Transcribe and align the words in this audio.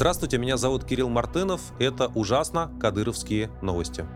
Здравствуйте, 0.00 0.38
меня 0.38 0.56
зовут 0.56 0.86
Кирилл 0.86 1.10
Мартынов. 1.10 1.60
Это 1.78 2.06
ужасно 2.14 2.72
кадыровские 2.80 3.50
новости. 3.60 4.06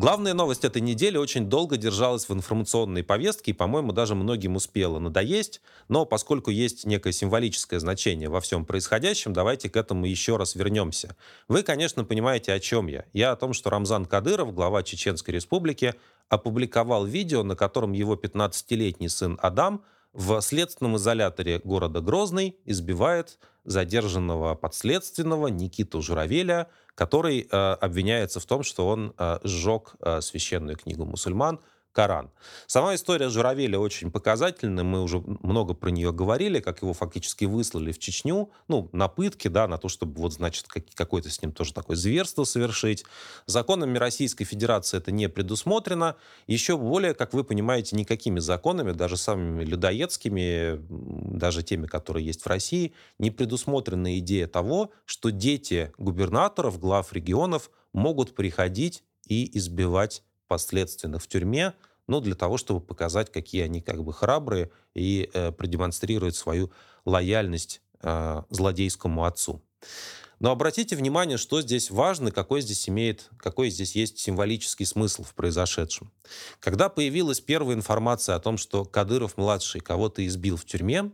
Главная 0.00 0.32
новость 0.32 0.64
этой 0.64 0.80
недели 0.80 1.18
очень 1.18 1.50
долго 1.50 1.76
держалась 1.76 2.26
в 2.26 2.32
информационной 2.32 3.04
повестке 3.04 3.50
и, 3.50 3.54
по-моему, 3.54 3.92
даже 3.92 4.14
многим 4.14 4.56
успела 4.56 4.98
надоесть. 4.98 5.60
Но 5.88 6.06
поскольку 6.06 6.50
есть 6.50 6.86
некое 6.86 7.12
символическое 7.12 7.78
значение 7.80 8.30
во 8.30 8.40
всем 8.40 8.64
происходящем, 8.64 9.34
давайте 9.34 9.68
к 9.68 9.76
этому 9.76 10.06
еще 10.06 10.38
раз 10.38 10.54
вернемся. 10.54 11.16
Вы, 11.48 11.62
конечно, 11.62 12.02
понимаете, 12.06 12.54
о 12.54 12.60
чем 12.60 12.86
я. 12.86 13.04
Я 13.12 13.32
о 13.32 13.36
том, 13.36 13.52
что 13.52 13.68
Рамзан 13.68 14.06
Кадыров, 14.06 14.54
глава 14.54 14.82
Чеченской 14.82 15.34
Республики, 15.34 15.94
опубликовал 16.30 17.04
видео, 17.04 17.42
на 17.42 17.54
котором 17.54 17.92
его 17.92 18.14
15-летний 18.14 19.10
сын 19.10 19.38
Адам 19.42 19.84
в 20.12 20.40
следственном 20.40 20.96
изоляторе 20.96 21.60
города 21.62 22.00
Грозный 22.00 22.56
избивает 22.64 23.38
задержанного 23.64 24.54
подследственного 24.54 25.48
Никиту 25.48 26.02
Журавеля, 26.02 26.68
который 26.94 27.40
э, 27.40 27.56
обвиняется 27.56 28.40
в 28.40 28.46
том, 28.46 28.62
что 28.62 28.88
он 28.88 29.14
э, 29.16 29.38
сжег 29.44 29.94
э, 30.00 30.20
священную 30.20 30.76
книгу 30.76 31.04
мусульман 31.04 31.60
Коран. 31.92 32.30
Сама 32.66 32.94
история 32.94 33.28
Журавеля 33.28 33.78
очень 33.78 34.10
показательна, 34.12 34.84
мы 34.84 35.02
уже 35.02 35.18
много 35.18 35.74
про 35.74 35.90
нее 35.90 36.12
говорили, 36.12 36.60
как 36.60 36.82
его 36.82 36.92
фактически 36.92 37.46
выслали 37.46 37.90
в 37.90 37.98
Чечню, 37.98 38.50
ну, 38.68 38.88
на 38.92 39.08
пытки, 39.08 39.48
да, 39.48 39.66
на 39.66 39.76
то, 39.76 39.88
чтобы 39.88 40.20
вот, 40.20 40.32
значит, 40.32 40.66
какое-то 40.94 41.30
с 41.30 41.42
ним 41.42 41.52
тоже 41.52 41.74
такое 41.74 41.96
зверство 41.96 42.44
совершить. 42.44 43.04
Законами 43.46 43.98
Российской 43.98 44.44
Федерации 44.44 44.98
это 44.98 45.10
не 45.10 45.28
предусмотрено. 45.28 46.16
Еще 46.46 46.76
более, 46.76 47.14
как 47.14 47.34
вы 47.34 47.42
понимаете, 47.42 47.96
никакими 47.96 48.38
законами, 48.38 48.92
даже 48.92 49.16
самыми 49.16 49.64
людоедскими, 49.64 50.80
даже 51.36 51.62
теми, 51.64 51.86
которые 51.86 52.24
есть 52.24 52.42
в 52.42 52.46
России, 52.46 52.94
не 53.18 53.30
предусмотрена 53.30 54.18
идея 54.20 54.46
того, 54.46 54.92
что 55.04 55.30
дети 55.30 55.92
губернаторов, 55.98 56.78
глав 56.78 57.12
регионов 57.12 57.70
могут 57.92 58.34
приходить 58.36 59.02
и 59.26 59.58
избивать 59.58 60.22
последственных 60.50 61.22
в 61.22 61.28
тюрьме, 61.28 61.74
ну, 62.08 62.20
для 62.20 62.34
того, 62.34 62.58
чтобы 62.58 62.80
показать, 62.80 63.30
какие 63.30 63.62
они 63.62 63.80
как 63.80 64.02
бы 64.02 64.12
храбрые 64.12 64.72
и 64.94 65.30
э, 65.32 65.52
продемонстрировать 65.52 66.34
свою 66.34 66.72
лояльность 67.04 67.80
э, 68.02 68.42
злодейскому 68.50 69.24
отцу. 69.24 69.62
Но 70.40 70.50
обратите 70.50 70.96
внимание, 70.96 71.38
что 71.38 71.62
здесь 71.62 71.90
важно, 71.90 72.32
какой 72.32 72.62
здесь 72.62 72.88
имеет, 72.88 73.30
какой 73.36 73.70
здесь 73.70 73.94
есть 73.94 74.18
символический 74.18 74.86
смысл 74.86 75.22
в 75.22 75.34
произошедшем. 75.34 76.10
Когда 76.58 76.88
появилась 76.88 77.40
первая 77.40 77.76
информация 77.76 78.34
о 78.34 78.40
том, 78.40 78.58
что 78.58 78.84
Кадыров-младший 78.84 79.80
кого-то 79.80 80.26
избил 80.26 80.56
в 80.56 80.64
тюрьме, 80.64 81.12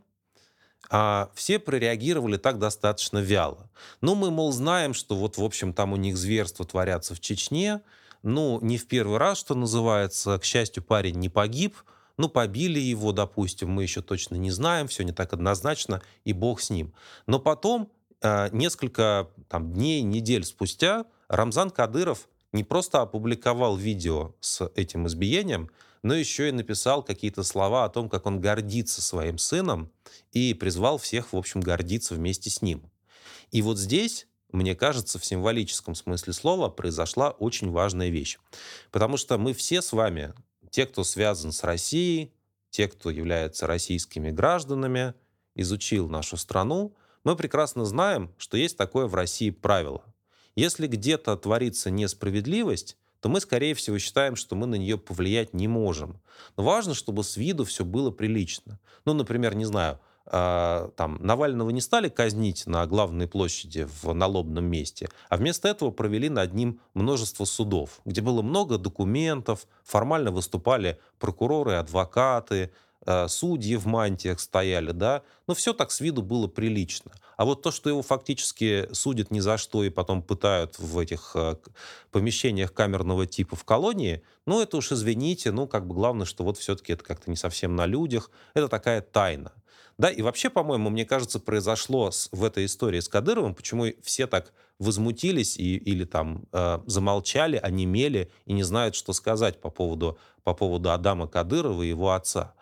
а 0.88 1.30
все 1.34 1.58
прореагировали 1.58 2.38
так 2.38 2.58
достаточно 2.58 3.18
вяло. 3.18 3.68
Ну, 4.00 4.14
мы, 4.14 4.30
мол, 4.30 4.52
знаем, 4.52 4.94
что 4.94 5.14
вот, 5.16 5.36
в 5.36 5.44
общем, 5.44 5.74
там 5.74 5.92
у 5.92 5.96
них 5.96 6.16
зверства 6.16 6.64
творятся 6.64 7.14
в 7.14 7.20
Чечне, 7.20 7.82
ну, 8.26 8.58
не 8.60 8.76
в 8.76 8.88
первый 8.88 9.18
раз, 9.18 9.38
что 9.38 9.54
называется. 9.54 10.36
К 10.38 10.44
счастью, 10.44 10.82
парень 10.82 11.14
не 11.14 11.28
погиб. 11.28 11.76
Ну, 12.16 12.28
побили 12.28 12.80
его, 12.80 13.12
допустим, 13.12 13.70
мы 13.70 13.84
еще 13.84 14.02
точно 14.02 14.34
не 14.34 14.50
знаем, 14.50 14.88
все 14.88 15.04
не 15.04 15.12
так 15.12 15.32
однозначно, 15.32 16.02
и 16.24 16.32
бог 16.32 16.60
с 16.60 16.70
ним. 16.70 16.92
Но 17.28 17.38
потом, 17.38 17.88
э, 18.22 18.48
несколько 18.50 19.28
там, 19.48 19.72
дней, 19.72 20.02
недель 20.02 20.44
спустя, 20.44 21.04
Рамзан 21.28 21.70
Кадыров 21.70 22.28
не 22.52 22.64
просто 22.64 23.00
опубликовал 23.00 23.76
видео 23.76 24.34
с 24.40 24.68
этим 24.74 25.06
избиением, 25.06 25.70
но 26.02 26.14
еще 26.14 26.48
и 26.48 26.52
написал 26.52 27.04
какие-то 27.04 27.44
слова 27.44 27.84
о 27.84 27.90
том, 27.90 28.08
как 28.08 28.26
он 28.26 28.40
гордится 28.40 29.02
своим 29.02 29.38
сыном 29.38 29.92
и 30.32 30.52
призвал 30.54 30.98
всех, 30.98 31.32
в 31.32 31.36
общем, 31.36 31.60
гордиться 31.60 32.14
вместе 32.14 32.50
с 32.50 32.60
ним. 32.60 32.90
И 33.52 33.62
вот 33.62 33.78
здесь 33.78 34.26
мне 34.52 34.74
кажется, 34.74 35.18
в 35.18 35.24
символическом 35.24 35.94
смысле 35.94 36.32
слова 36.32 36.68
произошла 36.68 37.30
очень 37.30 37.70
важная 37.70 38.08
вещь. 38.08 38.38
Потому 38.90 39.16
что 39.16 39.38
мы 39.38 39.52
все 39.52 39.82
с 39.82 39.92
вами, 39.92 40.34
те, 40.70 40.86
кто 40.86 41.04
связан 41.04 41.52
с 41.52 41.64
Россией, 41.64 42.32
те, 42.70 42.88
кто 42.88 43.10
является 43.10 43.66
российскими 43.66 44.30
гражданами, 44.30 45.14
изучил 45.54 46.08
нашу 46.08 46.36
страну, 46.36 46.94
мы 47.24 47.34
прекрасно 47.34 47.84
знаем, 47.84 48.32
что 48.38 48.56
есть 48.56 48.76
такое 48.76 49.06
в 49.06 49.14
России 49.14 49.50
правило. 49.50 50.04
Если 50.54 50.86
где-то 50.86 51.36
творится 51.36 51.90
несправедливость, 51.90 52.96
то 53.20 53.28
мы, 53.28 53.40
скорее 53.40 53.74
всего, 53.74 53.98
считаем, 53.98 54.36
что 54.36 54.54
мы 54.54 54.66
на 54.66 54.76
нее 54.76 54.98
повлиять 54.98 55.52
не 55.52 55.68
можем. 55.68 56.20
Но 56.56 56.62
важно, 56.62 56.94
чтобы 56.94 57.24
с 57.24 57.36
виду 57.36 57.64
все 57.64 57.84
было 57.84 58.10
прилично. 58.10 58.78
Ну, 59.04 59.14
например, 59.14 59.54
не 59.54 59.64
знаю, 59.64 59.98
там, 60.30 61.18
Навального 61.20 61.70
не 61.70 61.80
стали 61.80 62.08
казнить 62.08 62.66
на 62.66 62.86
главной 62.86 63.28
площади 63.28 63.86
в 64.02 64.12
налобном 64.12 64.64
месте, 64.64 65.08
а 65.28 65.36
вместо 65.36 65.68
этого 65.68 65.90
провели 65.90 66.28
над 66.28 66.52
ним 66.52 66.80
множество 66.94 67.44
судов, 67.44 68.00
где 68.04 68.20
было 68.20 68.42
много 68.42 68.78
документов, 68.78 69.66
формально 69.84 70.32
выступали 70.32 70.98
прокуроры, 71.18 71.74
адвокаты, 71.74 72.72
а, 73.08 73.28
судьи 73.28 73.76
в 73.76 73.86
мантиях 73.86 74.40
стояли, 74.40 74.90
да, 74.90 75.22
но 75.46 75.54
все 75.54 75.72
так 75.72 75.92
с 75.92 76.00
виду 76.00 76.22
было 76.22 76.48
прилично. 76.48 77.12
А 77.36 77.44
вот 77.44 77.62
то, 77.62 77.70
что 77.70 77.88
его 77.88 78.02
фактически 78.02 78.88
судят 78.92 79.30
ни 79.30 79.38
за 79.38 79.58
что 79.58 79.84
и 79.84 79.90
потом 79.90 80.22
пытают 80.22 80.78
в 80.80 80.98
этих 80.98 81.36
а, 81.36 81.56
помещениях 82.10 82.72
камерного 82.72 83.26
типа 83.26 83.54
в 83.54 83.64
колонии, 83.64 84.22
ну 84.44 84.60
это 84.60 84.76
уж 84.78 84.90
извините, 84.90 85.52
ну 85.52 85.68
как 85.68 85.86
бы 85.86 85.94
главное, 85.94 86.26
что 86.26 86.42
вот 86.42 86.58
все-таки 86.58 86.94
это 86.94 87.04
как-то 87.04 87.30
не 87.30 87.36
совсем 87.36 87.76
на 87.76 87.86
людях, 87.86 88.30
это 88.54 88.68
такая 88.68 89.02
тайна. 89.02 89.52
Да, 89.98 90.10
и 90.10 90.20
вообще, 90.20 90.50
по-моему, 90.50 90.90
мне 90.90 91.06
кажется, 91.06 91.40
произошло 91.40 92.10
с, 92.10 92.28
в 92.30 92.44
этой 92.44 92.66
истории 92.66 93.00
с 93.00 93.08
Кадыровым, 93.08 93.54
почему 93.54 93.86
все 94.02 94.26
так 94.26 94.52
возмутились 94.78 95.56
и, 95.56 95.76
или 95.76 96.04
там 96.04 96.44
э, 96.52 96.80
замолчали, 96.84 97.56
онемели 97.56 98.30
и 98.44 98.52
не 98.52 98.62
знают, 98.62 98.94
что 98.94 99.14
сказать 99.14 99.58
по 99.58 99.70
поводу, 99.70 100.18
по 100.44 100.52
поводу 100.52 100.90
Адама 100.90 101.28
Кадырова 101.28 101.82
и 101.82 101.88
его 101.88 102.12
отца. 102.12 102.54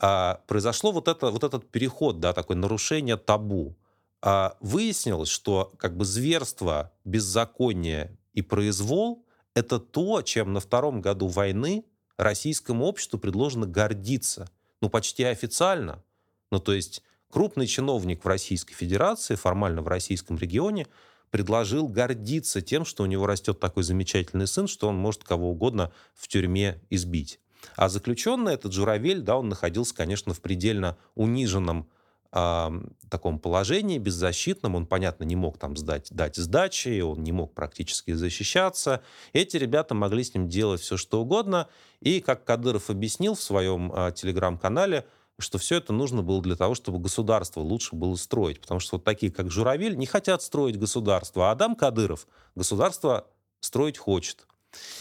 А, 0.00 0.42
произошло 0.48 0.90
вот, 0.90 1.06
это, 1.06 1.30
вот 1.30 1.44
этот 1.44 1.70
переход, 1.70 2.18
да, 2.18 2.32
такое 2.32 2.56
нарушение 2.56 3.16
табу. 3.16 3.76
А, 4.20 4.56
выяснилось, 4.58 5.28
что 5.28 5.72
как 5.76 5.96
бы 5.96 6.04
зверство, 6.04 6.92
беззаконие 7.04 8.18
и 8.32 8.42
произвол— 8.42 9.24
это 9.54 9.78
то, 9.78 10.22
чем 10.22 10.52
на 10.52 10.58
втором 10.58 11.00
году 11.00 11.28
войны 11.28 11.84
российскому 12.16 12.84
обществу 12.86 13.20
предложено 13.20 13.66
гордиться. 13.66 14.50
Ну, 14.80 14.88
почти 14.88 15.22
официально— 15.22 16.02
ну, 16.54 16.60
то 16.60 16.72
есть 16.72 17.02
крупный 17.32 17.66
чиновник 17.66 18.24
в 18.24 18.28
Российской 18.28 18.74
Федерации, 18.74 19.34
формально 19.34 19.82
в 19.82 19.88
российском 19.88 20.38
регионе, 20.38 20.86
предложил 21.32 21.88
гордиться 21.88 22.60
тем, 22.60 22.84
что 22.84 23.02
у 23.02 23.06
него 23.06 23.26
растет 23.26 23.58
такой 23.58 23.82
замечательный 23.82 24.46
сын, 24.46 24.68
что 24.68 24.86
он 24.88 24.94
может 24.94 25.24
кого 25.24 25.50
угодно 25.50 25.90
в 26.14 26.28
тюрьме 26.28 26.80
избить. 26.90 27.40
А 27.74 27.88
заключенный, 27.88 28.54
этот 28.54 28.72
Журавель, 28.72 29.20
да, 29.20 29.36
он 29.36 29.48
находился, 29.48 29.96
конечно, 29.96 30.32
в 30.32 30.40
предельно 30.40 30.96
униженном 31.16 31.88
э, 32.30 32.70
таком 33.10 33.40
положении, 33.40 33.98
беззащитном. 33.98 34.76
Он, 34.76 34.86
понятно, 34.86 35.24
не 35.24 35.34
мог 35.34 35.58
там 35.58 35.76
сдать, 35.76 36.12
дать 36.12 36.36
сдачи, 36.36 37.00
он 37.00 37.24
не 37.24 37.32
мог 37.32 37.52
практически 37.52 38.12
защищаться. 38.12 39.02
Эти 39.32 39.56
ребята 39.56 39.96
могли 39.96 40.22
с 40.22 40.32
ним 40.34 40.48
делать 40.48 40.82
все, 40.82 40.96
что 40.96 41.20
угодно. 41.20 41.68
И, 42.00 42.20
как 42.20 42.44
Кадыров 42.44 42.90
объяснил 42.90 43.34
в 43.34 43.42
своем 43.42 43.92
э, 43.92 44.12
телеграм-канале, 44.14 45.04
что 45.38 45.58
все 45.58 45.76
это 45.76 45.92
нужно 45.92 46.22
было 46.22 46.40
для 46.42 46.56
того, 46.56 46.74
чтобы 46.74 46.98
государство 46.98 47.60
лучше 47.60 47.96
было 47.96 48.14
строить. 48.16 48.60
Потому 48.60 48.80
что 48.80 48.96
вот 48.96 49.04
такие, 49.04 49.32
как 49.32 49.50
Журавель, 49.50 49.96
не 49.96 50.06
хотят 50.06 50.42
строить 50.42 50.78
государство. 50.78 51.48
А 51.48 51.52
Адам 51.52 51.74
Кадыров 51.74 52.26
государство 52.54 53.26
строить 53.60 53.98
хочет. 53.98 54.46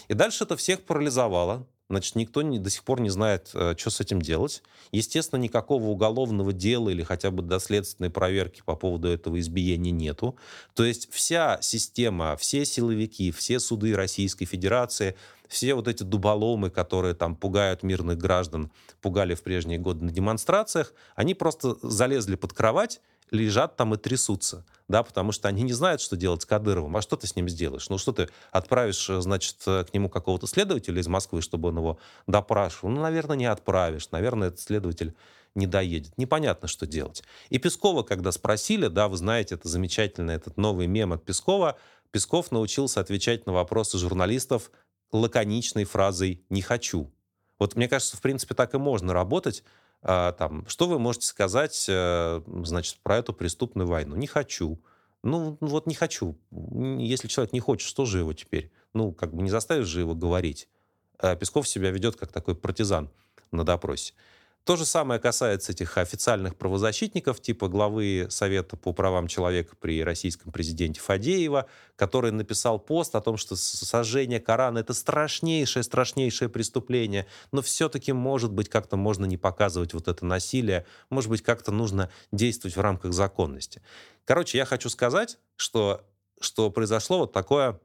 И 0.07 0.13
дальше 0.13 0.43
это 0.43 0.55
всех 0.55 0.83
парализовало. 0.85 1.67
Значит, 1.89 2.15
никто 2.15 2.41
не, 2.41 2.59
до 2.59 2.69
сих 2.69 2.83
пор 2.83 3.01
не 3.01 3.09
знает, 3.09 3.51
э, 3.53 3.75
что 3.77 3.89
с 3.89 3.99
этим 3.99 4.21
делать. 4.21 4.63
Естественно, 4.91 5.39
никакого 5.39 5.83
уголовного 5.85 6.53
дела 6.53 6.89
или 6.89 7.03
хотя 7.03 7.29
бы 7.29 7.43
доследственной 7.43 8.09
проверки 8.09 8.63
по 8.65 8.75
поводу 8.75 9.09
этого 9.09 9.39
избиения 9.39 9.91
нету. 9.91 10.35
То 10.73 10.85
есть 10.85 11.11
вся 11.11 11.59
система, 11.61 12.35
все 12.37 12.65
силовики, 12.65 13.31
все 13.31 13.59
суды 13.59 13.95
Российской 13.95 14.45
Федерации, 14.45 15.15
все 15.53 15.75
вот 15.75 15.87
эти 15.87 16.03
дуболомы, 16.03 16.69
которые 16.69 17.13
там 17.13 17.35
пугают 17.35 17.83
мирных 17.83 18.17
граждан, 18.17 18.71
пугали 19.01 19.35
в 19.35 19.43
прежние 19.43 19.77
годы 19.77 20.03
на 20.03 20.11
демонстрациях, 20.11 20.93
они 21.15 21.35
просто 21.35 21.77
залезли 21.81 22.35
под 22.35 22.53
кровать 22.53 22.99
лежат 23.31 23.75
там 23.75 23.93
и 23.93 23.97
трясутся, 23.97 24.63
да, 24.87 25.01
потому 25.01 25.31
что 25.31 25.47
они 25.47 25.63
не 25.63 25.73
знают, 25.73 26.01
что 26.01 26.15
делать 26.15 26.43
с 26.43 26.45
Кадыровым. 26.45 26.95
А 26.95 27.01
что 27.01 27.15
ты 27.17 27.25
с 27.25 27.35
ним 27.35 27.49
сделаешь? 27.49 27.89
Ну, 27.89 27.97
что 27.97 28.11
ты 28.11 28.29
отправишь, 28.51 29.09
э, 29.09 29.21
значит, 29.21 29.57
э, 29.65 29.85
к 29.85 29.93
нему 29.93 30.07
какого-то 30.07 30.45
следователя 30.45 31.01
из 31.01 31.07
Москвы, 31.07 31.41
чтобы 31.41 31.69
он 31.69 31.77
его 31.77 31.97
допрашивал? 32.27 32.91
Ну, 32.91 33.01
наверное, 33.01 33.35
не 33.35 33.45
отправишь. 33.45 34.11
Наверное, 34.11 34.49
этот 34.49 34.59
следователь 34.59 35.15
не 35.55 35.65
доедет. 35.65 36.15
Непонятно, 36.17 36.67
что 36.67 36.85
делать. 36.85 37.23
И 37.49 37.57
Пескова, 37.57 38.03
когда 38.03 38.31
спросили, 38.31 38.87
да, 38.87 39.07
вы 39.07 39.17
знаете, 39.17 39.55
это 39.55 39.67
замечательный 39.67 40.35
этот 40.35 40.57
новый 40.57 40.85
мем 40.85 41.11
от 41.11 41.25
Пескова, 41.25 41.77
Песков 42.11 42.51
научился 42.51 42.99
отвечать 42.99 43.47
на 43.47 43.53
вопросы 43.53 43.97
журналистов 43.97 44.69
лаконичной 45.13 45.85
фразой 45.85 46.43
«не 46.49 46.61
хочу». 46.61 47.13
Вот 47.59 47.75
мне 47.75 47.87
кажется, 47.87 48.17
в 48.17 48.21
принципе, 48.21 48.55
так 48.55 48.73
и 48.73 48.77
можно 48.77 49.13
работать 49.13 49.63
А, 50.05 50.33
там, 50.33 50.67
что 50.67 50.87
вы 50.87 50.99
можете 50.99 51.27
сказать, 51.27 51.85
э, 51.87 52.41
значит, 52.65 52.97
про 53.03 53.17
эту 53.19 53.31
преступную 53.31 53.87
войну? 53.87 54.17
Не 54.17 54.27
хочу. 54.27 54.83
Ну, 55.23 55.57
вот 55.61 55.87
не 55.87 55.95
хочу. 55.95 56.37
Если 56.51 57.29
человек 57.29 57.53
не 57.53 57.61
хочет, 57.61 57.87
что 57.87 58.03
же 58.03 58.19
его 58.19 58.33
теперь? 58.33 58.69
Ну, 58.93 59.13
как 59.13 59.33
бы 59.33 59.41
не 59.41 59.49
заставишь 59.49 59.87
же 59.87 60.01
его 60.01 60.13
говорить. 60.13 60.67
А 61.19 61.37
Песков 61.37 61.69
себя 61.69 61.89
ведет 61.89 62.17
как 62.17 62.33
такой 62.33 62.53
партизан 62.53 63.09
на 63.51 63.63
допросе. 63.63 64.13
То 64.63 64.77
же 64.77 64.85
самое 64.85 65.19
касается 65.19 65.73
этих 65.73 65.97
официальных 65.97 66.55
правозащитников, 66.55 67.41
типа 67.41 67.67
главы 67.67 68.27
Совета 68.29 68.77
по 68.77 68.93
правам 68.93 69.27
человека 69.27 69.75
при 69.77 70.01
российском 70.01 70.53
президенте 70.53 71.01
Фадеева, 71.01 71.67
который 71.97 72.31
написал 72.31 72.79
пост 72.79 73.13
о 73.15 73.21
том, 73.21 73.35
что 73.35 73.57
сожжение 73.57 74.39
Корана— 74.39 74.77
это 74.79 74.93
страшнейшее, 74.93 75.83
страшнейшее 75.83 76.47
преступление, 76.47 77.27
но 77.51 77.61
все-таки, 77.61 78.13
может 78.13 78.53
быть, 78.53 78.69
как-то 78.69 78.95
можно 78.95 79.25
не 79.25 79.35
показывать 79.35 79.93
вот 79.93 80.07
это 80.07 80.25
насилие, 80.25 80.85
может 81.09 81.29
быть, 81.29 81.41
как-то 81.41 81.73
нужно 81.73 82.09
действовать 82.31 82.77
в 82.77 82.81
рамках 82.81 83.11
законности. 83.11 83.81
Короче, 84.23 84.57
я 84.57 84.63
хочу 84.63 84.87
сказать, 84.87 85.39
что, 85.57 86.05
что 86.39 86.71
произошло 86.71 87.19
вот 87.19 87.33
такое, 87.33 87.81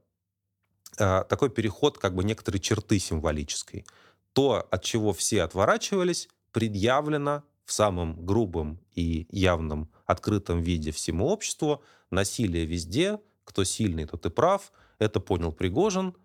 э, 0.96 1.24
такой 1.28 1.50
переход 1.50 1.98
как 1.98 2.14
бы 2.14 2.22
некоторой 2.22 2.60
черты 2.60 3.00
символической. 3.00 3.84
То, 4.32 4.64
от 4.70 4.84
чего 4.84 5.12
все 5.12 5.42
отворачивались, 5.42 6.28
предъявлено 6.58 7.44
в 7.64 7.72
самом 7.72 8.26
грубом 8.26 8.80
и 8.96 9.28
явном 9.30 9.88
открытом 10.06 10.60
виде 10.60 10.90
всему 10.90 11.28
обществу. 11.28 11.84
Насилие 12.10 12.64
везде, 12.64 13.20
кто 13.44 13.62
сильный, 13.62 14.06
тот 14.06 14.26
и 14.26 14.28
прав. 14.28 14.72
Это 14.98 15.20
понял 15.20 15.52
Пригожин. 15.52 16.16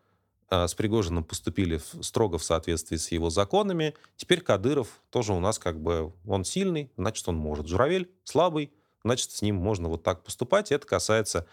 А, 0.50 0.68
с 0.68 0.74
Пригожиным 0.74 1.24
поступили 1.24 1.80
строго 2.02 2.40
в 2.40 2.44
соответствии 2.44 2.98
с 2.98 3.12
его 3.12 3.30
законами. 3.30 3.94
Теперь 4.16 4.42
Кадыров 4.42 5.04
тоже 5.12 5.34
у 5.34 5.40
нас 5.40 5.60
как 5.60 5.80
бы, 5.80 6.12
он 6.26 6.46
сильный, 6.46 6.92
значит, 6.98 7.28
он 7.28 7.36
может. 7.36 7.68
Журавель 7.68 8.10
слабый, 8.24 8.74
значит, 9.04 9.30
с 9.30 9.44
ним 9.44 9.58
можно 9.58 9.88
вот 9.88 10.02
так 10.02 10.24
поступать. 10.24 10.72
Это 10.72 10.88
касается, 10.88 11.46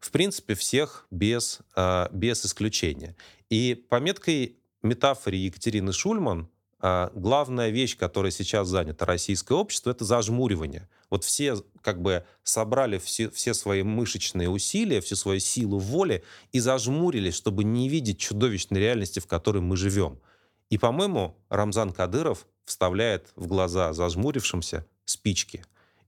в 0.00 0.10
принципе, 0.10 0.56
всех 0.56 1.06
без, 1.12 1.60
а, 1.76 2.10
без 2.12 2.44
исключения. 2.44 3.14
И 3.50 3.76
по 3.88 4.00
меткой 4.00 4.56
метафоре 4.82 5.38
Екатерины 5.38 5.92
Шульман, 5.92 6.48
главная 7.14 7.70
вещь, 7.70 7.96
которая 7.96 8.30
сейчас 8.30 8.68
занята 8.68 9.06
российское 9.06 9.54
общество, 9.54 9.90
это 9.90 10.04
зажмуривание. 10.04 10.88
Вот 11.10 11.24
все 11.24 11.56
как 11.80 12.02
бы 12.02 12.24
собрали 12.42 12.98
все, 12.98 13.30
все 13.30 13.54
свои 13.54 13.82
мышечные 13.82 14.48
усилия, 14.50 15.00
всю 15.00 15.16
свою 15.16 15.40
силу 15.40 15.78
воли 15.78 16.22
и 16.52 16.60
зажмурились, 16.60 17.34
чтобы 17.34 17.64
не 17.64 17.88
видеть 17.88 18.18
чудовищной 18.18 18.78
реальности, 18.78 19.20
в 19.20 19.26
которой 19.26 19.62
мы 19.62 19.76
живем. 19.76 20.20
И, 20.68 20.78
по-моему, 20.78 21.36
Рамзан 21.48 21.92
Кадыров 21.92 22.46
вставляет 22.64 23.32
в 23.36 23.46
глаза 23.46 23.92
зажмурившимся 23.92 24.86
спички. 25.04 25.64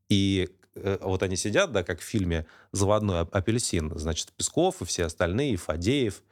И 0.08 0.50
э, 0.74 0.98
вот 1.00 1.22
они 1.22 1.36
сидят, 1.36 1.72
да, 1.72 1.82
как 1.82 2.00
в 2.00 2.04
фильме 2.04 2.46
«Заводной 2.72 3.20
апельсин», 3.20 3.96
значит, 3.98 4.32
Песков 4.32 4.82
и 4.82 4.84
все 4.84 5.06
остальные, 5.06 5.54
и 5.54 5.56
Фадеев, 5.56 6.22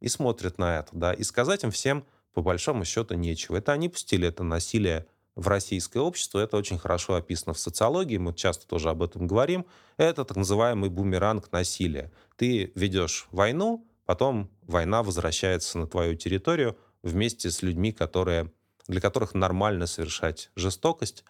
и 0.00 0.08
смотрят 0.08 0.58
на 0.58 0.80
это, 0.80 0.90
да, 0.92 1.12
и 1.12 1.22
сказать 1.22 1.64
им 1.64 1.70
всем– 1.70 2.04
по 2.36 2.42
большому 2.42 2.84
счету 2.84 3.14
нечего. 3.14 3.56
Это 3.56 3.72
они 3.72 3.88
пустили 3.88 4.28
это 4.28 4.44
насилие 4.44 5.06
в 5.36 5.48
российское 5.48 6.00
общество. 6.00 6.38
Это 6.38 6.58
очень 6.58 6.76
хорошо 6.76 7.14
описано 7.14 7.54
в 7.54 7.58
социологии, 7.58 8.18
мы 8.18 8.34
часто 8.34 8.66
тоже 8.66 8.90
об 8.90 9.02
этом 9.02 9.26
говорим. 9.26 9.64
Это 9.96 10.22
так 10.22 10.36
называемый 10.36 10.90
бумеранг 10.90 11.50
насилия. 11.50 12.12
Ты 12.36 12.72
ведешь 12.74 13.26
войну, 13.30 13.88
потом 14.04 14.50
война 14.60 15.02
возвращается 15.02 15.78
на 15.78 15.86
твою 15.86 16.14
территорию 16.14 16.76
вместе 17.02 17.50
с 17.50 17.62
людьми, 17.62 17.90
которые, 17.90 18.52
для 18.86 19.00
которых 19.00 19.32
нормально 19.32 19.86
совершать 19.86 20.50
жестокость 20.56 21.24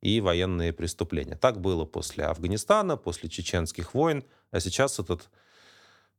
и 0.00 0.20
военные 0.20 0.72
преступления. 0.72 1.36
Так 1.36 1.60
было 1.60 1.84
после 1.84 2.24
Афганистана, 2.24 2.96
после 2.96 3.28
чеченских 3.28 3.94
войн, 3.94 4.24
а 4.50 4.58
сейчас 4.58 4.98
этот 4.98 5.30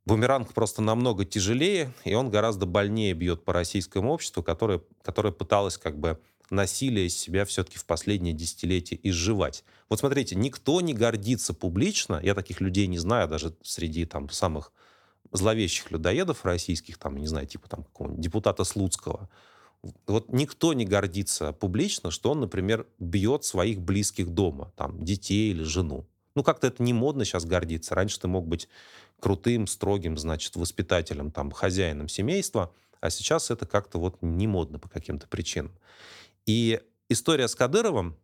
Бумеранг 0.06 0.54
просто 0.54 0.82
намного 0.82 1.26
тяжелее, 1.26 1.94
и 2.04 2.14
он 2.14 2.30
гораздо 2.30 2.66
больнее 2.66 3.14
бьет 3.14 3.44
по 3.44 3.54
российскому 3.54 4.12
обществу, 4.12 4.42
которое, 4.42 4.82
которое 5.04 5.32
пыталось 5.32 5.78
как 5.78 6.00
бы 6.00 6.20
насилие 6.50 7.08
из 7.08 7.18
себя 7.18 7.46
все-таки 7.46 7.78
в 7.78 7.86
последние 7.86 8.34
десятилетия 8.34 9.00
изживать. 9.04 9.64
Вот 9.88 10.00
смотрите, 10.00 10.36
никто 10.36 10.82
не 10.82 10.94
гордится 10.94 11.54
публично, 11.54 12.20
я 12.24 12.34
таких 12.34 12.62
людей 12.62 12.88
не 12.88 12.98
знаю, 12.98 13.28
даже 13.28 13.56
среди 13.62 14.06
там 14.06 14.30
самых 14.30 14.72
зловещих 15.32 15.92
людоедов 15.92 16.44
российских, 16.46 16.98
там, 16.98 17.18
не 17.18 17.28
знаю, 17.28 17.46
типа 17.46 17.70
там 17.70 17.84
какого-нибудь 17.84 18.22
депутата 18.22 18.64
Слуцкого. 18.64 19.30
Вот 20.08 20.34
никто 20.34 20.74
не 20.74 20.86
гордится 20.86 21.54
публично, 21.54 22.12
что 22.12 22.32
он, 22.32 22.42
например, 22.42 22.88
бьет 23.00 23.44
своих 23.46 23.80
близких 23.80 24.30
дома, 24.30 24.74
там, 24.76 25.04
детей 25.04 25.52
или 25.52 25.64
жену. 25.64 26.06
Ну, 26.36 26.44
как-то 26.44 26.68
это 26.68 26.84
не 26.84 26.94
модно 26.94 27.26
сейчас 27.26 27.46
гордиться. 27.46 27.96
Раньше 27.96 28.20
ты 28.20 28.28
мог 28.28 28.48
быть 28.48 28.68
крутым, 29.20 29.68
строгим, 29.68 30.18
значит, 30.18 30.56
воспитателем, 30.56 31.32
там, 31.32 31.52
хозяином 31.52 32.08
семейства, 32.08 32.74
а 33.02 33.10
сейчас 33.10 33.52
это 33.52 33.66
как-то 33.66 34.00
вот 34.00 34.18
не 34.22 34.48
модно 34.48 34.80
по 34.80 34.90
каким-то 34.90 35.28
причинам. 35.28 35.72
И 36.46 36.80
история 37.10 37.48
с 37.48 37.56
Кадыровым, 37.56 38.16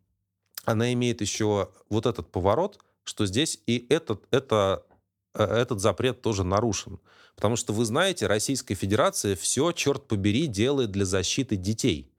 она 0.63 0.91
имеет 0.93 1.21
еще 1.21 1.69
вот 1.89 2.05
этот 2.05 2.31
поворот, 2.31 2.79
что 3.03 3.25
здесь 3.25 3.59
и 3.67 3.85
этот, 3.89 4.23
это, 4.31 4.83
э, 5.33 5.43
этот 5.43 5.79
запрет 5.79 6.21
тоже 6.21 6.43
нарушен. 6.43 6.99
Потому 7.35 7.55
что 7.55 7.73
вы 7.73 7.85
знаете, 7.85 8.27
Российская 8.27 8.75
Федерация 8.75 9.35
все, 9.35 9.71
черт 9.71 10.07
побери, 10.07 10.47
делает 10.47 10.91
для 10.91 11.05
защиты 11.05 11.55
детей. 11.55 12.09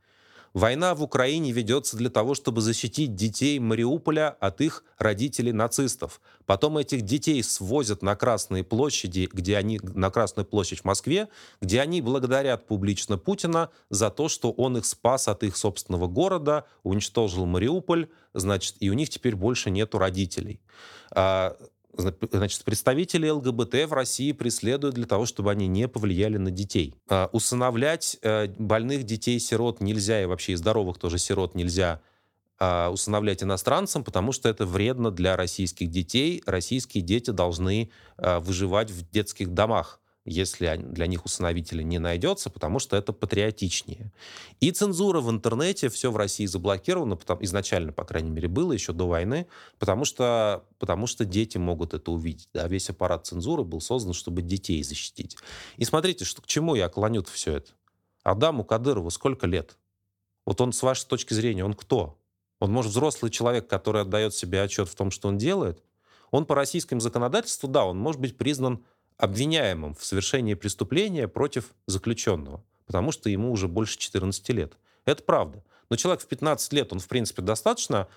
Война 0.56 0.94
в 0.94 1.02
Украине 1.02 1.52
ведется 1.52 1.98
для 1.98 2.08
того, 2.08 2.34
чтобы 2.34 2.62
защитить 2.62 3.14
детей 3.14 3.58
Мариуполя 3.58 4.30
от 4.40 4.62
их 4.62 4.84
родителей-нацистов. 4.96 6.18
Потом 6.46 6.78
этих 6.78 7.02
детей 7.02 7.42
свозят 7.42 8.00
на 8.00 8.16
Красные 8.16 8.64
площади, 8.64 9.28
где 9.30 9.58
они, 9.58 9.78
на 9.82 10.08
Красную 10.08 10.46
площадь 10.46 10.80
в 10.80 10.84
Москве, 10.86 11.28
где 11.60 11.82
они 11.82 12.00
благодарят 12.00 12.66
публично 12.66 13.18
Путина 13.18 13.68
за 13.90 14.08
то, 14.08 14.30
что 14.30 14.50
он 14.50 14.78
их 14.78 14.86
спас 14.86 15.28
от 15.28 15.42
их 15.42 15.58
собственного 15.58 16.06
города, 16.06 16.64
уничтожил 16.84 17.44
Мариуполь, 17.44 18.08
значит, 18.32 18.76
и 18.80 18.88
у 18.88 18.94
них 18.94 19.10
теперь 19.10 19.36
больше 19.36 19.68
нету 19.68 19.98
родителей. 19.98 20.62
Значит, 21.96 22.64
представители 22.64 23.28
ЛГБТ 23.28 23.88
в 23.88 23.93
России 23.93 24.32
преследуют 24.32 24.94
для 24.94 25.06
того, 25.06 25.26
чтобы 25.26 25.50
они 25.50 25.66
не 25.66 25.88
повлияли 25.88 26.37
на 26.37 26.50
детей. 26.50 26.94
А, 27.08 27.28
усыновлять 27.32 28.19
э, 28.22 28.48
больных 28.58 29.04
детей-сирот 29.04 29.81
нельзя, 29.81 30.22
и 30.22 30.26
вообще 30.26 30.52
и 30.52 30.56
здоровых 30.56 30.98
тоже 30.98 31.19
сирот 31.19 31.54
нельзя 31.54 32.00
а, 32.59 32.90
усыновлять 32.90 33.42
иностранцам, 33.42 34.02
потому 34.02 34.32
что 34.32 34.49
это 34.49 34.64
вредно 34.64 35.11
для 35.11 35.37
российских 35.37 35.90
детей. 35.90 36.42
Российские 36.47 37.02
дети 37.02 37.30
должны 37.30 37.90
а, 38.16 38.40
выживать 38.40 38.90
в 38.90 39.11
детских 39.11 39.52
домах 39.52 40.00
если 40.26 40.76
для 40.76 41.06
них 41.06 41.25
усыновителя 41.25 41.83
не 41.83 41.99
найдется, 41.99 42.50
потому 42.50 42.80
что 42.80 42.97
это 42.97 43.12
патриотичнее. 43.12 44.12
И 44.61 44.73
цензура 44.73 45.21
в 45.21 45.30
интернете, 45.30 45.88
все 45.88 46.11
в 46.11 46.16
России 46.16 46.47
заблокировано, 46.47 47.16
потому, 47.16 47.42
изначально, 47.45 47.92
по 47.92 48.04
крайней 48.04 48.30
мере, 48.30 48.49
было 48.49 48.73
еще 48.73 48.92
до 48.92 49.06
войны, 49.06 49.47
потому 49.78 50.04
что, 50.04 50.64
потому 50.78 51.06
что 51.06 51.25
дети 51.25 51.59
могут 51.59 51.95
это 51.95 52.11
увидеть. 52.11 52.49
Да? 52.52 52.66
Весь 52.66 52.90
аппарат 52.90 53.26
цензуры 53.26 53.62
был 53.62 53.80
создан, 53.80 54.12
чтобы 54.12 54.42
детей 54.42 54.83
защитить. 54.83 55.37
И 55.76 55.85
смотрите, 55.85 56.25
что, 56.25 56.42
к 56.42 56.47
чему 56.47 56.75
я 56.75 56.88
клоню 56.88 57.23
все 57.33 57.59
это. 57.59 57.71
Адаму 58.25 58.64
Кадырову 58.64 59.11
сколько 59.11 59.47
лет? 59.47 59.78
Вот 60.45 60.61
он, 60.61 60.73
с 60.73 60.83
вашей 60.83 61.06
точки 61.06 61.35
зрения, 61.35 61.64
он 61.64 61.75
кто? 61.75 62.18
Он, 62.59 62.73
может, 62.73 62.90
взрослый 62.90 63.30
человек, 63.30 63.68
который 63.68 64.02
отдает 64.02 64.35
себе 64.35 64.62
отчет 64.62 64.88
в 64.88 64.95
том, 64.97 65.11
что 65.11 65.28
он 65.28 65.38
делает? 65.38 65.83
Он 66.30 66.45
по 66.45 66.54
российскому 66.54 67.00
законодательству, 67.00 67.68
да, 67.68 67.85
он 67.85 67.99
может 67.99 68.21
быть 68.21 68.37
признан 68.37 68.85
обвиняемым 69.18 69.94
в 69.94 70.04
совершении 70.04 70.54
преступления 70.54 71.28
против 71.28 71.75
заключенного, 71.87 72.62
потому 72.87 73.12
что 73.12 73.30
ему 73.30 73.50
уже 73.50 73.68
больше 73.68 73.99
14 73.99 74.49
лет. 74.50 74.75
Это 75.04 75.23
правда. 75.23 75.64
Но 75.88 75.96
человек 75.96 76.23
в 76.23 76.26
15 76.26 76.73
лет, 76.73 76.92
он, 76.92 76.99
в 76.99 77.08
принципе, 77.08 77.42
достаточно 77.42 78.08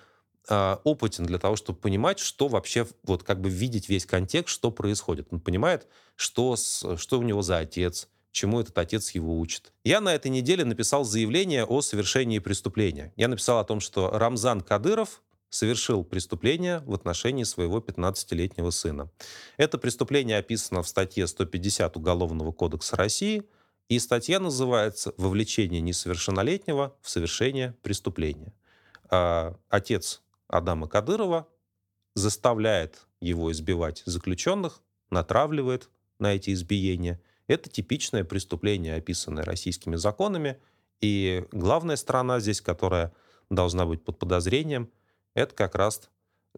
э, 0.48 0.76
опытен 0.84 1.24
для 1.24 1.38
того, 1.38 1.56
чтобы 1.56 1.78
понимать, 1.78 2.18
что 2.18 2.48
вообще, 2.48 2.86
вот 3.04 3.22
как 3.22 3.40
бы 3.40 3.48
видеть 3.48 3.88
весь 3.88 4.06
контекст, 4.06 4.54
что 4.54 4.70
происходит. 4.70 5.28
Он 5.30 5.40
понимает, 5.40 5.86
что, 6.16 6.56
с, 6.56 6.96
что 6.96 7.18
у 7.18 7.22
него 7.22 7.42
за 7.42 7.58
отец, 7.58 8.08
чему 8.32 8.60
этот 8.60 8.76
отец 8.78 9.10
его 9.12 9.38
учит. 9.38 9.72
Я 9.84 10.00
на 10.00 10.14
этой 10.14 10.30
неделе 10.30 10.64
написал 10.64 11.04
заявление 11.04 11.64
о 11.64 11.80
совершении 11.80 12.38
преступления. 12.38 13.12
Я 13.16 13.28
написал 13.28 13.58
о 13.58 13.64
том, 13.64 13.80
что 13.80 14.10
Рамзан 14.10 14.60
Кадыров 14.60 15.22
совершил 15.50 16.04
преступление 16.04 16.78
в 16.86 16.94
отношении 16.94 17.44
своего 17.44 17.78
15-летнего 17.80 18.70
сына. 18.70 19.10
Это 19.56 19.76
преступление 19.76 20.38
описано 20.38 20.82
в 20.82 20.88
статье 20.88 21.26
150 21.26 21.96
Уголовного 21.96 22.52
кодекса 22.52 22.96
России, 22.96 23.42
и 23.88 23.98
статья 23.98 24.38
называется 24.38 25.12
«Вовлечение 25.16 25.80
несовершеннолетнего 25.80 26.96
в 27.02 27.10
совершение 27.10 27.74
преступления». 27.82 28.54
А, 29.10 29.56
отец 29.68 30.22
Адама 30.46 30.86
Кадырова 30.86 31.48
заставляет 32.14 33.06
его 33.20 33.50
избивать 33.50 34.02
заключенных, 34.06 34.80
натравливает 35.10 35.90
на 36.20 36.34
эти 36.34 36.52
избиения. 36.52 37.20
Это 37.48 37.68
типичное 37.68 38.22
преступление, 38.22 38.94
описанное 38.94 39.44
российскими 39.44 39.96
законами. 39.96 40.60
И 41.00 41.44
главная 41.50 41.96
сторона 41.96 42.38
здесь, 42.38 42.60
которая 42.60 43.12
должна 43.50 43.86
быть 43.86 44.04
под 44.04 44.18
подозрением, 44.20 44.88
это 45.34 45.54
как 45.54 45.74
раз 45.74 46.08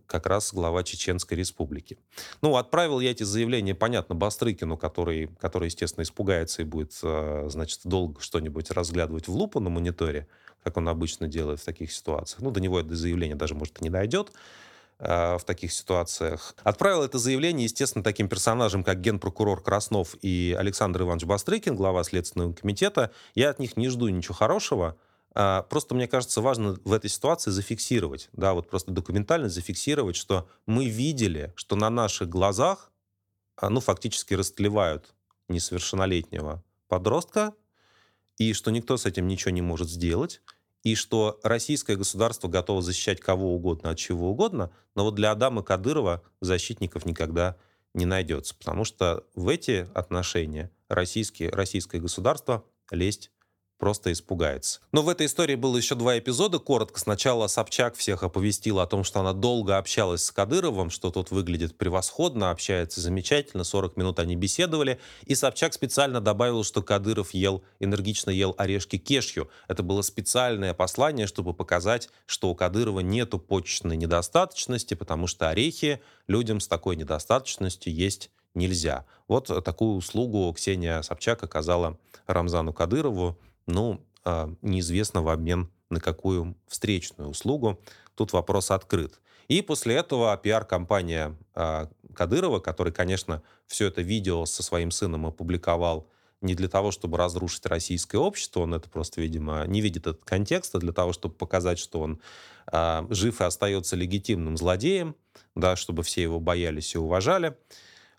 как 0.07 0.27
раз 0.27 0.53
глава 0.53 0.83
Чеченской 0.83 1.37
Республики. 1.37 1.99
Ну, 2.41 2.57
отправил 2.57 3.01
я 3.01 3.11
эти 3.11 3.23
заявления, 3.23 3.75
понятно, 3.75 4.15
Бастрыкину, 4.15 4.77
который, 4.77 5.29
который 5.39 5.67
естественно, 5.67 6.03
испугается 6.03 6.63
и 6.63 6.65
будет, 6.65 6.99
э, 7.03 7.47
значит, 7.49 7.81
долго 7.85 8.21
что-нибудь 8.21 8.71
разглядывать 8.71 9.29
в 9.29 9.35
лупу 9.35 9.61
на 9.61 9.71
мониторе, 9.71 10.29
как 10.63 10.77
он 10.77 10.89
обычно 10.89 11.29
делает 11.29 11.61
в 11.61 11.65
таких 11.65 11.93
ситуациях. 11.93 12.41
Ну, 12.41 12.51
до 12.51 12.61
него 12.61 12.81
это 12.81 12.95
заявление 12.95 13.37
даже, 13.37 13.55
может, 13.55 13.81
и 13.81 13.85
не 13.85 13.91
дойдет 13.91 14.33
э, 14.99 15.37
в 15.37 15.45
таких 15.45 15.73
ситуациях. 15.73 16.55
Отправил 16.63 17.03
это 17.03 17.19
заявление, 17.19 17.65
естественно, 17.65 18.03
таким 18.03 18.29
персонажам, 18.29 18.85
как 18.85 19.01
генпрокурор 19.01 19.63
Краснов 19.63 20.17
и 20.23 20.57
Александр 20.59 21.03
Иванович 21.03 21.25
Бастрыкин, 21.25 21.77
глава 21.77 22.03
Следственного 22.05 22.55
комитета. 22.55 23.11
Я 23.35 23.51
от 23.51 23.59
них 23.59 23.77
не 23.77 23.89
жду 23.89 24.09
ничего 24.09 24.35
хорошего, 24.35 24.97
просто, 25.35 25.95
мне 25.95 26.07
кажется, 26.07 26.41
важно 26.41 26.79
в 26.85 26.93
этой 26.93 27.09
ситуации 27.09 27.51
зафиксировать, 27.51 28.29
да, 28.33 28.53
вот 28.53 28.69
просто 28.69 28.91
документально 28.91 29.49
зафиксировать, 29.49 30.17
что 30.17 30.49
мы 30.67 30.87
видели, 30.87 31.53
что 31.57 31.77
на 31.77 31.91
наших 31.91 32.29
глазах, 32.29 32.91
а, 33.57 33.71
ну, 33.71 33.81
фактически 33.81 34.35
растлевают 34.35 35.15
несовершеннолетнего 35.49 36.63
подростка, 36.89 37.55
и 38.39 38.53
что 38.53 38.71
никто 38.71 38.97
с 38.97 39.07
этим 39.07 39.27
ничего 39.27 39.53
не 39.53 39.63
может 39.63 39.89
сделать, 39.89 40.43
и 40.83 40.95
что 40.95 41.39
российское 41.43 41.97
государство 41.97 42.49
готово 42.49 42.83
защищать 42.83 43.21
кого 43.21 43.55
угодно 43.55 43.91
от 43.91 43.99
чего 43.99 44.31
угодно, 44.31 44.71
но 44.95 45.05
вот 45.05 45.15
для 45.15 45.31
Адама 45.31 45.63
Кадырова 45.63 46.23
защитников 46.41 47.07
никогда 47.07 47.57
не 47.95 48.05
найдется, 48.05 48.55
потому 48.55 48.85
что 48.85 49.25
в 49.35 49.49
эти 49.49 49.89
отношения 49.95 50.71
российские, 50.89 51.51
российское 51.51 52.01
государство 52.01 52.65
лезть 52.91 53.31
просто 53.83 54.13
испугается. 54.13 54.79
Но 54.93 55.03
в 55.03 55.09
этой 55.09 55.27
истории 55.27 55.57
было 55.57 55.77
еще 55.77 55.97
два 55.97 56.17
эпизода. 56.17 56.61
Коротко 56.61 57.01
сначала 57.01 57.49
Собчак 57.49 57.97
всех 57.97 58.23
оповестила 58.23 58.85
о 58.85 58.87
том, 58.87 59.03
что 59.03 59.19
она 59.19 59.33
долго 59.33 59.77
общалась 59.77 60.23
с 60.23 60.31
Кадыровым, 60.31 60.89
что 60.89 61.11
тот 61.11 61.33
выглядит 61.33 61.77
превосходно, 61.77 62.53
общается 62.53 63.01
замечательно, 63.01 63.65
40 63.65 63.97
минут 63.97 64.21
они 64.21 64.37
беседовали. 64.37 65.01
И 65.27 65.35
Собчак 65.35 65.73
специально 65.73 66.21
добавил, 66.21 66.63
что 66.63 66.81
Кадыров 66.81 67.35
ел, 67.35 67.65
энергично 67.81 68.31
ел 68.31 68.55
орешки 68.57 68.99
кешью. 68.99 69.51
Это 69.67 69.83
было 69.83 70.03
специальное 70.03 70.75
послание, 70.75 71.27
чтобы 71.27 71.53
показать, 71.53 72.09
что 72.27 72.51
у 72.51 72.55
Кадырова 72.55 73.01
нету 73.01 73.41
почечной 73.41 73.97
недостаточности, 73.97 74.95
потому 74.95 75.27
что 75.27 75.49
орехи 75.49 76.01
людям 76.29 76.61
с 76.61 76.69
такой 76.69 76.95
недостаточностью 76.95 77.93
есть 77.93 78.31
нельзя. 78.55 79.07
Вот 79.27 79.49
такую 79.65 79.97
услугу 79.97 80.53
Ксения 80.53 81.03
Собчак 81.03 81.43
оказала 81.43 81.99
Рамзану 82.29 82.73
Кадырову 82.73 83.37
ну, 83.67 84.05
а, 84.25 84.53
неизвестно 84.63 85.23
в 85.23 85.29
обмен 85.29 85.71
на 85.91 86.01
какую 86.01 86.57
встречную 86.67 87.31
услугу. 87.31 87.81
Тут 88.15 88.33
вопрос 88.33 88.71
открыт. 88.71 89.21
И 89.49 89.61
после 89.63 89.97
этого 89.97 90.37
пиар-компания 90.37 91.37
э, 91.55 91.87
Кадырова, 92.15 92.61
который, 92.61 92.93
конечно, 92.93 93.43
все 93.67 93.89
это 93.89 94.01
видео 94.01 94.47
со 94.47 94.63
своим 94.63 94.91
сыном 94.91 95.27
опубликовал 95.27 96.09
не 96.41 96.55
для 96.55 96.69
того, 96.69 96.91
чтобы 96.91 97.19
разрушить 97.19 97.67
российское 97.67 98.19
общество, 98.19 98.61
он 98.61 98.75
это 98.75 98.89
просто, 98.89 99.21
видимо, 99.21 99.65
не 99.67 99.81
видит 99.81 100.07
этот 100.07 100.25
контекст, 100.25 100.75
а 100.75 100.79
для 100.79 100.93
того, 100.93 101.13
чтобы 101.13 101.35
показать, 101.35 101.79
что 101.79 102.01
он 102.01 102.21
э, 102.73 103.07
жив 103.11 103.41
и 103.41 103.45
остается 103.45 103.97
легитимным 103.97 104.57
злодеем, 104.57 105.17
да, 105.55 105.77
чтобы 105.77 106.03
все 106.03 106.23
его 106.23 106.41
боялись 106.41 106.95
и 106.95 106.99
уважали. 106.99 107.57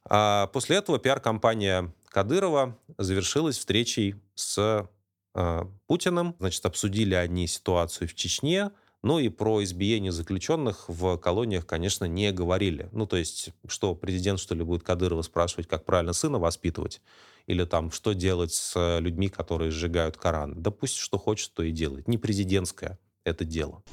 А 0.06 0.48
после 0.48 0.78
этого 0.78 1.00
пиар-компания 1.00 1.92
Кадырова 2.10 2.78
завершилась 2.98 3.58
встречей 3.58 4.16
с 4.36 4.88
а, 5.34 5.70
Путиным. 5.88 6.36
Значит, 6.40 6.66
обсудили 6.66 7.16
они 7.16 7.48
ситуацию 7.48 8.08
в 8.08 8.16
Чечне, 8.16 8.72
ну 9.02 9.20
и 9.20 9.30
про 9.30 9.64
избиение 9.64 10.12
заключенных 10.12 10.86
в 10.88 11.18
колониях, 11.18 11.66
конечно, 11.66 12.06
не 12.06 12.32
говорили. 12.32 12.88
Ну, 12.94 13.06
то 13.06 13.18
есть, 13.18 13.50
что 13.68 13.96
президент, 13.96 14.40
что 14.40 14.56
ли, 14.56 14.64
будет 14.64 14.84
Кадырова 14.84 15.22
спрашивать, 15.24 15.68
как 15.68 15.84
правильно 15.84 16.14
сына 16.14 16.40
воспитывать? 16.40 17.02
Или 17.46 17.66
там, 17.66 17.92
что 17.92 18.14
делать 18.14 18.54
с 18.54 19.00
людьми, 19.00 19.28
которые 19.28 19.72
сжигают 19.72 20.16
Коран? 20.16 20.62
Да 20.62 20.72
пусть 20.72 20.96
что 20.96 21.18
хочет, 21.18 21.54
то 21.54 21.64
и 21.64 21.72
делает. 21.72 22.08
Не 22.08 22.18
президентское 22.18 22.98
это 23.26 23.44
дело. 23.44 23.84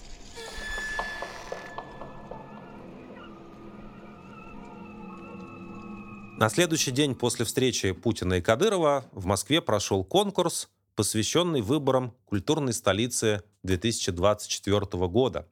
На 6.38 6.48
следующий 6.48 6.90
день 6.90 7.14
после 7.14 7.44
встречи 7.44 7.92
Путина 7.92 8.34
и 8.34 8.40
Кадырова 8.40 9.04
в 9.12 9.26
Москве 9.26 9.60
прошел 9.60 10.04
конкурс 10.04 10.70
посвященный 10.94 11.60
выборам 11.60 12.14
культурной 12.24 12.72
столицы 12.72 13.42
2024 13.62 14.80
года. 15.08 15.48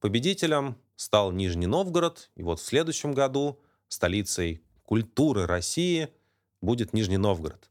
Победителем 0.00 0.76
стал 0.96 1.32
Нижний 1.32 1.66
Новгород, 1.66 2.30
и 2.36 2.42
вот 2.42 2.60
в 2.60 2.64
следующем 2.64 3.12
году 3.12 3.60
столицей 3.88 4.62
культуры 4.84 5.46
России 5.46 6.08
будет 6.60 6.92
Нижний 6.92 7.18
Новгород. 7.18 7.70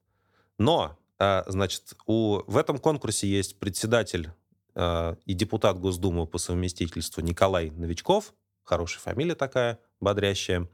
Но, 0.58 0.98
э, 1.20 1.44
значит, 1.48 1.94
у, 2.06 2.42
в 2.46 2.58
этом 2.58 2.78
конкурсе 2.78 3.28
есть 3.28 3.58
председатель 3.60 4.30
э, 4.76 5.16
и 5.26 5.34
депутат 5.34 5.80
Госдумы 5.80 6.28
по 6.28 6.38
совместительству 6.38 7.22
Николай 7.22 7.70
Новичков, 7.72 8.34
хорошая 8.64 9.02
фамилия 9.02 9.36
такая, 9.36 9.80
бодрящая. 10.00 10.68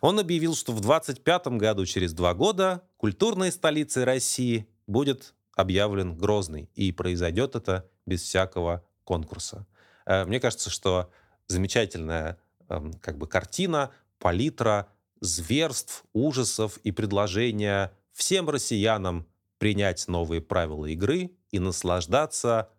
Он 0.00 0.18
объявил, 0.18 0.54
что 0.54 0.72
в 0.72 0.80
2025 0.80 1.58
году, 1.58 1.84
через 1.86 2.12
два 2.12 2.34
года, 2.34 2.82
культурной 2.96 3.50
столицей 3.50 4.04
России 4.04 4.68
будет 4.86 5.34
объявлен 5.58 6.16
Грозный, 6.16 6.70
и 6.76 6.92
произойдет 6.92 7.56
это 7.56 7.90
без 8.06 8.22
всякого 8.22 8.84
конкурса. 9.02 9.66
Э, 10.06 10.24
мне 10.24 10.38
кажется, 10.38 10.70
что 10.70 11.10
замечательная 11.48 12.38
эм, 12.68 12.92
как 12.94 13.18
бы 13.18 13.26
картина, 13.26 13.90
палитра 14.20 14.86
зверств, 15.20 16.04
ужасов 16.12 16.76
и 16.84 16.92
предложения 16.92 17.92
всем 18.12 18.48
россиянам 18.48 19.26
принять 19.58 20.06
новые 20.06 20.40
правила 20.40 20.86
игры 20.86 21.32
и 21.50 21.58
наслаждаться 21.58 22.70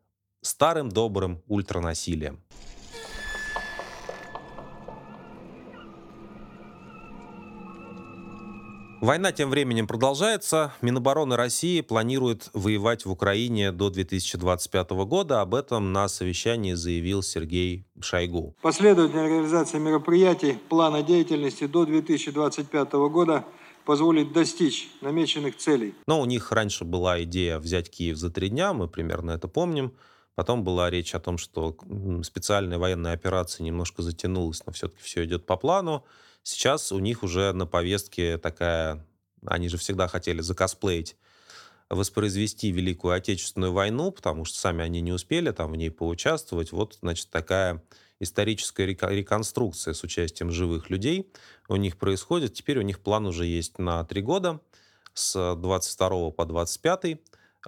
старым 0.41 0.87
добрым 0.87 1.43
ультранасилием. 1.47 2.41
Война 9.01 9.31
тем 9.31 9.49
временем 9.49 9.87
продолжается. 9.87 10.73
Минобороны 10.81 11.37
России 11.37 11.79
планирует 11.79 12.49
воевать 12.53 13.05
в 13.05 13.11
Украине 13.11 13.71
до 13.71 13.89
2025 13.89 14.89
года. 15.05 15.39
Об 15.39 15.55
этом 15.55 15.93
на 15.93 16.09
совещании 16.09 16.73
заявил 16.73 17.23
Сергей 17.23 17.85
Шойгу. 18.01 18.55
Последовательная 18.61 19.29
реализация 19.29 19.79
мероприятий 19.79 20.57
плана 20.67 21.01
деятельности 21.01 21.65
до 21.65 21.85
2025 21.85 22.91
года 23.09 23.45
позволит 23.85 24.33
достичь 24.33 24.89
намеченных 24.99 25.55
целей. 25.55 25.95
Но 26.05 26.19
у 26.19 26.25
них 26.25 26.51
раньше 26.51 26.83
была 26.83 27.23
идея 27.23 27.59
взять 27.59 27.89
Киев 27.89 28.17
за 28.17 28.29
три 28.29 28.49
дня, 28.49 28.73
мы 28.73 28.89
примерно 28.89 29.31
это 29.31 29.47
помним. 29.47 29.93
Потом 30.35 30.65
была 30.65 30.89
речь 30.89 31.15
о 31.15 31.19
том, 31.19 31.37
что 31.37 31.77
специальная 32.23 32.77
военная 32.77 33.13
операция 33.13 33.63
немножко 33.63 34.01
затянулась, 34.01 34.61
но 34.65 34.73
все-таки 34.73 35.01
все 35.01 35.23
идет 35.23 35.45
по 35.45 35.55
плану. 35.55 36.03
Сейчас 36.43 36.91
у 36.91 36.99
них 36.99 37.23
уже 37.23 37.53
на 37.53 37.65
повестке 37.65 38.37
такая... 38.37 39.05
Они 39.45 39.69
же 39.69 39.77
всегда 39.77 40.07
хотели 40.07 40.41
закосплеить 40.41 41.15
воспроизвести 41.89 42.71
Великую 42.71 43.15
Отечественную 43.15 43.73
войну, 43.73 44.11
потому 44.11 44.45
что 44.45 44.59
сами 44.59 44.83
они 44.83 45.01
не 45.01 45.11
успели 45.11 45.51
там 45.51 45.71
в 45.71 45.75
ней 45.75 45.89
поучаствовать. 45.89 46.71
Вот, 46.71 46.97
значит, 47.01 47.29
такая 47.29 47.83
историческая 48.19 48.85
реконструкция 48.85 49.93
с 49.93 50.03
участием 50.03 50.51
живых 50.51 50.89
людей 50.89 51.31
у 51.67 51.75
них 51.77 51.97
происходит. 51.97 52.53
Теперь 52.53 52.77
у 52.77 52.83
них 52.83 52.99
план 52.99 53.25
уже 53.25 53.45
есть 53.45 53.79
на 53.79 54.03
три 54.03 54.21
года, 54.21 54.59
с 55.13 55.55
22 55.55 56.31
по 56.31 56.45
25. 56.45 57.19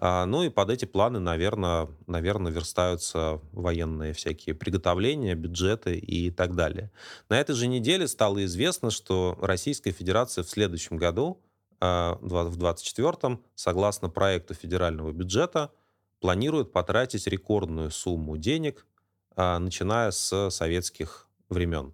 А, 0.03 0.25
ну 0.25 0.41
и 0.41 0.49
под 0.49 0.71
эти 0.71 0.85
планы, 0.85 1.19
наверное, 1.19 1.87
наверное, 2.07 2.51
верстаются 2.51 3.39
военные 3.51 4.13
всякие 4.13 4.55
приготовления, 4.55 5.35
бюджеты 5.35 5.95
и 5.95 6.31
так 6.31 6.55
далее. 6.55 6.91
На 7.29 7.39
этой 7.39 7.53
же 7.53 7.67
неделе 7.67 8.07
стало 8.07 8.43
известно, 8.45 8.89
что 8.89 9.37
Российская 9.39 9.91
Федерация 9.91 10.43
в 10.43 10.49
следующем 10.49 10.97
году, 10.97 11.39
а, 11.79 12.17
в 12.19 12.57
2024, 12.57 13.39
согласно 13.53 14.09
проекту 14.09 14.55
федерального 14.55 15.11
бюджета, 15.11 15.71
планирует 16.19 16.71
потратить 16.71 17.27
рекордную 17.27 17.91
сумму 17.91 18.37
денег, 18.37 18.87
а, 19.35 19.59
начиная 19.59 20.09
с 20.09 20.49
советских 20.49 21.29
времен. 21.47 21.91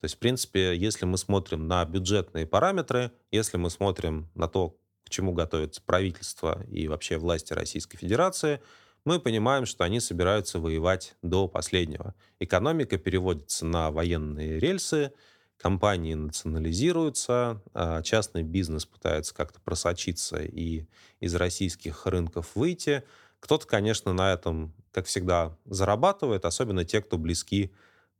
То 0.00 0.04
есть, 0.04 0.16
в 0.16 0.18
принципе, 0.18 0.76
если 0.76 1.06
мы 1.06 1.16
смотрим 1.16 1.66
на 1.66 1.82
бюджетные 1.86 2.46
параметры, 2.46 3.12
если 3.30 3.56
мы 3.56 3.70
смотрим 3.70 4.28
на 4.34 4.46
то, 4.46 4.76
к 5.06 5.10
чему 5.10 5.32
готовится 5.32 5.80
правительство 5.80 6.64
и 6.68 6.88
вообще 6.88 7.16
власти 7.16 7.52
Российской 7.52 7.96
Федерации, 7.96 8.60
мы 9.04 9.20
понимаем, 9.20 9.66
что 9.66 9.84
они 9.84 10.00
собираются 10.00 10.58
воевать 10.58 11.14
до 11.22 11.46
последнего. 11.46 12.16
Экономика 12.40 12.98
переводится 12.98 13.64
на 13.64 13.92
военные 13.92 14.58
рельсы, 14.58 15.12
компании 15.58 16.14
национализируются, 16.14 17.62
а 17.72 18.02
частный 18.02 18.42
бизнес 18.42 18.84
пытается 18.84 19.32
как-то 19.32 19.60
просочиться 19.60 20.38
и 20.38 20.86
из 21.20 21.36
российских 21.36 22.04
рынков 22.06 22.56
выйти. 22.56 23.04
Кто-то, 23.38 23.64
конечно, 23.64 24.12
на 24.12 24.32
этом, 24.32 24.74
как 24.90 25.06
всегда, 25.06 25.56
зарабатывает, 25.66 26.44
особенно 26.44 26.84
те, 26.84 27.00
кто 27.00 27.16
близки 27.16 27.72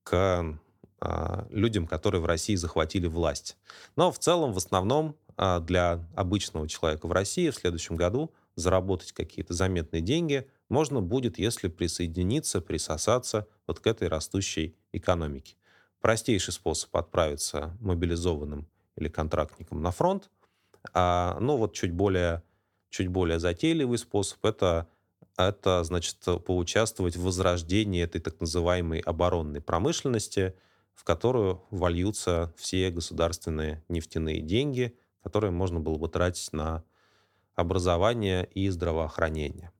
к 0.04 0.56
а, 1.00 1.46
людям, 1.50 1.86
которые 1.86 2.22
в 2.22 2.26
России 2.26 2.54
захватили 2.54 3.06
власть. 3.06 3.56
Но 3.96 4.12
в 4.12 4.18
целом, 4.18 4.52
в 4.52 4.56
основном, 4.56 5.16
а, 5.36 5.60
для 5.60 6.04
обычного 6.14 6.68
человека 6.68 7.06
в 7.06 7.12
России 7.12 7.50
в 7.50 7.54
следующем 7.54 7.96
году 7.96 8.32
заработать 8.54 9.12
какие-то 9.12 9.54
заметные 9.54 10.00
деньги 10.00 10.48
можно 10.68 11.00
будет, 11.00 11.38
если 11.38 11.68
присоединиться, 11.68 12.60
присосаться 12.60 13.46
вот 13.66 13.80
к 13.80 13.86
этой 13.86 14.08
растущей 14.08 14.76
экономике. 14.92 15.56
Простейший 16.00 16.52
способ 16.52 16.94
отправиться 16.96 17.76
мобилизованным 17.80 18.66
или 18.96 19.08
контрактником 19.08 19.82
на 19.82 19.90
фронт, 19.90 20.30
а, 20.92 21.38
ну 21.40 21.56
вот 21.56 21.74
чуть 21.74 21.92
более, 21.92 22.42
чуть 22.90 23.08
более 23.08 23.38
затейливый 23.38 23.98
способ 23.98 24.44
это 24.44 24.88
это 25.36 25.84
значит 25.84 26.16
поучаствовать 26.46 27.16
в 27.16 27.24
возрождении 27.24 28.02
этой 28.02 28.20
так 28.20 28.40
называемой 28.40 29.00
оборонной 29.00 29.60
промышленности, 29.60 30.54
в 30.94 31.04
которую 31.04 31.62
вольются 31.70 32.54
все 32.56 32.90
государственные 32.90 33.84
нефтяные 33.88 34.40
деньги, 34.40 34.96
которые 35.26 35.50
можно 35.50 35.80
было 35.80 35.98
бы 35.98 36.06
тратить 36.06 36.52
на 36.52 36.84
образование 37.56 38.48
и 38.54 38.68
здравоохранение. 38.68 39.72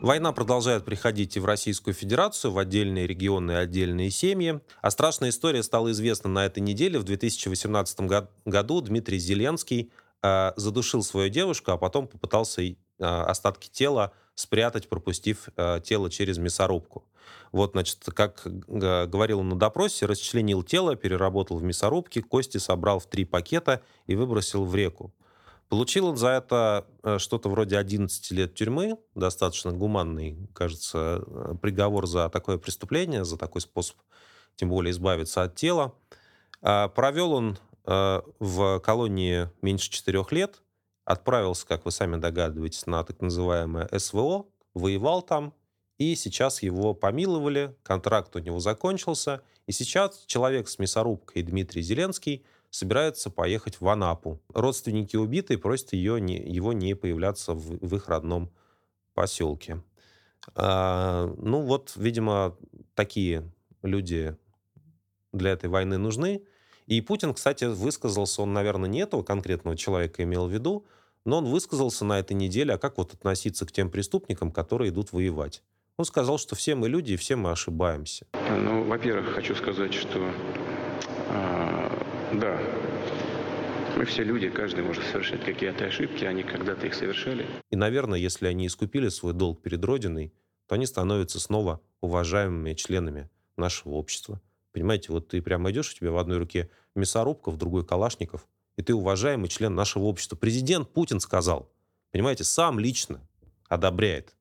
Война 0.00 0.30
продолжает 0.30 0.84
приходить 0.84 1.36
и 1.36 1.40
в 1.40 1.44
Российскую 1.44 1.92
Федерацию, 1.92 2.52
в 2.52 2.58
отдельные 2.58 3.08
регионы 3.08 3.50
и 3.50 3.54
отдельные 3.56 4.10
семьи. 4.10 4.60
А 4.80 4.90
страшная 4.92 5.30
история 5.30 5.64
стала 5.64 5.90
известна 5.90 6.30
на 6.30 6.46
этой 6.46 6.60
неделе. 6.60 7.00
В 7.00 7.02
2018 7.02 8.00
году 8.44 8.80
Дмитрий 8.80 9.18
Зеленский 9.18 9.90
э, 10.22 10.52
задушил 10.54 11.02
свою 11.02 11.30
девушку, 11.30 11.72
а 11.72 11.78
потом 11.78 12.06
попытался 12.06 12.62
э, 12.62 12.74
остатки 12.98 13.68
тела 13.68 14.12
спрятать, 14.34 14.88
пропустив 14.88 15.48
э, 15.56 15.80
тело 15.82 16.10
через 16.10 16.38
мясорубку. 16.38 17.04
Вот, 17.52 17.72
значит, 17.72 18.00
как 18.14 18.42
говорил 18.44 19.40
он 19.40 19.50
на 19.50 19.56
допросе, 19.56 20.06
расчленил 20.06 20.62
тело, 20.62 20.96
переработал 20.96 21.56
в 21.56 21.62
мясорубке, 21.62 22.20
кости 22.20 22.58
собрал 22.58 22.98
в 22.98 23.06
три 23.06 23.24
пакета 23.24 23.82
и 24.06 24.16
выбросил 24.16 24.64
в 24.64 24.74
реку. 24.74 25.14
Получил 25.68 26.06
он 26.06 26.16
за 26.16 26.28
это 26.28 26.86
э, 27.02 27.18
что-то 27.18 27.48
вроде 27.48 27.78
11 27.78 28.30
лет 28.32 28.54
тюрьмы, 28.54 28.98
достаточно 29.14 29.72
гуманный, 29.72 30.36
кажется, 30.52 31.24
э, 31.26 31.54
приговор 31.60 32.06
за 32.06 32.28
такое 32.28 32.58
преступление, 32.58 33.24
за 33.24 33.38
такой 33.38 33.60
способ, 33.60 33.96
тем 34.56 34.68
более, 34.68 34.90
избавиться 34.90 35.42
от 35.42 35.54
тела. 35.54 35.94
А 36.60 36.88
провел 36.88 37.32
он 37.32 37.58
э, 37.86 38.22
в 38.38 38.80
колонии 38.80 39.50
меньше 39.62 39.90
4 39.90 40.24
лет, 40.30 40.62
отправился, 41.04 41.66
как 41.66 41.84
вы 41.84 41.90
сами 41.90 42.16
догадываетесь, 42.16 42.86
на 42.86 43.04
так 43.04 43.20
называемое 43.20 43.88
СВО, 43.98 44.46
воевал 44.74 45.22
там, 45.22 45.54
и 45.98 46.14
сейчас 46.16 46.62
его 46.62 46.94
помиловали, 46.94 47.76
контракт 47.82 48.34
у 48.36 48.40
него 48.40 48.58
закончился, 48.58 49.42
и 49.66 49.72
сейчас 49.72 50.24
человек 50.26 50.68
с 50.68 50.78
мясорубкой 50.78 51.42
Дмитрий 51.42 51.82
Зеленский 51.82 52.44
собирается 52.70 53.30
поехать 53.30 53.80
в 53.80 53.88
Анапу. 53.88 54.40
Родственники 54.52 55.16
убитой 55.16 55.58
просят 55.58 55.92
ее 55.92 56.20
не, 56.20 56.36
его 56.36 56.72
не 56.72 56.94
появляться 56.94 57.54
в, 57.54 57.78
в 57.78 57.94
их 57.94 58.08
родном 58.08 58.50
поселке. 59.14 59.82
А, 60.54 61.32
ну 61.38 61.62
вот, 61.62 61.92
видимо, 61.94 62.56
такие 62.94 63.48
люди 63.82 64.36
для 65.32 65.52
этой 65.52 65.68
войны 65.68 65.98
нужны. 65.98 66.42
И 66.86 67.00
Путин, 67.00 67.32
кстати, 67.34 67.64
высказался, 67.64 68.42
он, 68.42 68.52
наверное, 68.52 68.88
не 68.88 69.00
этого 69.00 69.22
конкретного 69.22 69.76
человека 69.76 70.22
имел 70.22 70.46
в 70.46 70.52
виду, 70.52 70.84
но 71.24 71.38
он 71.38 71.46
высказался 71.46 72.04
на 72.04 72.18
этой 72.18 72.34
неделе, 72.34 72.74
а 72.74 72.78
как 72.78 72.98
вот 72.98 73.14
относиться 73.14 73.64
к 73.66 73.72
тем 73.72 73.90
преступникам, 73.90 74.50
которые 74.50 74.90
идут 74.90 75.12
воевать. 75.12 75.62
Он 75.96 76.04
сказал, 76.04 76.38
что 76.38 76.56
все 76.56 76.74
мы 76.74 76.88
люди 76.88 77.12
и 77.12 77.16
все 77.16 77.36
мы 77.36 77.50
ошибаемся. 77.50 78.26
Ну, 78.50 78.84
во-первых, 78.84 79.34
хочу 79.34 79.54
сказать, 79.54 79.94
что 79.94 80.30
э, 81.28 82.04
да, 82.34 82.60
мы 83.96 84.04
все 84.04 84.24
люди, 84.24 84.50
каждый 84.50 84.82
может 84.82 85.04
совершать 85.04 85.44
какие-то 85.44 85.84
ошибки, 85.84 86.24
они 86.24 86.42
когда-то 86.42 86.86
их 86.86 86.94
совершали. 86.94 87.46
И, 87.70 87.76
наверное, 87.76 88.18
если 88.18 88.48
они 88.48 88.66
искупили 88.66 89.08
свой 89.08 89.32
долг 89.32 89.62
перед 89.62 89.84
Родиной, 89.84 90.34
то 90.66 90.74
они 90.74 90.84
становятся 90.84 91.38
снова 91.38 91.80
уважаемыми 92.00 92.74
членами 92.74 93.30
нашего 93.56 93.94
общества. 93.94 94.40
Понимаете, 94.74 95.12
вот 95.12 95.28
ты 95.28 95.40
прямо 95.40 95.70
идешь, 95.70 95.92
у 95.92 95.94
тебя 95.94 96.10
в 96.10 96.18
одной 96.18 96.36
руке 96.36 96.68
мясорубка, 96.96 97.52
в 97.52 97.56
другой 97.56 97.86
калашников, 97.86 98.44
и 98.76 98.82
ты 98.82 98.92
уважаемый 98.92 99.48
член 99.48 99.72
нашего 99.76 100.02
общества. 100.04 100.34
Президент 100.34 100.92
Путин 100.92 101.20
сказал, 101.20 101.70
понимаете, 102.10 102.42
сам 102.42 102.80
лично 102.80 103.20
одобряет. 103.68 104.34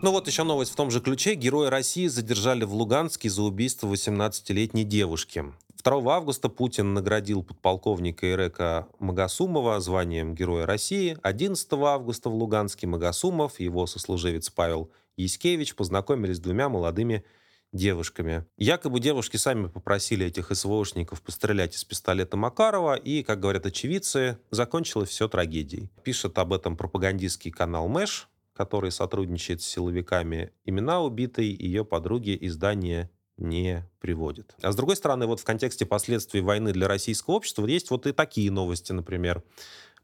Ну 0.00 0.12
вот 0.12 0.28
еще 0.28 0.44
новость 0.44 0.70
в 0.70 0.76
том 0.76 0.92
же 0.92 1.00
ключе. 1.00 1.34
Героя 1.34 1.68
России 1.68 2.06
задержали 2.06 2.62
в 2.62 2.72
Луганске 2.72 3.28
за 3.28 3.42
убийство 3.42 3.92
18-летней 3.92 4.84
девушки. 4.84 5.44
2 5.82 6.14
августа 6.14 6.48
Путин 6.48 6.92
наградил 6.92 7.42
подполковника 7.42 8.30
Ирека 8.30 8.88
Магасумова 8.98 9.78
званием 9.80 10.34
Героя 10.34 10.66
России. 10.66 11.16
11 11.22 11.72
августа 11.72 12.30
в 12.30 12.34
Луганске 12.34 12.86
Магасумов 12.86 13.60
его 13.60 13.86
сослуживец 13.86 14.50
Павел 14.50 14.90
Яскевич 15.16 15.76
познакомились 15.76 16.36
с 16.36 16.40
двумя 16.40 16.68
молодыми 16.68 17.24
девушками. 17.72 18.44
Якобы 18.56 18.98
девушки 18.98 19.36
сами 19.36 19.68
попросили 19.68 20.26
этих 20.26 20.54
СВОшников 20.54 21.22
пострелять 21.22 21.76
из 21.76 21.84
пистолета 21.84 22.36
Макарова, 22.36 22.96
и, 22.96 23.22
как 23.22 23.40
говорят 23.40 23.66
очевидцы, 23.66 24.38
закончилось 24.50 25.10
все 25.10 25.28
трагедией. 25.28 25.90
Пишет 26.02 26.38
об 26.38 26.52
этом 26.52 26.76
пропагандистский 26.76 27.50
канал 27.50 27.88
Мэш, 27.88 28.28
который 28.52 28.90
сотрудничает 28.90 29.62
с 29.62 29.66
силовиками, 29.66 30.50
имена 30.64 31.00
убитой 31.02 31.46
ее 31.46 31.84
подруги 31.84 32.36
издание 32.40 33.10
не 33.38 33.88
приводит. 34.00 34.54
А 34.62 34.72
с 34.72 34.76
другой 34.76 34.96
стороны, 34.96 35.26
вот 35.26 35.40
в 35.40 35.44
контексте 35.44 35.86
последствий 35.86 36.40
войны 36.40 36.72
для 36.72 36.88
российского 36.88 37.34
общества 37.34 37.66
есть 37.66 37.90
вот 37.90 38.06
и 38.06 38.12
такие 38.12 38.50
новости, 38.50 38.92
например. 38.92 39.42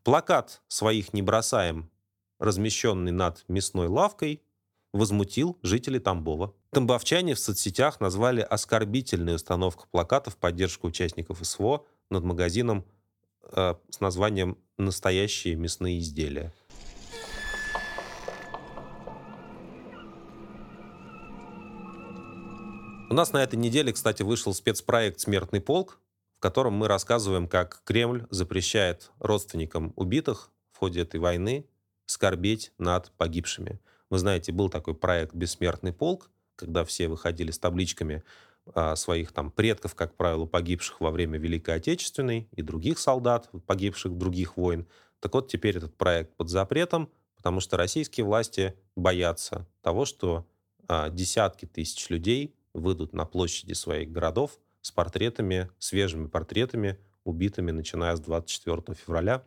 Плакат 0.03 0.63
«Своих 0.69 1.13
не 1.13 1.23
бросаем», 1.23 1.91
размещенный 2.39 3.13
над 3.13 3.45
мясной 3.49 3.89
лавкой, 3.89 4.43
возмутил 4.93 5.59
жителей 5.63 5.99
Тамбова. 5.99 6.55
Тамбовчане 6.71 7.35
в 7.35 7.39
соцсетях 7.39 8.01
назвали 8.01 8.41
оскорбительной 8.41 9.35
установку 9.35 9.87
плаката 9.91 10.31
в 10.31 10.37
поддержку 10.37 10.87
участников 10.87 11.39
СВО 11.43 11.85
над 12.11 12.25
магазином 12.25 12.85
э, 13.43 13.75
с 13.91 14.01
названием 14.01 14.57
«Настоящие 14.79 15.57
мясные 15.57 15.99
изделия». 15.99 16.53
У 23.15 23.17
нас 23.17 23.33
на 23.33 23.45
этой 23.45 23.55
неделе, 23.55 23.93
кстати, 23.93 24.25
вышел 24.25 24.53
спецпроект 24.53 25.21
«Смертный 25.21 25.61
полк», 25.61 26.01
в 26.37 26.41
котором 26.41 26.73
мы 26.73 26.89
рассказываем, 26.89 27.47
как 27.47 27.81
Кремль 27.85 28.27
запрещает 28.31 29.13
родственникам 29.21 29.93
убитых 29.95 30.51
в 30.73 30.79
ходе 30.79 31.03
этой 31.03 31.21
войны 31.21 31.65
скорбеть 32.07 32.73
над 32.77 33.13
погибшими. 33.13 33.79
Вы 34.11 34.19
знаете, 34.19 34.51
был 34.51 34.69
такой 34.69 34.97
проект 34.97 35.33
«Бессмертный 35.33 35.93
полк», 35.93 36.29
когда 36.57 36.85
все 36.85 37.07
выходили 37.07 37.53
с 37.53 37.59
табличками 37.61 38.25
а, 38.75 38.97
своих 38.97 39.31
там 39.31 39.53
предков, 39.53 39.95
как 39.95 40.17
правило, 40.17 40.47
погибших 40.47 41.01
во 41.01 41.13
время 41.13 41.39
Великой 41.39 41.77
Отечественной 41.77 42.49
и 42.51 42.63
других 42.63 42.99
солдат, 42.99 43.49
погибших 43.69 44.11
в 44.11 44.19
других 44.19 44.57
войн. 44.57 44.89
Так 45.21 45.35
вот, 45.35 45.47
теперь 45.47 45.77
этот 45.77 45.97
проект 45.97 46.35
под 46.35 46.49
запретом, 46.49 47.09
потому 47.37 47.61
что 47.61 47.77
российские 47.77 48.27
власти 48.27 48.75
боятся 48.97 49.69
того, 49.83 50.05
что 50.05 50.49
а, 50.89 51.11
десятки 51.11 51.65
тысяч 51.65 52.11
людей 52.11 52.57
выйдут 52.75 53.15
на 53.15 53.25
площади 53.25 53.73
своих 53.73 54.13
городов 54.13 54.59
с 54.83 54.91
портретами, 54.91 55.71
свежими 55.79 56.27
портретами, 56.27 56.99
убитыми, 57.25 57.71
начиная 57.71 58.15
с 58.17 58.21
24 58.21 58.95
февраля 58.95 59.45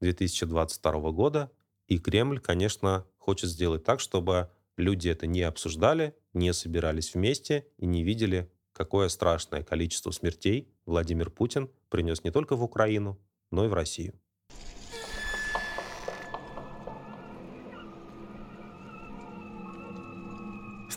2022 0.00 1.10
года. 1.10 1.52
И 1.88 1.98
Кремль, 1.98 2.40
конечно, 2.40 3.04
хочет 3.18 3.50
сделать 3.50 3.84
так, 3.84 4.00
чтобы 4.00 4.50
люди 4.76 5.08
это 5.08 5.26
не 5.26 5.42
обсуждали, 5.42 6.14
не 6.32 6.52
собирались 6.54 7.14
вместе 7.14 7.66
и 7.76 7.86
не 7.86 8.02
видели, 8.02 8.50
какое 8.72 9.08
страшное 9.08 9.62
количество 9.62 10.10
смертей 10.10 10.72
Владимир 10.86 11.30
Путин 11.30 11.70
принес 11.90 12.24
не 12.24 12.30
только 12.30 12.56
в 12.56 12.62
Украину, 12.62 13.18
но 13.50 13.66
и 13.66 13.68
в 13.68 13.74
Россию. 13.74 14.14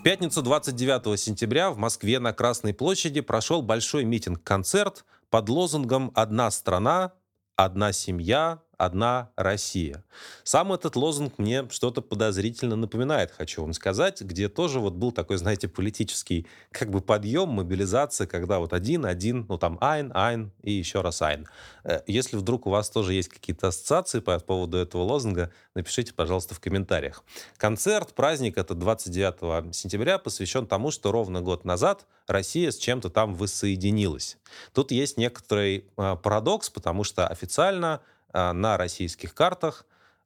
Пятницу 0.06 0.44
29 0.44 1.20
сентября 1.20 1.72
в 1.72 1.80
Москве 1.80 2.20
на 2.20 2.32
Красной 2.32 2.76
площади 2.76 3.22
прошел 3.22 3.64
большой 3.64 4.04
митинг-концерт 4.04 5.04
под 5.32 5.50
лозунгом 5.50 6.12
«Одна 6.14 6.52
страна, 6.52 7.14
одна 7.56 7.92
семья, 7.92 8.62
одна 8.78 9.30
Россия. 9.36 10.04
Сам 10.44 10.74
этот 10.74 10.96
лозунг 10.96 11.38
мне 11.38 11.68
что-то 11.70 12.02
подозрительно 12.02 12.76
напоминает, 12.76 13.32
хочу 13.32 13.62
вам 13.62 13.74
сказать, 13.74 14.22
где 14.22 14.50
тоже 14.50 14.80
вот 14.80 14.94
был 14.94 15.12
такой, 15.12 15.38
знаете, 15.38 15.68
политический 15.68 16.48
как 16.72 16.90
бы 16.90 17.02
подъем, 17.02 17.50
мобилизация, 17.50 18.28
когда 18.28 18.60
вот 18.60 18.74
один, 18.74 19.06
один, 19.06 19.46
ну 19.48 19.58
там 19.58 19.78
айн, 19.82 20.12
айн 20.14 20.52
и 20.64 20.72
еще 20.72 21.02
раз 21.02 21.22
айн. 21.22 21.48
Э, 21.84 22.02
если 22.08 22.38
вдруг 22.38 22.68
у 22.68 22.70
вас 22.70 22.90
тоже 22.90 23.14
есть 23.14 23.30
какие-то 23.30 23.68
ассоциации 23.68 24.20
по 24.20 24.38
поводу 24.40 24.78
этого 24.78 25.04
лозунга, 25.04 25.52
напишите, 25.76 26.14
пожалуйста, 26.14 26.56
в 26.56 26.60
комментариях. 26.60 27.24
Концерт, 27.58 28.14
праздник, 28.14 28.58
это 28.58 28.76
29 28.76 29.76
сентября, 29.76 30.18
посвящен 30.18 30.68
тому, 30.68 30.92
что 30.92 31.12
ровно 31.12 31.42
год 31.42 31.66
назад 31.66 32.06
Россия 32.28 32.72
с 32.72 32.78
чем-то 32.78 33.10
там 33.10 33.36
воссоединилась. 33.36 34.38
Тут 34.74 34.92
есть 34.92 35.18
некоторый 35.18 35.86
э, 35.98 36.16
парадокс, 36.22 36.70
потому 36.70 37.04
что 37.04 37.28
официально 37.28 37.86
а, 37.86 38.02
на 38.36 38.78
российских 38.78 39.34
картах 39.34 39.86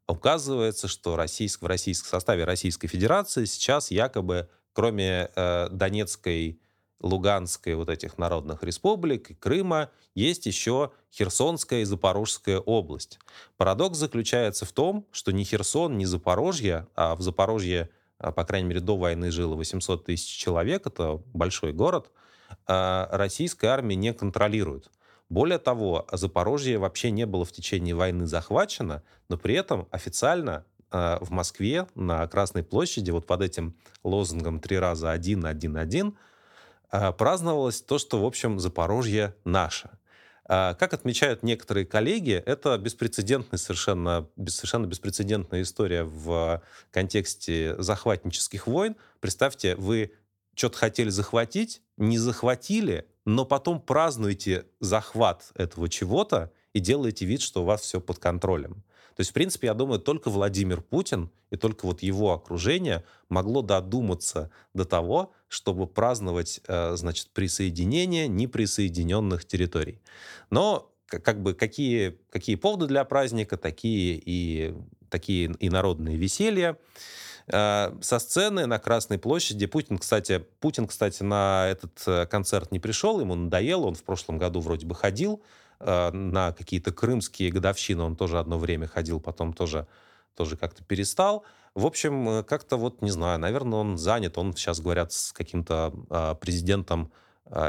указывается, 0.09 0.87
что 0.87 1.15
российск, 1.15 1.61
в 1.61 1.67
российском 1.67 2.09
составе 2.09 2.43
Российской 2.43 2.87
Федерации 2.87 3.45
сейчас 3.45 3.91
якобы, 3.91 4.49
кроме 4.73 5.29
э, 5.35 5.69
Донецкой, 5.69 6.59
Луганской 7.01 7.75
вот 7.75 7.89
этих 7.89 8.17
народных 8.17 8.63
республик 8.63 9.31
и 9.31 9.33
Крыма, 9.33 9.89
есть 10.15 10.45
еще 10.45 10.91
Херсонская 11.13 11.81
и 11.81 11.85
Запорожская 11.85 12.59
область. 12.59 13.19
Парадокс 13.57 13.97
заключается 13.97 14.65
в 14.65 14.71
том, 14.73 15.05
что 15.11 15.31
ни 15.31 15.43
Херсон, 15.43 15.97
ни 15.97 16.05
Запорожье, 16.05 16.87
а 16.95 17.15
в 17.15 17.21
Запорожье, 17.21 17.89
а, 18.17 18.31
по 18.31 18.43
крайней 18.43 18.67
мере, 18.67 18.81
до 18.81 18.97
войны 18.97 19.31
жило 19.31 19.55
800 19.55 20.05
тысяч 20.05 20.27
человек, 20.37 20.87
это 20.87 21.21
большой 21.33 21.71
город, 21.71 22.11
а, 22.65 23.07
российская 23.11 23.67
армия 23.67 23.95
не 23.95 24.13
контролирует. 24.13 24.89
Более 25.29 25.59
того, 25.59 26.07
Запорожье 26.11 26.79
вообще 26.79 27.11
не 27.11 27.25
было 27.25 27.45
в 27.45 27.51
течение 27.51 27.93
войны 27.93 28.25
захвачено, 28.25 29.03
но 29.29 29.37
при 29.37 29.53
этом 29.53 29.87
официально 29.91 30.65
э, 30.91 31.17
в 31.21 31.29
Москве 31.29 31.87
на 31.93 32.25
Красной 32.27 32.63
площади 32.63 33.11
вот 33.11 33.27
под 33.27 33.43
этим 33.43 33.75
лозунгом 34.03 34.59
«Три 34.59 34.79
раза 34.79 35.11
один, 35.11 35.45
один, 35.45 35.77
один» 35.77 36.17
э, 36.91 37.11
праздновалось 37.11 37.81
то, 37.81 37.99
что, 37.99 38.19
в 38.19 38.25
общем, 38.25 38.59
Запорожье 38.59 39.35
наше. 39.45 39.91
Э, 40.47 40.73
как 40.79 40.95
отмечают 40.95 41.43
некоторые 41.43 41.85
коллеги, 41.85 42.41
это 42.43 42.75
беспрецедентная 42.79 43.59
совершенно, 43.59 44.27
совершенно 44.47 44.87
беспрецедентная 44.87 45.61
история 45.61 46.05
в 46.05 46.63
контексте 46.89 47.75
захватнических 47.77 48.65
войн. 48.65 48.95
Представьте, 49.19 49.75
вы 49.75 50.13
что-то 50.59 50.77
хотели 50.77 51.09
захватить, 51.09 51.81
не 51.95 52.17
захватили, 52.17 53.07
но 53.23 53.45
потом 53.45 53.81
празднуете 53.81 54.65
захват 54.81 55.51
этого 55.55 55.87
чего-то 55.87 56.51
и 56.73 56.81
делаете 56.81 57.25
вид, 57.25 57.41
что 57.41 57.61
у 57.61 57.65
вас 57.65 57.81
все 57.81 58.01
под 58.01 58.19
контролем. 58.19 58.83
То 59.15 59.21
есть, 59.21 59.29
в 59.31 59.33
принципе, 59.33 59.67
я 59.67 59.73
думаю, 59.73 59.99
только 60.01 60.29
Владимир 60.29 60.81
Путин 60.81 61.29
и 61.49 61.55
только 61.55 61.85
вот 61.85 62.01
его 62.01 62.33
окружение 62.33 63.05
могло 63.29 63.61
додуматься 63.61 64.51
до 64.73 64.83
того, 64.83 65.31
чтобы 65.47 65.87
праздновать, 65.87 66.59
э, 66.67 66.95
значит, 66.97 67.29
присоединение 67.29 68.27
неприсоединенных 68.27 69.45
территорий. 69.45 70.01
Но 70.49 70.91
как 71.05 71.41
бы 71.41 71.53
какие, 71.53 72.19
какие 72.29 72.55
поводы 72.55 72.87
для 72.87 73.05
праздника, 73.05 73.55
такие 73.55 74.21
и, 74.23 74.75
такие 75.09 75.55
и 75.59 75.69
народные 75.69 76.17
веселья. 76.17 76.77
Э, 77.51 77.91
со 78.01 78.19
сцены 78.19 78.65
на 78.67 78.77
Красной 78.79 79.17
площади 79.17 79.65
Путин, 79.65 79.97
кстати, 79.97 80.45
Путин, 80.59 80.87
кстати, 80.87 81.23
на 81.23 81.67
этот 81.67 82.01
э, 82.05 82.25
концерт 82.27 82.71
не 82.71 82.79
пришел, 82.79 83.19
ему 83.19 83.35
надоело, 83.35 83.87
он 83.87 83.95
в 83.95 84.03
прошлом 84.03 84.37
году 84.37 84.59
вроде 84.59 84.85
бы 84.85 84.93
ходил 84.93 85.41
э, 85.79 86.11
на 86.11 86.51
какие-то 86.51 86.91
крымские 86.91 87.51
годовщины, 87.51 88.03
он 88.03 88.15
тоже 88.15 88.39
одно 88.39 88.59
время 88.59 88.87
ходил, 88.87 89.19
потом 89.19 89.53
тоже 89.53 89.87
тоже 90.35 90.57
как-то 90.57 90.83
перестал. 90.83 91.43
В 91.75 91.85
общем, 91.85 92.45
как-то 92.45 92.77
вот, 92.77 93.01
не 93.01 93.11
знаю, 93.11 93.39
наверное, 93.39 93.79
он 93.79 93.97
занят. 93.97 94.37
Он 94.37 94.53
сейчас, 94.55 94.79
говорят, 94.79 95.11
с 95.11 95.33
каким-то 95.33 96.37
президентом 96.39 97.11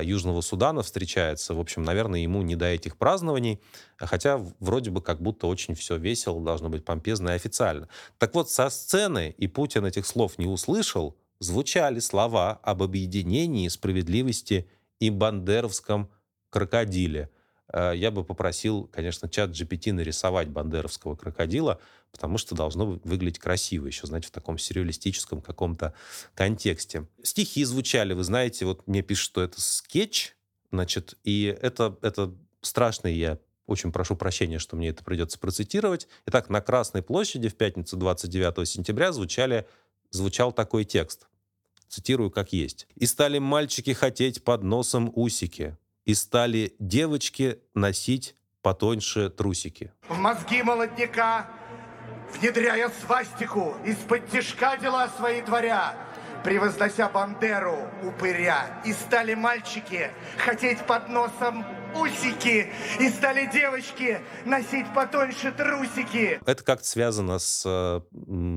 Южного 0.02 0.40
Судана 0.40 0.82
встречается. 0.82 1.54
В 1.54 1.60
общем, 1.60 1.82
наверное, 1.82 2.20
ему 2.20 2.42
не 2.42 2.56
до 2.56 2.66
этих 2.66 2.96
празднований, 2.96 3.60
хотя 3.96 4.38
вроде 4.60 4.90
бы 4.90 5.00
как 5.00 5.20
будто 5.20 5.46
очень 5.46 5.74
все 5.74 5.96
весело, 5.96 6.42
должно 6.42 6.68
быть 6.68 6.84
помпезно 6.84 7.30
и 7.30 7.32
официально. 7.32 7.88
Так 8.18 8.34
вот, 8.34 8.50
со 8.50 8.68
сцены, 8.70 9.34
и 9.36 9.46
Путин 9.46 9.84
этих 9.86 10.06
слов 10.06 10.38
не 10.38 10.46
услышал, 10.46 11.16
звучали 11.38 12.00
слова 12.00 12.60
об 12.62 12.82
объединении, 12.82 13.68
справедливости 13.68 14.68
и 14.98 15.10
бандеровском 15.10 16.10
крокодиле– 16.50 17.30
я 17.72 18.10
бы 18.10 18.24
попросил, 18.24 18.88
конечно, 18.92 19.28
чат 19.28 19.50
GPT 19.50 19.92
нарисовать 19.92 20.48
бандеровского 20.48 21.14
крокодила, 21.16 21.80
потому 22.10 22.38
что 22.38 22.54
должно 22.54 23.00
выглядеть 23.04 23.38
красиво 23.38 23.86
еще, 23.86 24.06
знаете, 24.06 24.28
в 24.28 24.32
таком 24.32 24.58
сюрреалистическом 24.58 25.40
каком-то 25.40 25.94
контексте. 26.34 27.06
Стихи 27.22 27.64
звучали, 27.64 28.12
вы 28.12 28.24
знаете, 28.24 28.64
вот 28.64 28.86
мне 28.86 29.02
пишут, 29.02 29.26
что 29.26 29.42
это 29.42 29.60
скетч, 29.60 30.34
значит, 30.72 31.16
и 31.24 31.56
это, 31.60 31.96
это 32.02 32.34
страшно, 32.60 33.08
я 33.08 33.38
очень 33.66 33.92
прошу 33.92 34.16
прощения, 34.16 34.58
что 34.58 34.74
мне 34.74 34.88
это 34.88 35.04
придется 35.04 35.38
процитировать. 35.38 36.08
Итак, 36.26 36.50
на 36.50 36.60
Красной 36.60 37.02
площади 37.02 37.48
в 37.48 37.54
пятницу 37.54 37.96
29 37.96 38.68
сентября 38.68 39.12
звучали, 39.12 39.68
звучал 40.10 40.52
такой 40.52 40.84
текст. 40.84 41.28
Цитирую 41.88 42.30
как 42.30 42.52
есть. 42.52 42.88
«И 42.96 43.06
стали 43.06 43.38
мальчики 43.38 43.92
хотеть 43.92 44.42
под 44.42 44.64
носом 44.64 45.12
усики, 45.14 45.76
и 46.04 46.14
стали 46.14 46.74
девочки 46.78 47.60
носить 47.74 48.36
потоньше 48.62 49.30
трусики. 49.30 49.92
В 50.08 50.18
мозги 50.18 50.62
молодняка, 50.62 51.50
внедряя 52.34 52.90
свастику, 52.90 53.76
из-под 53.84 54.28
тяжка 54.30 54.76
дела 54.76 55.08
свои 55.16 55.42
творя, 55.42 55.94
превознося 56.44 57.08
Бандеру 57.08 57.90
упыря. 58.02 58.82
И 58.84 58.92
стали 58.92 59.34
мальчики 59.34 60.10
хотеть 60.38 60.86
под 60.86 61.08
носом 61.08 61.64
усики, 61.94 62.72
и 63.00 63.08
стали 63.08 63.50
девочки 63.52 64.20
носить 64.44 64.86
потоньше 64.94 65.52
трусики. 65.52 66.40
Это 66.46 66.62
как-то 66.62 66.86
связано 66.86 67.38
с, 67.38 68.02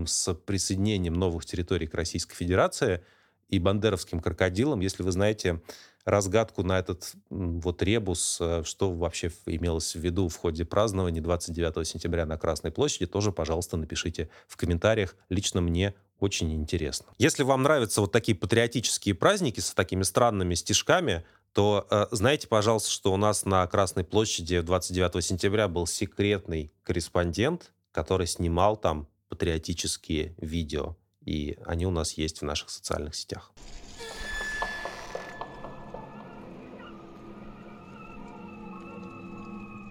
с 0.06 0.34
присоединением 0.45 1.15
новых 1.15 1.45
территорий 1.45 1.88
к 1.88 1.95
Российской 1.95 2.36
Федерации 2.36 3.03
и 3.49 3.60
бандеровским 3.60 4.19
крокодилом. 4.19 4.79
Если 4.82 5.03
вы 5.03 5.12
знаете, 5.12 5.62
разгадку 6.06 6.63
на 6.63 6.80
этот 6.80 7.13
вот 7.30 7.82
ребус, 7.82 8.38
э, 8.42 8.63
что 8.66 8.92
вообще 8.92 9.32
имелось 9.46 9.96
в 9.96 10.00
виду 10.00 10.28
в 10.28 10.36
ходе 10.36 10.66
празднования 10.66 11.22
29 11.22 11.88
сентября 11.88 12.26
на 12.26 12.38
Красной 12.38 12.72
площади, 12.72 13.06
тоже, 13.06 13.32
пожалуйста, 13.32 13.78
напишите 13.78 14.30
в 14.48 14.58
комментариях. 14.58 15.16
Лично 15.30 15.62
мне 15.62 15.94
очень 16.20 16.54
интересно. 16.54 17.08
Если 17.18 17.44
вам 17.44 17.63
нравятся 17.63 18.02
вот 18.02 18.12
такие 18.12 18.36
патриотические 18.36 19.16
праздники 19.16 19.60
с 19.60 19.74
такими 19.74 20.04
странными 20.04 20.56
стишками, 20.56 21.26
то 21.54 21.88
э, 21.89 22.08
знаете, 22.12 22.48
пожалуйста, 22.48 22.89
что 22.89 23.13
у 23.13 23.18
нас 23.18 23.46
на 23.46 23.66
Красной 23.68 24.04
площади 24.04 24.60
29 24.62 25.24
сентября 25.24 25.68
был 25.68 25.86
секретный 25.86 26.72
корреспондент, 26.84 27.72
который 27.92 28.28
снимал 28.28 28.76
там 28.76 29.08
патриотические 29.30 30.36
видео. 30.38 30.98
И 31.26 31.58
они 31.66 31.86
у 31.86 31.92
нас 31.92 32.13
есть 32.13 32.39
в 32.39 32.44
наших 32.44 32.70
социальных 32.70 33.16
сетях. 33.16 33.52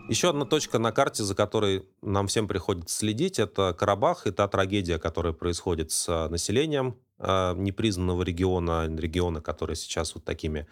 Еще 0.09 0.29
одна 0.29 0.45
точка 0.45 0.79
на 0.79 0.93
карте, 0.93 1.23
за 1.23 1.35
которой 1.35 1.87
нам 2.03 2.27
всем 2.27 2.49
приходится 2.49 2.99
следить, 2.99 3.39
это 3.39 3.75
Карабах 3.79 4.27
и 4.27 4.31
та 4.31 4.49
трагедия, 4.49 4.99
которая 4.99 5.33
происходит 5.33 5.91
с 5.93 6.07
а, 6.09 6.29
населением 6.29 6.97
э, 7.19 7.55
непризнанного 7.57 8.23
региона, 8.23 8.89
региона, 8.95 9.41
который 9.41 9.77
сейчас 9.77 10.15
вот 10.15 10.25
такими 10.25 10.67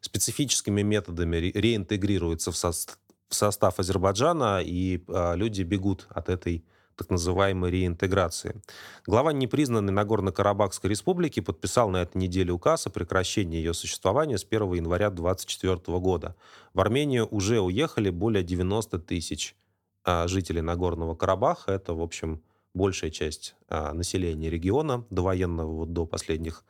специфическими 0.00 0.82
методами 0.82 1.36
ре 1.36 1.52
реинтегрируется 1.52 2.50
в, 2.50 2.56
со 2.56 2.72
в 2.72 3.34
состав 3.34 3.78
Азербайджана, 3.78 4.60
и 4.62 5.02
э, 5.08 5.36
люди 5.36 5.62
бегут 5.62 6.06
от 6.10 6.28
этой 6.28 6.64
так 7.02 7.10
называемой 7.10 7.70
реинтеграции. 7.70 8.62
Глава 9.06 9.32
непризнанной 9.32 9.92
Нагорно-Карабахской 9.92 10.88
республики 10.88 11.40
подписал 11.40 11.90
на 11.90 12.02
этой 12.02 12.18
неделе 12.18 12.52
указ 12.52 12.86
о 12.86 12.90
прекращении 12.90 13.56
ее 13.56 13.74
существования 13.74 14.38
с 14.38 14.46
1 14.48 14.72
января 14.74 15.10
2024 15.10 15.98
года. 15.98 16.36
В 16.74 16.80
Армению 16.80 17.26
уже 17.28 17.60
уехали 17.60 18.10
более 18.10 18.44
90 18.44 19.00
тысяч 19.00 19.56
а, 20.04 20.28
жителей 20.28 20.60
Нагорного 20.60 21.16
Карабаха. 21.16 21.72
Это, 21.72 21.92
в 21.92 22.00
общем, 22.00 22.40
большая 22.72 23.10
часть 23.10 23.56
а, 23.68 23.92
населения 23.92 24.48
региона 24.48 25.04
до 25.10 25.22
военного, 25.22 25.72
вот 25.72 25.92
до 25.92 26.06
последних 26.06 26.64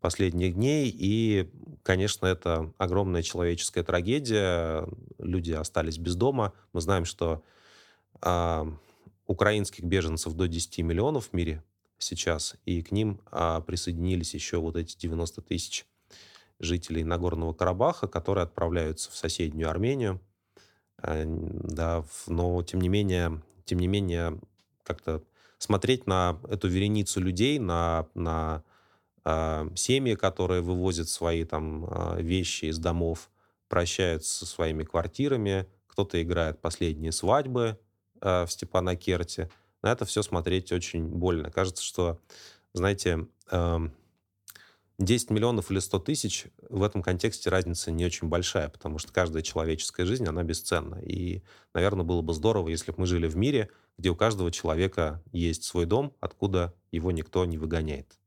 последних 0.00 0.54
дней. 0.54 0.92
И, 0.92 1.50
конечно, 1.82 2.26
это 2.26 2.72
огромная 2.78 3.22
человеческая 3.22 3.82
трагедия. 3.84 4.88
Люди 5.18 5.52
остались 5.52 5.98
без 5.98 6.16
дома. 6.16 6.52
Мы 6.72 6.80
знаем, 6.80 7.04
что 7.04 7.42
а, 8.20 8.66
украинских 9.28 9.84
беженцев 9.84 10.32
до 10.32 10.48
10 10.48 10.78
миллионов 10.78 11.28
в 11.28 11.32
мире 11.34 11.62
сейчас, 11.98 12.56
и 12.64 12.82
к 12.82 12.90
ним 12.90 13.20
а, 13.30 13.60
присоединились 13.60 14.34
еще 14.34 14.56
вот 14.58 14.76
эти 14.76 14.98
90 14.98 15.42
тысяч 15.42 15.86
жителей 16.58 17.04
Нагорного 17.04 17.52
Карабаха, 17.52 18.08
которые 18.08 18.42
отправляются 18.42 19.10
в 19.12 19.16
соседнюю 19.16 19.70
Армению. 19.70 20.20
А, 20.96 21.24
да, 21.26 22.04
но, 22.26 22.62
тем 22.62 22.80
не 22.80 22.88
менее, 22.88 23.42
тем 23.64 23.78
не 23.78 23.86
менее, 23.86 24.40
как-то 24.82 25.22
смотреть 25.58 26.06
на 26.06 26.40
эту 26.48 26.68
вереницу 26.68 27.20
людей, 27.20 27.58
на, 27.58 28.06
на 28.14 28.62
э, 29.24 29.68
семьи, 29.74 30.14
которые 30.14 30.62
вывозят 30.62 31.08
свои 31.08 31.44
там 31.44 31.84
э, 31.84 32.22
вещи 32.22 32.66
из 32.66 32.78
домов, 32.78 33.28
прощаются 33.68 34.32
со 34.34 34.46
своими 34.46 34.84
квартирами, 34.84 35.66
кто-то 35.88 36.22
играет 36.22 36.60
последние 36.60 37.12
свадьбы 37.12 37.78
э, 38.20 38.46
в 38.46 38.52
Степанакерте. 38.52 39.50
На 39.82 39.92
это 39.92 40.04
все 40.04 40.22
смотреть 40.22 40.72
очень 40.72 41.06
больно. 41.06 41.50
Кажется, 41.50 41.82
что, 41.82 42.20
знаете, 42.72 43.26
э, 43.50 43.56
эм, 43.56 43.92
10 44.98 45.30
миллионов 45.30 45.70
или 45.70 45.78
100 45.78 46.00
тысяч, 46.00 46.46
в 46.68 46.82
этом 46.82 47.02
контексте 47.02 47.50
разница 47.50 47.92
не 47.92 48.04
очень 48.04 48.28
большая, 48.28 48.68
потому 48.68 48.98
что 48.98 49.12
каждая 49.12 49.42
человеческая 49.42 50.06
жизнь, 50.06 50.26
она 50.26 50.42
бесценна. 50.42 50.96
И, 50.96 51.42
наверное, 51.72 52.04
было 52.04 52.20
бы 52.20 52.34
здорово, 52.34 52.68
если 52.68 52.90
бы 52.90 53.00
мы 53.00 53.06
жили 53.06 53.28
в 53.28 53.36
мире, 53.36 53.70
где 53.96 54.10
у 54.10 54.16
каждого 54.16 54.50
человека 54.50 55.22
есть 55.30 55.62
свой 55.62 55.86
дом, 55.86 56.14
откуда 56.18 56.74
его 56.90 57.12
никто 57.12 57.44
не 57.44 57.58
выгоняет. 57.58 58.18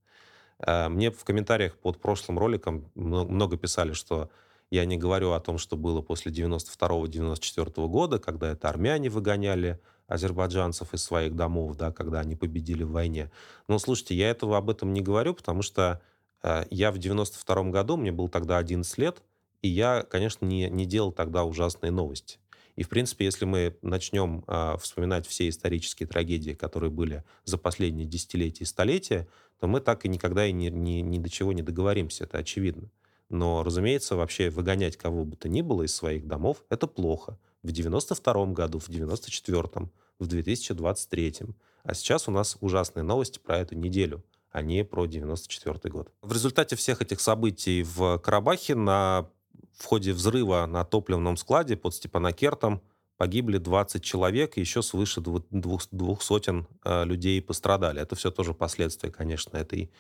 Э, 0.59 0.87
мне 0.87 1.11
в 1.11 1.23
комментариях 1.25 1.77
под 1.77 1.99
прошлым 1.99 2.39
роликом 2.39 2.89
много 2.95 3.57
писали, 3.57 3.91
что 3.91 4.29
я 4.71 4.85
не 4.85 4.97
говорю 4.97 5.33
о 5.33 5.39
том, 5.39 5.57
что 5.57 5.77
было 5.77 6.01
после 6.01 6.31
92-94 6.31 7.87
года, 7.87 8.17
когда 8.17 8.51
это 8.51 8.69
армяне 8.69 9.09
выгоняли 9.09 9.79
азербайджанцев 10.07 10.93
из 10.93 11.03
своих 11.03 11.35
домов, 11.35 11.75
да, 11.77 11.91
когда 11.91 12.21
они 12.21 12.35
победили 12.35 12.83
в 12.83 12.91
войне. 12.91 13.31
Но 13.67 13.77
слушайте, 13.77 14.15
я 14.15 14.29
этого 14.29 14.57
об 14.57 14.69
этом 14.69 14.93
не 14.93 15.01
говорю, 15.01 15.33
потому 15.33 15.61
что 15.61 16.01
Э, 16.43 16.65
я 16.69 16.91
в 16.91 16.97
92 16.97 17.63
году, 17.65 17.97
мне 17.97 18.11
было 18.11 18.29
тогда 18.29 18.57
11 18.57 18.97
лет, 18.97 19.21
и 19.61 19.67
я, 19.67 20.03
конечно, 20.03 20.45
не, 20.45 20.69
не 20.69 20.85
делал 20.85 21.11
тогда 21.11 21.43
ужасные 21.43 21.91
новости. 21.91 22.39
И, 22.75 22.83
в 22.83 22.89
принципе, 22.89 23.25
если 23.25 23.45
мы 23.45 23.77
начнем 23.81 24.43
э, 24.47 24.77
вспоминать 24.79 25.27
все 25.27 25.49
исторические 25.49 26.07
трагедии, 26.07 26.51
которые 26.51 26.89
были 26.89 27.23
за 27.43 27.57
последние 27.57 28.07
десятилетия 28.07 28.63
и 28.63 28.67
столетия, 28.67 29.27
то 29.59 29.67
мы 29.67 29.81
так 29.81 30.05
и 30.05 30.09
никогда 30.09 30.45
и 30.47 30.51
ни, 30.51 30.69
ни, 30.69 31.01
ни 31.01 31.19
до 31.19 31.29
чего 31.29 31.53
не 31.53 31.61
договоримся, 31.61 32.23
это 32.23 32.39
очевидно. 32.39 32.89
Но, 33.31 33.63
разумеется, 33.63 34.15
вообще 34.15 34.49
выгонять 34.49 34.97
кого 34.97 35.25
бы 35.25 35.35
то 35.35 35.49
ни 35.49 35.61
было 35.61 35.83
из 35.83 35.95
своих 35.95 36.27
домов– 36.27 36.63
это 36.69 36.87
плохо. 36.87 37.37
В 37.63 37.71
92 37.71 38.47
году, 38.47 38.79
в 38.79 38.89
94 38.89 39.89
в 40.19 40.27
2023 40.27 41.35
А 41.83 41.93
сейчас 41.93 42.27
у 42.27 42.31
нас 42.31 42.57
ужасные 42.61 43.03
новости 43.03 43.39
про 43.39 43.57
эту 43.57 43.75
неделю– 43.75 44.23
а 44.51 44.61
не 44.61 44.83
про 44.83 45.05
94 45.05 45.79
год. 45.91 46.11
В 46.21 46.33
результате 46.33 46.75
всех 46.75 47.01
этих 47.01 47.19
событий 47.21 47.83
в 47.83 48.17
Карабахе 48.19 48.75
на 48.75 49.29
в 49.73 49.85
ходе 49.85 50.13
взрыва 50.13 50.65
на 50.67 50.83
топливном 50.83 51.37
складе 51.37 51.75
под 51.75 51.95
Степанакертом 51.95 52.81
погибли 53.17 53.57
20 53.57 54.03
человек, 54.03 54.57
и 54.57 54.61
еще 54.61 54.81
свыше 54.81 55.21
двух, 55.21 55.87
двух 55.91 56.21
сотен 56.21 56.67
э, 56.83 57.05
людей 57.05 57.41
пострадали. 57.41 58.01
Это 58.01 58.15
все 58.15 58.29
тоже 58.31 58.53
последствия, 58.53 59.11
конечно, 59.11 59.57
этой 59.57 59.91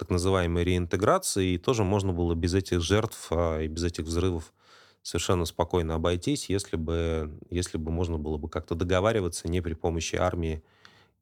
так 0.00 0.08
называемой 0.10 0.64
реинтеграции, 0.64 1.52
и 1.52 1.58
тоже 1.58 1.84
можно 1.84 2.12
было 2.14 2.34
без 2.34 2.54
этих 2.54 2.80
жертв 2.80 3.28
э, 3.30 3.66
и 3.66 3.68
без 3.68 3.84
этих 3.84 4.04
взрывов 4.04 4.54
совершенно 5.02 5.44
спокойно 5.44 5.94
обойтись, 5.94 6.48
если 6.48 6.76
бы, 6.76 7.38
если 7.50 7.76
бы 7.76 7.90
можно 7.90 8.16
было 8.16 8.38
бы 8.38 8.48
как-то 8.48 8.74
договариваться 8.74 9.48
не 9.48 9.60
при 9.60 9.74
помощи 9.74 10.16
армии 10.16 10.62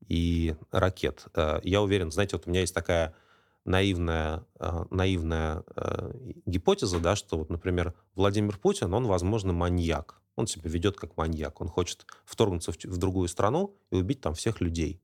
и 0.06 0.54
ракет. 0.70 1.26
Э, 1.34 1.58
я 1.64 1.82
уверен, 1.82 2.12
знаете, 2.12 2.36
вот 2.36 2.46
у 2.46 2.50
меня 2.50 2.60
есть 2.60 2.74
такая 2.74 3.16
наивная, 3.64 4.44
э, 4.60 4.84
наивная 4.90 5.64
э, 5.74 6.12
гипотеза, 6.46 7.00
да, 7.00 7.16
что 7.16 7.36
вот, 7.36 7.50
например, 7.50 7.94
Владимир 8.14 8.58
Путин, 8.58 8.94
он, 8.94 9.06
возможно, 9.06 9.52
маньяк. 9.52 10.20
Он 10.36 10.46
себя 10.46 10.70
ведет 10.70 10.96
как 10.96 11.16
маньяк. 11.16 11.60
Он 11.60 11.66
хочет 11.66 12.06
вторгнуться 12.24 12.70
в 12.70 12.96
другую 12.96 13.26
страну 13.26 13.74
и 13.90 13.96
убить 13.96 14.20
там 14.20 14.34
всех 14.34 14.60
людей. 14.60 15.00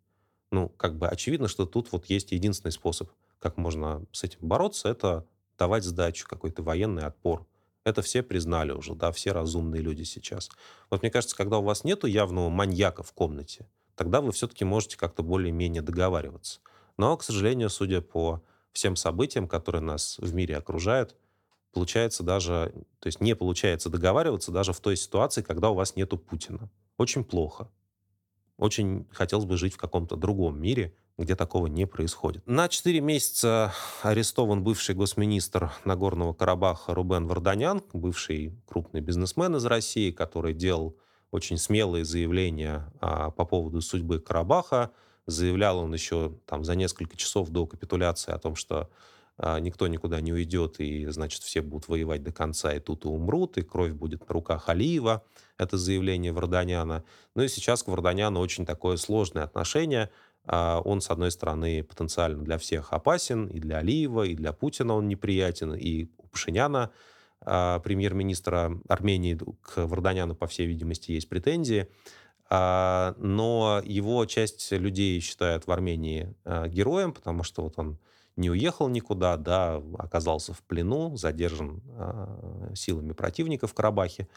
Ну, 0.52 0.68
как 0.68 0.96
бы 0.96 1.08
очевидно, 1.08 1.48
что 1.48 1.66
тут 1.66 1.90
вот 1.90 2.06
есть 2.06 2.30
единственный 2.30 2.70
способ, 2.70 3.10
как 3.44 3.58
можно 3.58 4.02
с 4.10 4.24
этим 4.24 4.38
бороться, 4.40 4.88
это 4.88 5.26
давать 5.58 5.84
сдачу, 5.84 6.26
какой-то 6.26 6.62
военный 6.62 7.04
отпор. 7.04 7.46
Это 7.84 8.00
все 8.00 8.22
признали 8.22 8.72
уже, 8.72 8.94
да, 8.94 9.12
все 9.12 9.32
разумные 9.32 9.82
люди 9.82 10.02
сейчас. 10.02 10.50
Вот 10.88 11.02
мне 11.02 11.10
кажется, 11.10 11.36
когда 11.36 11.58
у 11.58 11.62
вас 11.62 11.84
нету 11.84 12.06
явного 12.06 12.48
маньяка 12.48 13.02
в 13.02 13.12
комнате, 13.12 13.68
тогда 13.96 14.22
вы 14.22 14.32
все-таки 14.32 14.64
можете 14.64 14.96
как-то 14.96 15.22
более-менее 15.22 15.82
договариваться. 15.82 16.60
Но, 16.96 17.14
к 17.18 17.22
сожалению, 17.22 17.68
судя 17.68 18.00
по 18.00 18.42
всем 18.72 18.96
событиям, 18.96 19.46
которые 19.46 19.82
нас 19.82 20.16
в 20.18 20.34
мире 20.34 20.56
окружают, 20.56 21.14
получается 21.74 22.22
даже, 22.22 22.72
то 22.98 23.08
есть 23.08 23.20
не 23.20 23.36
получается 23.36 23.90
договариваться 23.90 24.52
даже 24.52 24.72
в 24.72 24.80
той 24.80 24.96
ситуации, 24.96 25.42
когда 25.42 25.68
у 25.68 25.74
вас 25.74 25.96
нету 25.96 26.16
Путина. 26.16 26.70
Очень 26.96 27.24
плохо. 27.24 27.68
Очень 28.58 29.06
хотелось 29.10 29.46
бы 29.46 29.56
жить 29.56 29.74
в 29.74 29.78
каком-то 29.78 30.16
другом 30.16 30.60
мире, 30.60 30.94
где 31.18 31.36
такого 31.36 31.66
не 31.66 31.86
происходит. 31.86 32.46
На 32.46 32.68
4 32.68 33.00
месяца 33.00 33.72
арестован 34.02 34.62
бывший 34.62 34.94
госминистр 34.94 35.72
Нагорного 35.84 36.32
Карабаха 36.32 36.94
Рубен 36.94 37.26
Варданян, 37.26 37.82
бывший 37.92 38.56
крупный 38.66 39.00
бизнесмен 39.00 39.56
из 39.56 39.64
России, 39.64 40.10
который 40.10 40.54
делал 40.54 40.96
очень 41.30 41.58
смелые 41.58 42.04
заявления 42.04 42.92
а, 43.00 43.30
по 43.30 43.44
поводу 43.44 43.80
судьбы 43.80 44.20
Карабаха. 44.20 44.92
Заявлял 45.26 45.78
он 45.78 45.92
еще 45.92 46.38
там, 46.46 46.64
за 46.64 46.76
несколько 46.76 47.16
часов 47.16 47.48
до 47.48 47.66
капитуляции 47.66 48.32
о 48.32 48.38
том, 48.38 48.54
что 48.54 48.90
никто 49.38 49.88
никуда 49.88 50.20
не 50.20 50.32
уйдет, 50.32 50.78
и, 50.78 51.06
значит, 51.06 51.42
все 51.42 51.60
будут 51.60 51.88
воевать 51.88 52.22
до 52.22 52.32
конца, 52.32 52.72
и 52.72 52.80
тут 52.80 53.04
и 53.04 53.08
умрут, 53.08 53.58
и 53.58 53.62
кровь 53.62 53.92
будет 53.92 54.28
на 54.28 54.32
руках 54.32 54.68
Алиева. 54.68 55.24
Это 55.58 55.76
заявление 55.76 56.32
Варданяна. 56.32 57.04
Ну 57.34 57.42
и 57.42 57.48
сейчас 57.48 57.82
к 57.82 57.88
Варданяну 57.88 58.40
очень 58.40 58.64
такое 58.66 58.96
сложное 58.96 59.44
отношение. 59.44 60.10
А, 60.46 60.80
он, 60.84 61.00
с 61.00 61.10
одной 61.10 61.30
стороны, 61.30 61.82
потенциально 61.82 62.42
для 62.42 62.58
всех 62.58 62.92
опасен, 62.92 63.46
и 63.46 63.58
для 63.58 63.78
Алиева, 63.78 64.24
и 64.24 64.34
для 64.34 64.52
Путина 64.52 64.94
он 64.94 65.08
неприятен, 65.08 65.74
и 65.74 66.10
у 66.18 66.26
Пашиняна 66.28 66.90
а, 67.40 67.78
премьер-министра 67.80 68.78
Армении 68.88 69.38
к 69.62 69.86
Варданяну, 69.86 70.34
по 70.34 70.46
всей 70.46 70.66
видимости, 70.66 71.12
есть 71.12 71.28
претензии. 71.28 71.88
А, 72.50 73.14
но 73.18 73.80
его 73.84 74.26
часть 74.26 74.70
людей 74.72 75.20
считает 75.20 75.66
в 75.66 75.72
Армении 75.72 76.34
а, 76.44 76.68
героем, 76.68 77.12
потому 77.12 77.42
что 77.42 77.62
вот 77.62 77.74
он 77.78 77.98
не 78.36 78.50
уехал 78.50 78.88
никуда, 78.88 79.36
да, 79.36 79.82
оказался 79.98 80.52
в 80.52 80.62
плену, 80.62 81.16
задержан 81.16 81.82
силами 82.74 83.12
противника 83.12 83.66
в 83.66 83.74
Карабахе. 83.74 84.28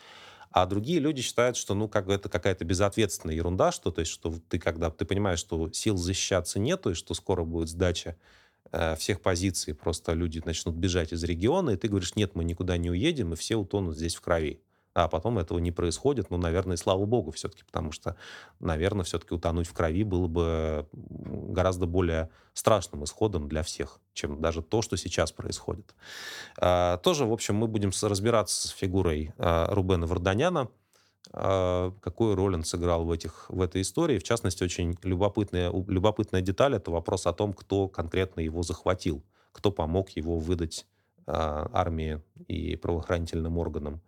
А 0.52 0.66
другие 0.66 1.00
люди 1.00 1.22
считают, 1.22 1.58
что 1.58 1.74
ну 1.74 1.90
как 1.90 2.08
это 2.08 2.30
какая-то 2.30 2.64
безответственная 2.64 3.36
ерунда, 3.36 3.72
что 3.72 3.92
то 3.92 4.00
есть 4.00 4.12
что 4.12 4.34
ты 4.50 4.60
когда 4.60 4.90
ты 4.90 5.04
понимаешь, 5.06 5.40
что 5.40 5.70
сил 5.72 5.98
защищаться 5.98 6.58
нету 6.58 6.92
и 6.92 6.94
что 6.94 7.14
скоро 7.14 7.44
будет 7.44 7.70
сдача 7.70 8.16
Э, 8.72 8.96
всех 8.96 9.22
позиций, 9.22 9.74
просто 9.74 10.14
люди 10.14 10.42
начнут 10.44 10.76
бежать 10.76 11.14
из 11.14 11.24
региона, 11.24 11.72
и 11.72 11.78
ты 11.78 11.88
говоришь, 11.88 12.16
нет, 12.16 12.36
мы 12.36 12.44
никуда 12.44 12.78
не 12.78 12.90
уедем, 12.90 13.34
и 13.34 13.36
все 13.36 13.56
утонут 13.56 13.96
здесь 13.96 14.16
в 14.16 14.22
крови. 14.22 14.62
А 14.98 15.08
потом 15.08 15.38
этого 15.38 15.60
не 15.60 15.72
происходит, 15.72 16.32
ну, 16.32 16.38
наверное, 16.38 16.76
слава 16.76 17.06
богу 17.06 17.30
все-таки, 17.30 17.64
потому 17.64 17.92
что, 17.92 18.16
наверное, 18.60 19.04
все-таки 19.04 19.36
утонуть 19.36 19.68
в 19.68 19.74
крови 19.74 20.04
было 20.04 20.26
бы 20.26 20.88
гораздо 20.92 21.86
более 21.86 22.32
страшным 22.54 23.04
исходом 23.04 23.48
для 23.48 23.62
всех, 23.62 24.00
чем 24.14 24.42
даже 24.42 24.64
то, 24.64 24.82
что 24.82 24.98
сейчас 24.98 25.32
происходит. 25.32 25.94
А, 26.60 26.98
тоже, 26.98 27.26
в 27.26 27.32
общем, 27.32 27.54
мы 27.54 27.68
будем 27.68 27.92
разбираться 28.02 28.70
с 28.70 28.72
фигурой 28.72 29.34
а, 29.38 29.72
Рубена 29.72 30.08
Варданяна, 30.08 30.68
а, 31.32 31.94
какую 32.02 32.36
роль 32.36 32.56
он 32.56 32.64
сыграл 32.64 33.06
в, 33.06 33.12
этих, 33.12 33.46
в 33.50 33.62
этой 33.62 33.84
истории. 33.84 34.18
В 34.18 34.24
частности, 34.24 34.64
очень 34.64 34.98
любопытная, 35.04 35.72
любопытная 35.72 36.42
деталь— 36.42 36.74
это 36.76 36.90
вопрос 36.90 37.28
о 37.28 37.34
том, 37.34 37.54
кто 37.54 37.88
конкретно 37.88 38.40
его 38.40 38.64
захватил, 38.64 39.24
кто 39.52 39.72
помог 39.72 40.10
его 40.10 40.40
выдать 40.40 40.88
а, 41.28 41.70
армии 41.72 42.20
и 42.48 42.76
правоохранительным 42.78 43.60
органам 43.60 44.02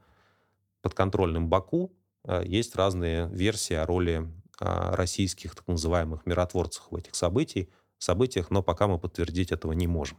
подконтрольным 0.81 1.47
Баку. 1.47 1.91
А, 2.23 2.43
есть 2.43 2.75
разные 2.75 3.27
версии 3.29 3.75
о 3.75 3.85
роли 3.85 4.27
российских 4.61 5.55
так 5.55 5.65
называемых 5.69 6.25
миротворцев 6.25 6.83
в 6.91 6.95
этих 6.97 7.15
событиях, 7.15 7.67
событиях, 7.97 8.51
но 8.51 8.61
пока 8.61 8.89
мы 8.89 8.99
подтвердить 8.99 9.53
этого 9.53 9.71
не 9.71 9.87
можем. 9.87 10.17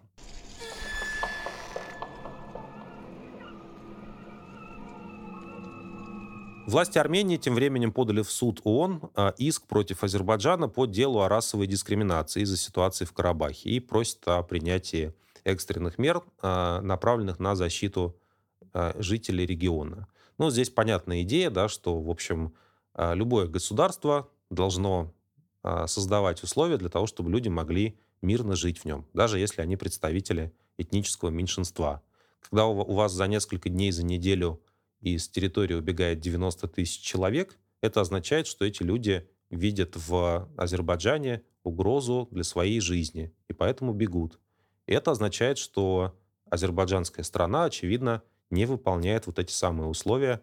Власти 6.70 6.98
Армении 6.98 7.36
тем 7.36 7.56
временем 7.56 7.90
подали 7.90 8.22
в 8.22 8.30
суд 8.30 8.60
ООН 8.62 9.10
а, 9.16 9.34
иск 9.38 9.66
против 9.66 10.04
Азербайджана 10.04 10.68
по 10.68 10.86
делу 10.86 11.20
о 11.20 11.28
расовой 11.28 11.66
дискриминации 11.66 12.42
из-за 12.42 12.56
ситуации 12.56 13.04
в 13.04 13.12
Карабахе 13.12 13.70
и 13.70 13.80
просят 13.80 14.28
о 14.28 14.44
принятии 14.44 15.12
экстренных 15.42 15.98
мер, 15.98 16.22
а, 16.40 16.80
направленных 16.80 17.40
на 17.40 17.56
защиту 17.56 18.16
а, 18.72 18.94
жителей 19.00 19.46
региона. 19.46 20.06
Ну, 20.40 20.48
здесь 20.48 20.70
понятная 20.70 21.20
идея, 21.20 21.50
да, 21.50 21.68
что, 21.68 22.00
в 22.00 22.08
общем, 22.08 22.54
любое 22.96 23.46
государство 23.46 24.30
должно 24.48 25.12
создавать 25.84 26.42
условия 26.42 26.78
для 26.78 26.88
того, 26.88 27.06
чтобы 27.06 27.30
люди 27.30 27.50
могли 27.50 28.00
мирно 28.22 28.56
жить 28.56 28.78
в 28.78 28.86
нем, 28.86 29.06
даже 29.12 29.38
если 29.38 29.60
они 29.60 29.76
представители 29.76 30.54
этнического 30.78 31.28
меньшинства. 31.28 32.02
Когда 32.40 32.64
у 32.64 32.94
вас 32.94 33.12
за 33.12 33.26
несколько 33.26 33.68
дней, 33.68 33.92
за 33.92 34.02
неделю 34.02 34.62
и 35.02 35.18
с 35.18 35.28
территории 35.28 35.74
убегает 35.74 36.20
90 36.20 36.68
тысяч 36.68 37.02
человек, 37.02 37.58
это 37.82 38.00
означает, 38.00 38.46
что 38.46 38.64
эти 38.64 38.82
люди 38.82 39.28
видят 39.50 39.94
в 39.94 40.50
Азербайджане 40.56 41.42
угрозу 41.64 42.28
для 42.30 42.44
своей 42.44 42.80
жизни, 42.80 43.30
и 43.48 43.52
поэтому 43.52 43.92
бегут. 43.92 44.40
И 44.86 44.94
это 44.94 45.10
означает, 45.10 45.58
что 45.58 46.18
азербайджанская 46.48 47.26
страна, 47.26 47.64
очевидно, 47.64 48.22
не 48.50 48.66
выполняет 48.66 49.26
вот 49.26 49.38
эти 49.38 49.52
самые 49.52 49.88
условия, 49.88 50.42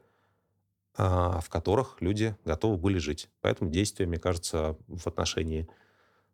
а, 0.95 1.39
в 1.41 1.49
которых 1.49 1.97
люди 2.01 2.35
готовы 2.43 2.77
были 2.77 2.97
жить. 2.97 3.29
Поэтому 3.41 3.69
действие, 3.69 4.07
мне 4.07 4.17
кажется, 4.17 4.77
в 4.87 5.05
отношении 5.05 5.67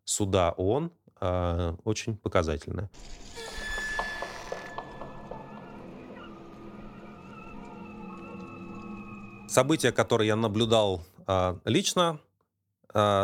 суда 0.04 0.52
ООН 0.56 0.90
а, 1.20 1.76
очень 1.84 2.16
показательное. 2.16 2.90
Событие, 9.48 9.92
которое 9.92 10.26
я 10.26 10.36
наблюдал 10.36 11.04
а, 11.26 11.60
лично, 11.64 12.20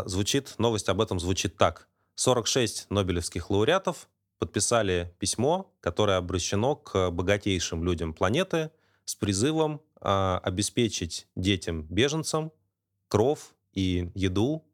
звучит, 0.06 0.56
новость 0.58 0.88
об 0.88 1.00
этом 1.00 1.20
звучит 1.20 1.56
так. 1.56 1.86
46 2.16 2.90
нобелевских 2.90 3.50
лауреатов 3.50 4.08
подписали 4.40 5.14
письмо, 5.18 5.72
которое 5.80 6.16
обращено 6.16 6.74
к 6.74 7.10
богатейшим 7.10 7.84
людям 7.84 8.14
планеты 8.14 8.70
с 9.04 9.14
призывом 9.14 9.82
э, 10.00 10.40
обеспечить 10.42 11.28
детям-беженцам 11.36 12.50
кров 13.08 13.54
и 13.74 14.10
еду 14.14 14.64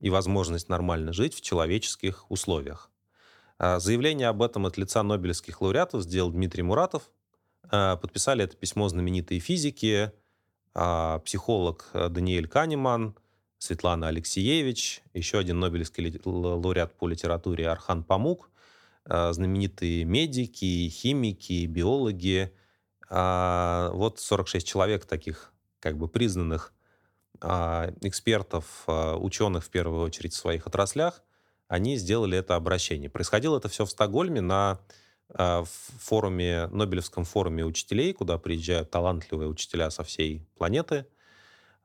и 0.00 0.10
возможность 0.10 0.68
нормально 0.68 1.12
жить 1.12 1.34
в 1.34 1.40
человеческих 1.40 2.28
условиях. 2.30 2.90
Э, 3.60 3.78
заявление 3.78 4.26
об 4.26 4.42
этом 4.42 4.66
от 4.66 4.76
лица 4.76 5.04
нобелевских 5.04 5.60
лауреатов 5.60 6.02
сделал 6.02 6.32
Дмитрий 6.32 6.64
Муратов. 6.64 7.10
Э, 7.70 7.96
подписали 7.96 8.42
это 8.42 8.56
письмо 8.56 8.88
знаменитые 8.88 9.38
физики, 9.38 10.10
э, 10.74 11.20
психолог 11.24 11.90
Даниэль 11.94 12.48
Канеман, 12.48 13.14
Светлана 13.58 14.08
Алексеевич, 14.08 15.02
еще 15.14 15.38
один 15.38 15.60
нобелевский 15.60 16.20
лауреат 16.24 16.98
по 16.98 17.06
литературе 17.06 17.68
Архан 17.68 18.02
Памук 18.02 18.46
а, 18.46 18.59
знаменитые 19.06 20.04
медики, 20.04 20.88
химики, 20.88 21.66
биологи. 21.66 22.52
А, 23.08 23.90
вот 23.92 24.20
46 24.20 24.66
человек 24.66 25.04
таких 25.04 25.52
как 25.80 25.96
бы 25.96 26.08
признанных 26.08 26.72
а, 27.40 27.92
экспертов, 28.02 28.84
ученых 28.86 29.64
в 29.64 29.70
первую 29.70 30.02
очередь 30.02 30.34
в 30.34 30.36
своих 30.36 30.66
отраслях, 30.66 31.22
они 31.66 31.96
сделали 31.96 32.38
это 32.38 32.56
обращение. 32.56 33.08
Происходило 33.10 33.56
это 33.58 33.68
все 33.68 33.84
в 33.84 33.90
Стокгольме 33.90 34.40
на 34.40 34.80
форуме, 35.32 36.66
Нобелевском 36.72 37.24
форуме 37.24 37.64
учителей, 37.64 38.12
куда 38.12 38.36
приезжают 38.36 38.90
талантливые 38.90 39.48
учителя 39.48 39.88
со 39.90 40.02
всей 40.02 40.44
планеты. 40.58 41.06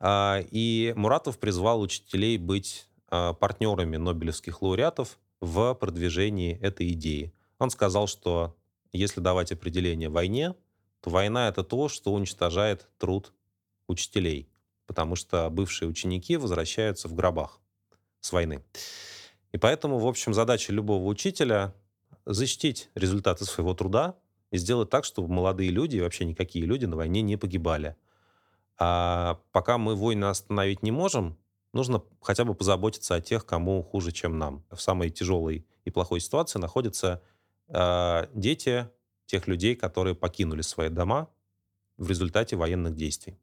И 0.03 0.93
Муратов 0.95 1.37
призвал 1.37 1.81
учителей 1.81 2.39
быть 2.39 2.87
партнерами 3.07 3.97
нобелевских 3.97 4.63
лауреатов 4.63 5.19
в 5.45 5.75
продвижении 5.75 6.57
этой 6.59 6.91
идеи. 6.93 7.33
Он 7.59 7.69
сказал, 7.69 8.07
что 8.07 8.57
если 8.91 9.21
давать 9.21 9.51
определение 9.51 10.09
войне, 10.09 10.55
то 11.01 11.09
война— 11.09 11.47
это 11.49 11.63
то, 11.63 11.87
что 11.87 12.11
уничтожает 12.11 12.89
труд 12.97 13.31
учителей, 13.87 14.49
потому 14.87 15.15
что 15.15 15.49
бывшие 15.49 15.87
ученики 15.87 16.35
возвращаются 16.35 17.07
в 17.07 17.13
гробах 17.13 17.61
с 18.21 18.31
войны. 18.31 18.63
И 19.51 19.57
поэтому, 19.57 19.99
в 19.99 20.07
общем, 20.07 20.33
задача 20.33 20.73
любого 20.73 21.05
учителя— 21.05 21.75
защитить 22.25 22.89
результаты 22.95 23.45
своего 23.45 23.75
труда 23.75 24.15
и 24.49 24.57
сделать 24.57 24.89
так, 24.89 25.05
чтобы 25.05 25.31
молодые 25.31 25.69
люди 25.69 25.97
и 25.97 26.01
вообще 26.01 26.25
никакие 26.25 26.65
люди 26.65 26.85
на 26.85 26.95
войне 26.95 27.21
не 27.21 27.37
погибали. 27.37 27.95
А 28.77 29.39
пока 29.51 29.77
мы 29.77 29.95
войны 29.95 30.25
остановить 30.25 30.81
не 30.81 30.91
можем, 30.91 31.37
нужно 31.75 32.01
хотя 32.21 32.45
бы 32.45 32.55
позаботиться 32.55 33.15
о 33.15 33.21
тех, 33.21 33.45
кому 33.45 33.83
хуже, 33.83 34.11
чем 34.11 34.39
нам. 34.39 34.63
В 34.71 34.81
самой 34.81 35.09
тяжелой 35.09 35.67
и 35.83 35.91
плохой 35.91 36.21
ситуации 36.21 36.57
находятся 36.57 37.21
э, 37.67 38.27
дети 38.33 38.89
тех 39.25 39.47
людей, 39.47 39.75
которые 39.75 40.15
покинули 40.15 40.61
свои 40.61 40.89
дома 40.89 41.29
в 41.97 42.09
результате 42.09 42.55
военных 42.55 42.95
действий. 42.95 43.37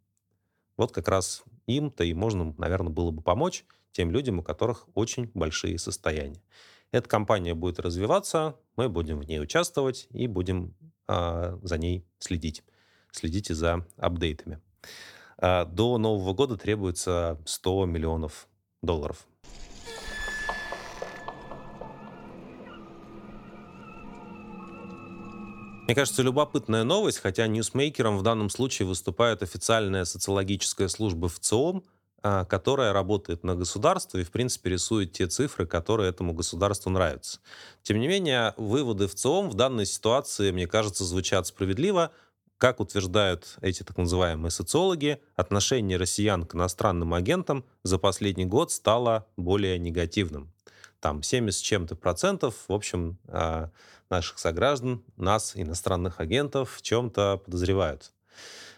Вот 0.77 0.93
как 0.93 1.09
раз 1.09 1.45
им-то 1.67 2.05
и 2.05 2.15
можно, 2.15 2.55
наверное, 2.57 2.91
было 2.91 3.11
бы 3.11 3.23
помочь 3.23 3.67
тем 3.93 4.11
людям, 4.11 4.39
у 4.39 4.43
которых 4.43 4.89
очень 4.95 5.31
большие 5.35 5.79
состояния. 5.79 6.43
Эта 6.91 7.09
компания 7.09 7.55
будет 7.55 7.81
развиваться, 7.81 8.57
мы 8.77 8.89
будем 8.89 9.21
в 9.21 9.25
ней 9.25 9.41
участвовать 9.41 10.09
и 10.11 10.27
будем 10.27 10.75
э, 11.07 11.59
за 11.63 11.79
ней 11.79 12.07
следить. 12.19 12.65
Следите 13.11 13.55
за 13.55 13.87
апдейтами. 13.99 14.59
А, 15.45 15.65
до 15.65 15.99
Нового 15.99 16.35
года 16.35 16.57
требуется 16.57 17.37
100 17.45 17.87
миллионов 17.87 18.47
долларов. 18.81 19.27
Мне 25.87 25.97
кажется, 25.97 26.23
любопытная 26.23 26.85
новость, 26.85 27.19
хотя 27.19 27.49
ньюсмейкером 27.49 28.19
в 28.19 28.23
данном 28.23 28.51
случае 28.51 28.87
выступает 28.87 29.43
официальная 29.43 30.05
социологическая 30.05 30.87
служба 30.87 31.29
в 31.29 31.41
ЦИОМ, 31.41 31.83
а, 32.23 32.45
которая 32.45 32.93
работает 32.93 33.43
на 33.43 33.57
государство 33.57 34.19
и, 34.19 34.23
в 34.23 34.31
принципе, 34.31 34.71
рисует 34.71 35.13
те 35.13 35.27
цифры, 35.27 35.67
которые 35.67 36.09
этому 36.09 36.35
государству 36.35 36.89
нравятся. 36.89 37.41
Тем 37.83 37.99
не 37.99 38.07
менее, 38.07 38.55
выводы 38.57 39.09
в 39.09 39.17
ЦИОМ 39.17 39.51
в 39.51 39.55
данной 39.55 39.87
ситуации, 39.87 40.53
мне 40.53 40.69
кажется, 40.69 41.05
звучат 41.05 41.49
справедливо, 41.49 42.13
как 42.63 42.79
утверждают 42.79 43.57
эти 43.61 43.83
так 43.83 43.99
называемые 43.99 44.53
социологи, 44.53 45.21
отношение 45.35 45.97
россиян 45.99 46.47
к 46.47 46.55
иностранным 46.55 47.13
агентам 47.13 47.65
за 47.83 47.99
последний 47.99 48.45
год 48.45 48.71
стало 48.71 49.27
более 49.37 49.81
негативным. 49.81 50.53
Там 51.01 51.25
70 51.25 51.59
с 51.59 51.61
чем-то 51.61 51.97
процентов, 51.97 52.55
в 52.69 52.73
общем, 52.73 53.19
а, 53.27 53.73
наших 54.11 54.39
сограждан, 54.39 55.03
нас, 55.17 55.57
иностранных 55.57 56.21
агентов, 56.21 56.75
в 56.77 56.83
чем-то 56.83 57.43
подозревают. 57.45 58.13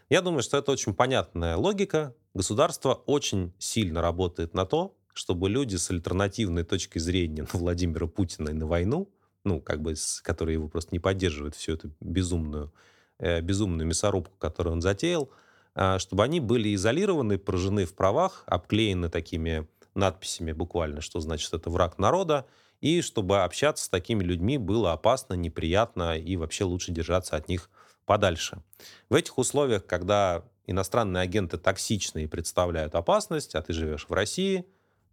Я 0.08 0.22
думаю, 0.22 0.42
что 0.42 0.56
это 0.56 0.72
очень 0.72 0.94
понятная 0.94 1.58
логика. 1.58 2.14
Государство 2.32 2.94
очень 2.94 3.52
сильно 3.58 4.00
работает 4.00 4.54
на 4.54 4.64
то, 4.64 4.96
чтобы 5.12 5.50
люди 5.50 5.76
с 5.76 5.90
альтернативной 5.90 6.64
точки 6.64 6.98
зрения 6.98 7.42
на 7.52 7.58
Владимира 7.58 8.06
Путина 8.06 8.48
и 8.48 8.54
на 8.54 8.66
войну, 8.66 9.10
ну, 9.44 9.60
как 9.60 9.82
бы, 9.82 9.92
которые 10.22 10.54
его 10.54 10.68
просто 10.68 10.88
не 10.92 11.00
поддерживают, 11.00 11.54
всю 11.54 11.74
эту 11.74 11.90
безумную 12.00 12.72
безумную 13.18 13.86
мясорубку, 13.86 14.36
которую 14.38 14.74
он 14.74 14.82
затеял, 14.82 15.30
а, 15.74 15.98
чтобы 15.98 16.22
они 16.22 16.40
были 16.40 16.74
изолированы, 16.74 17.38
поражены 17.38 17.84
в 17.84 17.94
правах, 17.94 18.44
обклеены 18.46 19.08
такими 19.08 19.66
надписями 19.94 20.52
буквально, 20.52 21.00
что 21.00 21.20
значит 21.20 21.52
это 21.52 21.70
враг 21.70 21.98
народа, 21.98 22.46
и 22.80 23.00
чтобы 23.00 23.42
общаться 23.42 23.84
с 23.84 23.88
такими 23.88 24.22
людьми 24.22 24.58
было 24.58 24.92
опасно, 24.92 25.34
неприятно, 25.34 26.18
и 26.18 26.36
вообще 26.36 26.64
лучше 26.64 26.92
держаться 26.92 27.36
от 27.36 27.48
них 27.48 27.70
подальше. 28.04 28.62
В 29.08 29.14
этих 29.14 29.38
условиях, 29.38 29.86
когда 29.86 30.44
иностранные 30.66 31.22
агенты 31.22 31.58
токсичны 31.58 32.24
и 32.24 32.26
представляют 32.26 32.94
опасность, 32.94 33.54
а 33.54 33.62
ты 33.62 33.72
живешь 33.72 34.06
в 34.08 34.12
России, 34.12 34.66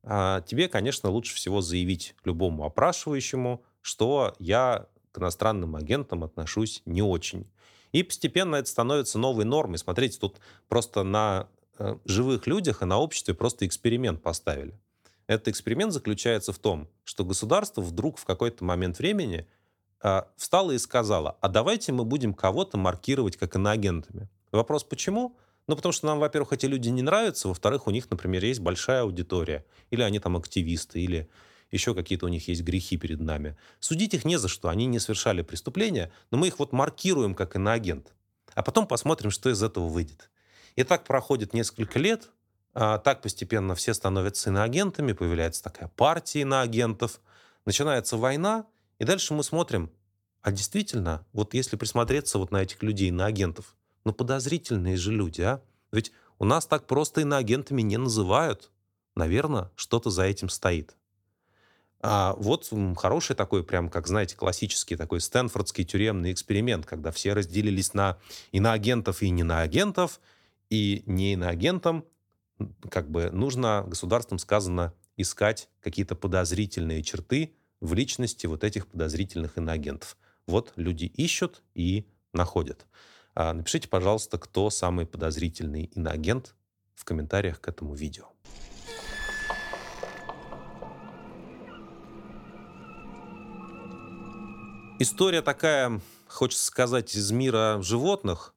а, 0.04 0.42
тебе, 0.42 0.68
конечно, 0.68 1.10
лучше 1.10 1.36
всего 1.36 1.62
заявить 1.62 2.16
любому 2.24 2.66
опрашивающему, 2.66 3.64
что 3.82 4.36
я 4.40 4.88
к 5.12 5.20
иностранным 5.20 5.76
агентам 5.76 6.24
отношусь 6.24 6.82
не 6.86 7.02
очень. 7.02 7.48
И 7.92 8.04
постепенно 8.04 8.56
это 8.56 8.70
становится 8.70 9.20
новой 9.20 9.46
нормой. 9.46 9.78
Смотрите, 9.78 10.18
тут 10.20 10.40
просто 10.68 11.04
на 11.04 11.48
э, 11.78 11.98
живых 12.06 12.48
людях 12.48 12.82
и 12.82 12.86
на 12.86 13.00
обществе 13.00 13.34
просто 13.34 13.66
эксперимент 13.66 14.22
поставили. 14.22 14.74
Этот 15.28 15.50
эксперимент 15.50 15.94
заключается 15.94 16.54
в 16.54 16.60
том, 16.60 16.90
что 17.04 17.24
государство 17.24 17.82
вдруг 17.82 18.18
в 18.18 18.26
какой-то 18.26 18.64
момент 18.64 19.00
времени 19.00 19.48
э, 20.04 20.22
встало 20.38 20.72
и 20.72 20.78
сказало, 20.78 21.38
а 21.42 21.50
давайте 21.50 21.92
мы 21.92 22.06
будем 22.06 22.34
кого-то 22.34 22.78
маркировать 22.78 23.38
как 23.38 23.56
иноагентами. 23.56 24.30
Вопрос 24.52 24.84
почему? 24.84 25.38
Ну, 25.68 25.76
потому 25.76 25.94
что 25.94 26.08
нам, 26.08 26.20
во-первых, 26.20 26.54
эти 26.54 26.66
люди 26.66 26.90
не 26.90 27.02
нравятся, 27.02 27.48
во-вторых, 27.48 27.88
у 27.88 27.92
них, 27.92 28.10
например, 28.10 28.44
есть 28.44 28.60
большая 28.60 29.04
аудитория, 29.04 29.64
или 29.90 30.02
они 30.02 30.20
там 30.20 30.36
активисты, 30.36 31.00
или 31.00 31.30
еще 31.72 31.96
какие-то 31.96 32.26
у 32.26 32.30
них 32.30 32.48
есть 32.48 32.62
грехи 32.62 32.98
перед 32.98 33.20
нами. 33.20 33.58
Судить 33.80 34.14
их 34.14 34.26
не 34.26 34.38
за 34.38 34.48
что, 34.48 34.70
они 34.70 34.86
не 34.86 35.00
совершали 35.00 35.42
преступления, 35.42 36.12
но 36.30 36.38
мы 36.38 36.48
их 36.48 36.60
вот 36.60 36.74
маркируем 36.74 37.34
как 37.34 37.56
иноагент. 37.56 38.14
А 38.54 38.62
потом 38.62 38.86
посмотрим, 38.86 39.32
что 39.32 39.50
из 39.50 39.64
этого 39.64 39.88
выйдет. 39.88 40.30
И 40.76 40.84
так 40.84 41.06
проходит 41.06 41.54
несколько 41.54 42.00
лет, 42.00 42.30
а 42.74 42.98
так 42.98 43.22
постепенно 43.22 43.76
все 43.76 43.94
становятся 43.94 44.50
иноагентами, 44.50 45.14
появляется 45.14 45.64
такая 45.64 45.90
партия 45.90 46.42
иноагентов, 46.42 47.20
начинается 47.66 48.18
война, 48.18 48.66
и 49.00 49.04
дальше 49.04 49.34
мы 49.34 49.44
смотрим, 49.44 49.92
а 50.42 50.52
действительно, 50.52 51.26
вот 51.34 51.54
если 51.54 51.76
присмотреться 51.76 52.38
вот 52.40 52.52
на 52.52 52.64
этих 52.64 52.82
людей, 52.82 53.12
на 53.12 53.26
агентов, 53.26 53.76
ну 54.06 54.14
подозрительные 54.14 54.98
же 54.98 55.12
люди, 55.12 55.42
а? 55.42 55.62
Ведь 55.92 56.12
у 56.40 56.46
нас 56.46 56.66
так 56.66 56.88
просто 56.88 57.22
иноагентами 57.22 57.82
не 57.82 57.98
называют. 57.98 58.72
Наверное, 59.16 59.70
что-то 59.76 60.10
за 60.10 60.24
этим 60.24 60.50
стоит. 60.50 60.96
А 62.04 62.34
вот 62.38 62.72
хороший 62.98 63.36
такой, 63.36 63.64
прям, 63.64 63.90
как 63.90 64.08
знаете, 64.08 64.36
классический 64.36 64.96
такой 64.96 65.22
стэнфордский 65.22 65.86
тюремный 65.86 66.32
эксперимент, 66.32 66.86
когда 66.86 67.12
все 67.12 67.34
разделились 67.34 67.94
на 67.94 68.18
иноагентов 68.52 69.22
и 69.22 69.30
не 69.30 69.44
на 69.44 69.62
агентов, 69.62 70.20
и 70.70 71.04
не 71.06 71.34
иноагентам 71.34 72.06
как 72.90 73.10
бы 73.10 73.30
нужно, 73.32 73.84
государством 73.88 74.40
сказано, 74.40 74.94
искать 75.18 75.70
какие-то 75.82 76.16
подозрительные 76.16 77.04
черты 77.04 77.54
в 77.80 77.94
личности 77.94 78.46
вот 78.48 78.64
этих 78.64 78.88
подозрительных 78.88 79.58
иноагентов. 79.58 80.18
Вот 80.48 80.74
люди 80.76 81.06
ищут 81.06 81.62
и 81.76 82.08
находят. 82.34 82.86
А, 83.34 83.54
напишите, 83.54 83.88
пожалуйста, 83.88 84.38
кто 84.38 84.70
самый 84.70 85.06
подозрительный 85.06 85.86
иноагент 85.86 86.56
в 86.96 87.06
комментариях 87.06 87.62
к 87.62 87.68
этому 87.68 87.94
видео. 87.94 88.31
История 95.02 95.42
такая, 95.42 96.00
хочется 96.28 96.64
сказать, 96.64 97.16
из 97.16 97.32
мира 97.32 97.80
животных, 97.82 98.54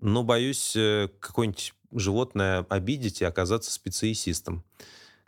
но 0.00 0.22
боюсь 0.22 0.74
э, 0.74 1.10
какое-нибудь 1.20 1.74
животное 1.92 2.64
обидеть 2.70 3.20
и 3.20 3.26
оказаться 3.26 3.70
специалистом. 3.70 4.64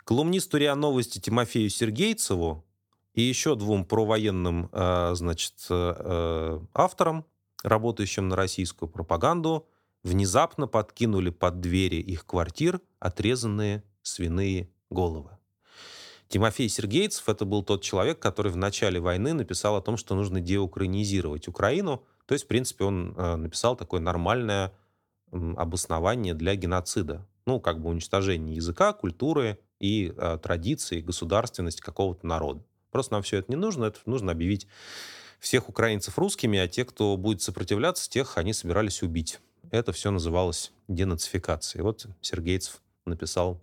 Колумнисту 0.05 0.57
РИА 0.57 0.73
Новости 0.73 1.19
Тимофею 1.19 1.69
Сергейцеву 1.69 2.65
и 3.13 3.21
еще 3.21 3.55
двум 3.55 3.85
провоенным 3.85 4.71
э, 4.71 5.11
значит, 5.13 5.53
э, 5.69 6.59
авторам, 6.73 7.27
работающим 7.61 8.27
на 8.27 8.35
российскую 8.35 8.89
пропаганду, 8.89 9.67
внезапно 10.01 10.65
подкинули 10.65 11.29
под 11.29 11.61
двери 11.61 11.97
их 11.97 12.25
квартир 12.25 12.81
отрезанные 12.97 13.83
свиные 14.01 14.71
головы. 14.89 15.34
Тимофей 16.27 16.69
Сергейцев— 16.69 17.23
это 17.29 17.45
был 17.45 17.63
тот 17.63 17.81
человек, 17.83 18.19
который 18.19 18.51
в 18.51 18.57
начале 18.57 18.99
войны 18.99 19.33
написал 19.33 19.75
о 19.75 19.81
том, 19.81 19.97
что 19.97 20.15
нужно 20.15 20.41
деукраинизировать 20.41 21.47
Украину. 21.47 22.03
То 22.25 22.33
есть, 22.33 22.45
в 22.45 22.47
принципе, 22.47 22.85
он 22.85 23.13
э, 23.15 23.35
написал 23.35 23.75
такое 23.75 24.01
нормальное 24.01 24.73
обоснование 25.31 26.33
для 26.33 26.55
геноцида. 26.55 27.27
Ну, 27.45 27.59
как 27.59 27.81
бы 27.81 27.89
уничтожение 27.89 28.55
языка, 28.55 28.93
культуры 28.93 29.59
и 29.79 30.13
э, 30.15 30.39
традиций, 30.41 31.01
государственности 31.01 31.81
какого-то 31.81 32.25
народа. 32.25 32.63
Просто 32.91 33.13
нам 33.13 33.23
все 33.23 33.37
это 33.37 33.51
не 33.51 33.57
нужно. 33.57 33.85
Это 33.85 33.99
нужно 34.05 34.31
объявить 34.31 34.67
всех 35.39 35.69
украинцев 35.69 36.17
русскими, 36.17 36.57
а 36.57 36.67
те, 36.67 36.85
кто 36.85 37.17
будет 37.17 37.41
сопротивляться, 37.41 38.09
тех 38.09 38.37
они 38.37 38.53
собирались 38.53 39.03
убить. 39.03 39.39
Это 39.71 39.91
все 39.91 40.09
называлось 40.11 40.71
денацификацией. 40.87 41.83
Вот 41.83 42.07
Сергейцев 42.21 42.81
написал 43.05 43.61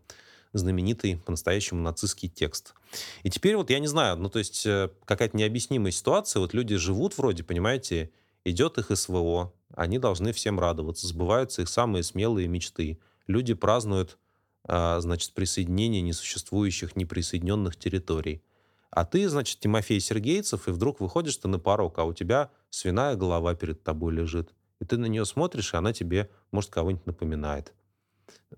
знаменитый 0.53 1.17
по-настоящему 1.17 1.81
нацистский 1.81 2.29
текст. 2.29 2.75
И 3.23 3.31
теперь 3.31 3.57
вот 3.57 3.71
я 3.71 3.79
не 3.79 3.87
знаю, 3.87 4.17
ну 4.17 4.29
то 4.29 4.39
есть 4.39 4.67
э, 4.67 4.91
какая-то 5.05 5.37
необъяснимая 5.37 5.93
ситуация, 5.93 6.41
вот 6.41 6.55
люди 6.55 6.77
живут 6.77 7.17
вроде, 7.17 7.43
понимаете, 7.43 8.11
идет 8.45 8.79
их 8.79 8.97
СВО, 8.97 9.53
они 9.75 9.99
должны 9.99 10.33
всем 10.33 10.61
радоваться, 10.61 11.07
сбываются 11.07 11.63
их 11.63 11.69
самые 11.69 12.03
смелые 12.03 12.49
мечты. 12.49 12.99
Люди 13.27 13.55
празднуют, 13.55 14.19
а, 14.65 15.01
значит, 15.01 15.33
присоединение 15.33 16.03
несуществующих, 16.03 16.97
неприсоединенных 16.97 17.77
территорий. 17.77 18.43
А 18.91 19.05
ты, 19.07 19.29
значит, 19.29 19.59
Тимофей 19.61 20.01
Сергейцев, 20.01 20.69
и 20.69 20.71
вдруг 20.71 21.01
выходишь 21.01 21.37
ты 21.39 21.49
на 21.49 21.59
порог, 21.59 21.99
а 21.99 22.05
у 22.05 22.13
тебя 22.13 22.51
свиная 22.69 23.17
голова 23.17 23.55
перед 23.55 23.83
тобой 23.83 24.13
лежит. 24.13 24.53
И 24.81 24.85
ты 24.85 24.99
на 24.99 25.07
нее 25.07 25.25
смотришь, 25.25 25.73
и 25.73 25.77
она 25.77 25.93
тебе, 25.93 26.29
может, 26.51 26.71
кого-нибудь 26.71 27.07
напоминает. 27.07 27.73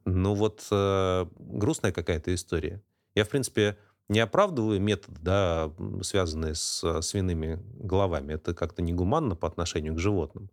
Ну 0.05 0.35
вот 0.35 0.67
э, 0.71 1.27
грустная 1.39 1.93
какая-то 1.93 2.35
история. 2.35 2.83
Я, 3.15 3.25
в 3.25 3.29
принципе, 3.29 3.79
не 4.09 4.21
оправдываю 4.21 4.81
метод, 4.81 5.15
да, 5.21 5.73
связанный 6.03 6.55
с 6.55 6.83
э, 6.85 7.03
свиными 7.03 7.62
головами. 7.79 8.35
Это 8.35 8.55
как-то 8.55 8.83
негуманно 8.83 9.37
по 9.37 9.49
отношению 9.49 9.95
к 9.95 9.99
животным. 9.99 10.51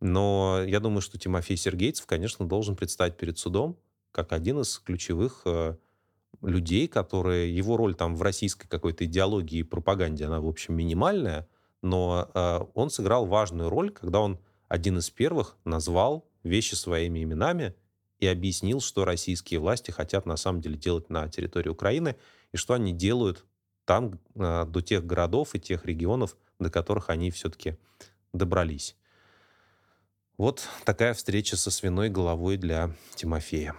Но 0.00 0.62
я 0.66 0.80
думаю, 0.80 1.00
что 1.00 1.18
Тимофей 1.18 1.56
Сергейцев, 1.56 2.06
конечно, 2.06 2.46
должен 2.46 2.76
предстать 2.76 3.16
перед 3.16 3.38
судом 3.38 3.78
как 4.12 4.32
один 4.32 4.60
из 4.60 4.78
ключевых 4.78 5.42
э, 5.44 5.76
людей, 6.42 6.88
которые... 6.88 7.54
Его 7.54 7.76
роль 7.76 7.94
там 7.94 8.16
в 8.16 8.22
российской 8.22 8.66
какой-то 8.66 9.04
идеологии 9.04 9.58
и 9.58 9.62
пропаганде, 9.62 10.24
она, 10.24 10.40
в 10.40 10.46
общем, 10.46 10.74
минимальная, 10.74 11.46
но 11.82 12.30
э, 12.32 12.60
он 12.74 12.90
сыграл 12.90 13.26
важную 13.26 13.68
роль, 13.68 13.90
когда 13.90 14.20
он 14.20 14.38
один 14.68 14.98
из 14.98 15.10
первых 15.10 15.56
назвал 15.64 16.26
вещи 16.42 16.74
своими 16.74 17.22
именами 17.22 17.74
и 18.18 18.26
объяснил, 18.26 18.80
что 18.80 19.04
российские 19.04 19.60
власти 19.60 19.90
хотят 19.90 20.26
на 20.26 20.36
самом 20.36 20.60
деле 20.60 20.76
делать 20.76 21.10
на 21.10 21.28
территории 21.28 21.68
Украины 21.68 22.16
и 22.52 22.56
что 22.56 22.74
они 22.74 22.92
делают 22.92 23.44
там 23.84 24.18
э, 24.34 24.64
до 24.66 24.80
тех 24.80 25.06
городов 25.06 25.54
и 25.54 25.60
тех 25.60 25.84
регионов, 25.84 26.36
до 26.58 26.70
которых 26.70 27.10
они 27.10 27.30
все-таки 27.30 27.76
добрались. 28.32 28.96
Вот 30.36 30.68
такая 30.84 31.14
встреча 31.14 31.56
со 31.56 31.70
свиной 31.70 32.10
головой 32.10 32.56
для 32.56 32.94
Тимофея. 33.14 33.74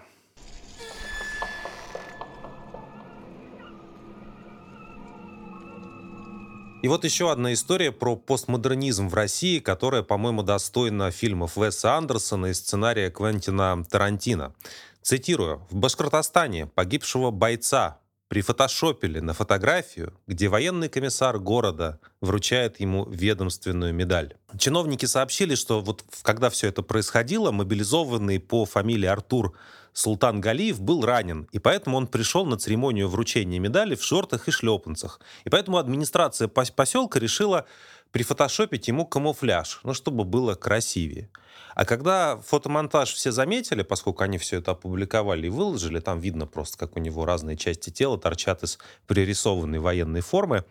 И 6.83 6.87
вот 6.87 7.03
еще 7.03 7.31
одна 7.31 7.53
история 7.53 7.91
про 7.91 8.15
постмодернизм 8.15 9.09
в 9.09 9.13
России, 9.15 9.59
которая, 9.59 10.03
по-моему, 10.03 10.43
достойна 10.43 11.09
фильмов 11.09 11.57
Веса 11.57 11.95
Андерсона 11.95 12.47
и 12.47 12.53
сценария 12.53 13.09
Квентина 13.09 13.83
Тарантино. 13.89 14.53
Цитирую. 15.01 15.65
«В 15.71 15.75
Башкортостане 15.75 16.67
погибшего 16.67 17.31
бойца 17.31 17.99
прифотошопили 18.27 19.19
на 19.19 19.33
фотографию, 19.33 20.13
где 20.27 20.49
военный 20.49 20.89
комиссар 20.89 21.39
города 21.39 21.99
вручает 22.21 22.79
ему 22.79 23.05
ведомственную 23.09 23.93
медаль. 23.93 24.35
Чиновники 24.57 25.05
сообщили, 25.05 25.55
что 25.55 25.81
вот 25.81 26.03
когда 26.23 26.49
все 26.49 26.67
это 26.67 26.81
происходило, 26.81 27.51
мобилизованный 27.51 28.39
по 28.39 28.65
фамилии 28.65 29.07
Артур 29.07 29.57
Султан 29.93 30.41
Галиев 30.41 30.79
был 30.79 31.03
ранен, 31.03 31.47
и 31.51 31.59
поэтому 31.59 31.97
он 31.97 32.07
пришел 32.07 32.45
на 32.45 32.57
церемонию 32.57 33.07
вручения 33.07 33.59
медали 33.59 33.95
в 33.95 34.03
шортах 34.03 34.47
и 34.47 34.51
шлепанцах. 34.51 35.19
И 35.43 35.49
поэтому 35.49 35.77
администрация 35.77 36.47
поселка 36.47 37.19
решила 37.19 37.65
прифотошопить 38.11 38.87
ему 38.87 39.05
камуфляж, 39.05 39.79
ну, 39.83 39.93
чтобы 39.93 40.23
было 40.23 40.53
красивее. 40.53 41.29
А 41.77 41.85
когда 41.85 42.37
фотомонтаж 42.37 43.13
все 43.13 43.31
заметили, 43.31 43.83
поскольку 43.83 44.23
они 44.23 44.39
все 44.39 44.57
это 44.57 44.71
опубликовали 44.71 45.45
и 45.45 45.49
выложили, 45.51 45.99
там 45.99 46.19
видно 46.19 46.47
просто, 46.47 46.75
как 46.75 46.97
у 46.97 46.99
него 46.99 47.23
разные 47.23 47.55
части 47.55 47.91
тела 47.91 48.17
торчат 48.17 48.63
из 48.63 48.79
пририсованной 49.05 49.77
военной 49.77 50.21
формы, 50.21 50.65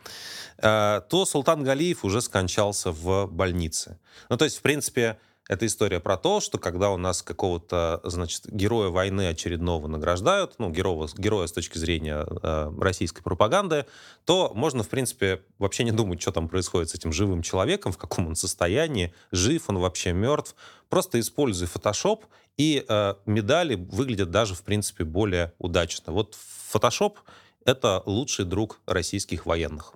э, 0.58 1.00
то 1.08 1.24
Султан 1.24 1.62
Галиев 1.62 2.04
уже 2.04 2.20
скончался 2.20 2.90
в 2.90 3.28
больнице. 3.28 4.00
Ну, 4.28 4.36
то 4.36 4.46
есть, 4.46 4.56
в 4.56 4.62
принципе, 4.62 5.16
это 5.48 5.66
история 5.66 6.00
про 6.00 6.16
то, 6.16 6.40
что 6.40 6.58
когда 6.58 6.90
у 6.90 6.96
нас 6.96 7.22
какого-то, 7.22 8.00
значит, 8.04 8.46
героя 8.46 8.88
войны 8.88 9.28
очередного 9.28 9.86
награждают, 9.86 10.54
ну, 10.58 10.70
героя, 10.70 11.08
героя 11.16 11.46
с 11.46 11.52
точки 11.52 11.78
зрения 11.78 12.26
э, 12.26 12.72
российской 12.80 13.22
пропаганды, 13.22 13.86
то 14.24 14.52
можно, 14.54 14.82
в 14.82 14.88
принципе, 14.88 15.42
вообще 15.58 15.84
не 15.84 15.92
думать, 15.92 16.20
что 16.20 16.32
там 16.32 16.48
происходит 16.48 16.90
с 16.90 16.94
этим 16.94 17.12
живым 17.12 17.42
человеком, 17.42 17.92
в 17.92 17.98
каком 17.98 18.26
он 18.26 18.34
состоянии, 18.34 19.14
жив 19.30 19.68
он 19.68 19.78
вообще, 19.78 20.12
мертв. 20.12 20.56
Просто 20.88 21.20
используй 21.20 21.68
Photoshop, 21.68 22.24
и 22.56 22.84
э, 22.88 23.14
медали 23.26 23.74
выглядят 23.74 24.30
даже, 24.30 24.54
в 24.54 24.62
принципе, 24.62 25.04
более 25.04 25.52
удачно. 25.58 26.12
Вот 26.12 26.36
Photoshop— 26.72 27.16
это 27.64 28.02
лучший 28.06 28.44
друг 28.44 28.80
российских 28.86 29.46
военных. 29.46 29.94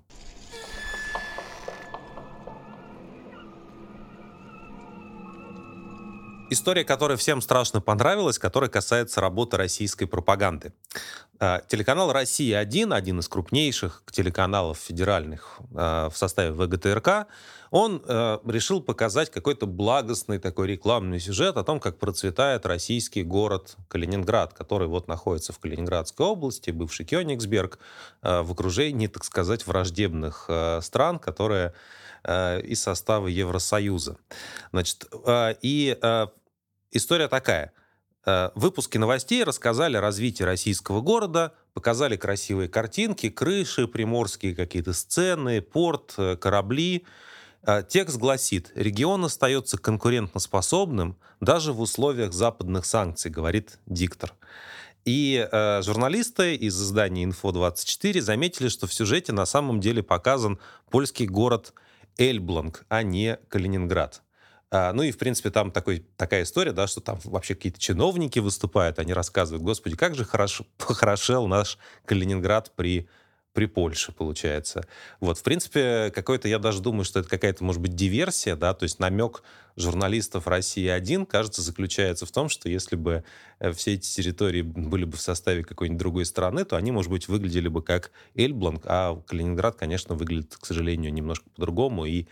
История, 6.52 6.82
которая 6.82 7.16
всем 7.16 7.40
страшно 7.40 7.80
понравилась, 7.80 8.40
которая 8.40 8.68
касается 8.68 9.20
работы 9.20 9.56
российской 9.56 10.06
пропаганды. 10.06 10.72
А, 11.38 11.62
телеканал 11.68 12.12
«Россия-1», 12.12 12.92
один 12.92 13.20
из 13.20 13.28
крупнейших 13.28 14.02
телеканалов 14.10 14.76
федеральных 14.78 15.60
а, 15.76 16.10
в 16.10 16.16
составе 16.16 16.50
ВГТРК, 16.50 17.28
он 17.70 18.02
а, 18.04 18.40
решил 18.44 18.82
показать 18.82 19.30
какой-то 19.30 19.66
благостный 19.66 20.40
такой 20.40 20.66
рекламный 20.66 21.20
сюжет 21.20 21.56
о 21.56 21.62
том, 21.62 21.78
как 21.78 22.00
процветает 22.00 22.66
российский 22.66 23.22
город 23.22 23.76
Калининград, 23.86 24.52
который 24.52 24.88
вот 24.88 25.06
находится 25.06 25.52
в 25.52 25.60
Калининградской 25.60 26.26
области, 26.26 26.72
бывший 26.72 27.06
Кёнигсберг, 27.06 27.78
в 28.22 28.50
окружении, 28.50 29.06
так 29.06 29.22
сказать, 29.22 29.68
враждебных 29.68 30.50
стран, 30.82 31.20
которые 31.20 31.74
из 32.28 32.82
состава 32.82 33.28
Евросоюза. 33.28 34.18
Значит, 34.72 35.06
и 35.62 35.96
история 36.90 37.28
такая. 37.28 37.72
Э, 38.26 38.50
выпуски 38.54 38.98
новостей 38.98 39.44
рассказали 39.44 39.96
о 39.96 40.00
развитии 40.00 40.42
российского 40.42 41.00
города, 41.00 41.54
показали 41.72 42.16
красивые 42.16 42.68
картинки, 42.68 43.30
крыши, 43.30 43.88
приморские 43.88 44.54
какие-то 44.54 44.92
сцены, 44.92 45.62
порт, 45.62 46.14
э, 46.18 46.36
корабли. 46.36 47.06
Э, 47.62 47.82
текст 47.88 48.16
гласит, 48.18 48.72
регион 48.74 49.24
остается 49.24 49.78
конкурентоспособным 49.78 51.16
даже 51.40 51.72
в 51.72 51.80
условиях 51.80 52.32
западных 52.32 52.84
санкций, 52.84 53.30
говорит 53.30 53.78
диктор. 53.86 54.34
И 55.04 55.48
э, 55.50 55.82
журналисты 55.82 56.54
из 56.56 56.80
издания 56.80 57.24
«Инфо-24» 57.24 58.20
заметили, 58.20 58.68
что 58.68 58.86
в 58.86 58.92
сюжете 58.92 59.32
на 59.32 59.46
самом 59.46 59.80
деле 59.80 60.02
показан 60.02 60.58
польский 60.90 61.26
город 61.26 61.72
Эльбланг, 62.18 62.84
а 62.88 63.02
не 63.02 63.38
Калининград. 63.48 64.22
А, 64.70 64.92
ну 64.92 65.02
и, 65.02 65.10
в 65.10 65.18
принципе, 65.18 65.50
там 65.50 65.72
такой, 65.72 66.04
такая 66.16 66.44
история, 66.44 66.72
да, 66.72 66.86
что 66.86 67.00
там 67.00 67.18
вообще 67.24 67.54
какие-то 67.54 67.80
чиновники 67.80 68.38
выступают, 68.38 68.98
они 69.00 69.12
рассказывают, 69.12 69.64
господи, 69.64 69.96
как 69.96 70.14
же 70.14 70.24
хорошо, 70.24 70.64
похорошел 70.78 71.46
наш 71.46 71.78
Калининград 72.04 72.72
при 72.76 73.08
при 73.52 73.66
Польше, 73.66 74.12
получается. 74.12 74.86
Вот, 75.18 75.38
в 75.38 75.42
принципе, 75.42 76.12
какой-то, 76.14 76.46
я 76.46 76.58
даже 76.60 76.80
думаю, 76.80 77.04
что 77.04 77.18
это 77.18 77.28
какая-то, 77.28 77.64
может 77.64 77.82
быть, 77.82 77.96
диверсия, 77.96 78.54
да, 78.54 78.74
то 78.74 78.84
есть 78.84 79.00
намек 79.00 79.42
журналистов 79.76 80.46
России-1, 80.46 81.26
кажется, 81.26 81.60
заключается 81.60 82.26
в 82.26 82.30
том, 82.30 82.48
что 82.48 82.68
если 82.68 82.94
бы 82.94 83.24
э, 83.58 83.72
все 83.72 83.94
эти 83.94 84.08
территории 84.08 84.62
были 84.62 85.04
бы 85.04 85.16
в 85.16 85.20
составе 85.20 85.64
какой-нибудь 85.64 85.98
другой 85.98 86.26
страны, 86.26 86.64
то 86.64 86.76
они, 86.76 86.92
может 86.92 87.10
быть, 87.10 87.26
выглядели 87.26 87.68
бы 87.68 87.82
как 87.82 88.12
Эльбланк, 88.36 88.82
а 88.84 89.20
Калининград, 89.26 89.74
конечно, 89.76 90.14
выглядит, 90.14 90.56
к 90.56 90.66
сожалению, 90.66 91.12
немножко 91.12 91.50
по-другому, 91.50 92.04
и 92.04 92.26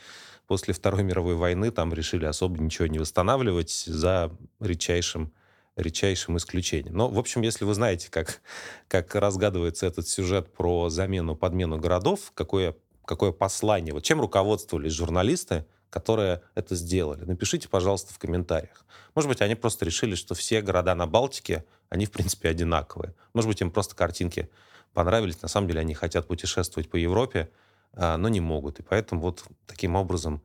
после 0.48 0.74
Второй 0.74 1.04
мировой 1.04 1.36
войны 1.36 1.70
там 1.70 1.94
решили 1.94 2.24
особо 2.24 2.58
ничего 2.58 2.88
не 2.88 2.98
восстанавливать 2.98 3.70
за 3.70 4.32
редчайшим 4.58 5.32
редчайшим 5.76 6.36
исключением. 6.36 6.96
Но, 6.96 7.08
в 7.08 7.20
общем, 7.20 7.42
если 7.42 7.64
вы 7.64 7.72
знаете, 7.72 8.10
как, 8.10 8.40
как 8.88 9.14
разгадывается 9.14 9.86
этот 9.86 10.08
сюжет 10.08 10.52
про 10.52 10.88
замену, 10.88 11.36
подмену 11.36 11.78
городов, 11.78 12.32
какое, 12.34 12.74
какое 13.04 13.30
послание, 13.30 13.94
вот 13.94 14.02
чем 14.02 14.20
руководствовались 14.20 14.92
журналисты, 14.92 15.66
которые 15.88 16.42
это 16.56 16.74
сделали, 16.74 17.24
напишите, 17.24 17.68
пожалуйста, 17.68 18.12
в 18.12 18.18
комментариях. 18.18 18.84
Может 19.14 19.28
быть, 19.28 19.40
они 19.40 19.54
просто 19.54 19.84
решили, 19.84 20.16
что 20.16 20.34
все 20.34 20.62
города 20.62 20.96
на 20.96 21.06
Балтике, 21.06 21.64
они, 21.90 22.06
в 22.06 22.10
принципе, 22.10 22.48
одинаковые. 22.48 23.14
Может 23.32 23.48
быть, 23.48 23.60
им 23.60 23.70
просто 23.70 23.94
картинки 23.94 24.50
понравились. 24.94 25.40
На 25.42 25.48
самом 25.48 25.68
деле, 25.68 25.78
они 25.80 25.94
хотят 25.94 26.26
путешествовать 26.26 26.90
по 26.90 26.96
Европе, 26.96 27.50
но 27.94 28.28
не 28.28 28.40
могут. 28.40 28.80
И 28.80 28.82
поэтому 28.82 29.20
вот 29.20 29.44
таким 29.66 29.96
образом 29.96 30.42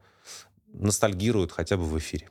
ностальгируют 0.73 1.51
хотя 1.51 1.77
бы 1.77 1.83
в 1.83 1.97
эфире. 1.97 2.29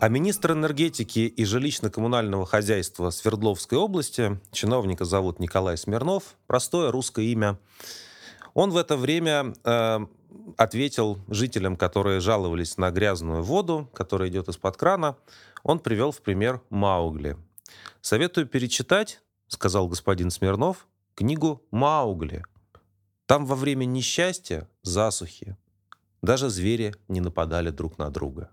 А 0.00 0.08
министр 0.08 0.52
энергетики 0.52 1.18
и 1.18 1.44
жилищно-коммунального 1.44 2.46
хозяйства 2.46 3.10
Свердловской 3.10 3.76
области, 3.76 4.40
чиновника 4.50 5.04
зовут 5.04 5.40
Николай 5.40 5.76
Смирнов, 5.76 6.36
простое 6.46 6.90
русское 6.90 7.26
имя, 7.26 7.58
он 8.54 8.70
в 8.70 8.78
это 8.78 8.96
время 8.96 9.52
э, 9.62 9.98
ответил 10.56 11.18
жителям, 11.28 11.76
которые 11.76 12.20
жаловались 12.20 12.78
на 12.78 12.90
грязную 12.90 13.42
воду, 13.42 13.90
которая 13.92 14.30
идет 14.30 14.48
из-под 14.48 14.78
крана, 14.78 15.16
он 15.64 15.78
привел 15.78 16.12
в 16.12 16.22
пример 16.22 16.62
Маугли. 16.70 17.36
«Советую 18.00 18.46
перечитать,— 18.46 19.20
сказал 19.48 19.88
господин 19.88 20.30
Смирнов,— 20.30 20.86
книгу 21.14 21.62
Маугли. 21.70 22.44
Там 23.26 23.46
во 23.46 23.54
время 23.54 23.84
несчастья, 23.84 24.68
засухи, 24.82 25.56
даже 26.22 26.48
звери 26.48 26.94
не 27.08 27.20
нападали 27.20 27.70
друг 27.70 27.98
на 27.98 28.10
друга». 28.10 28.50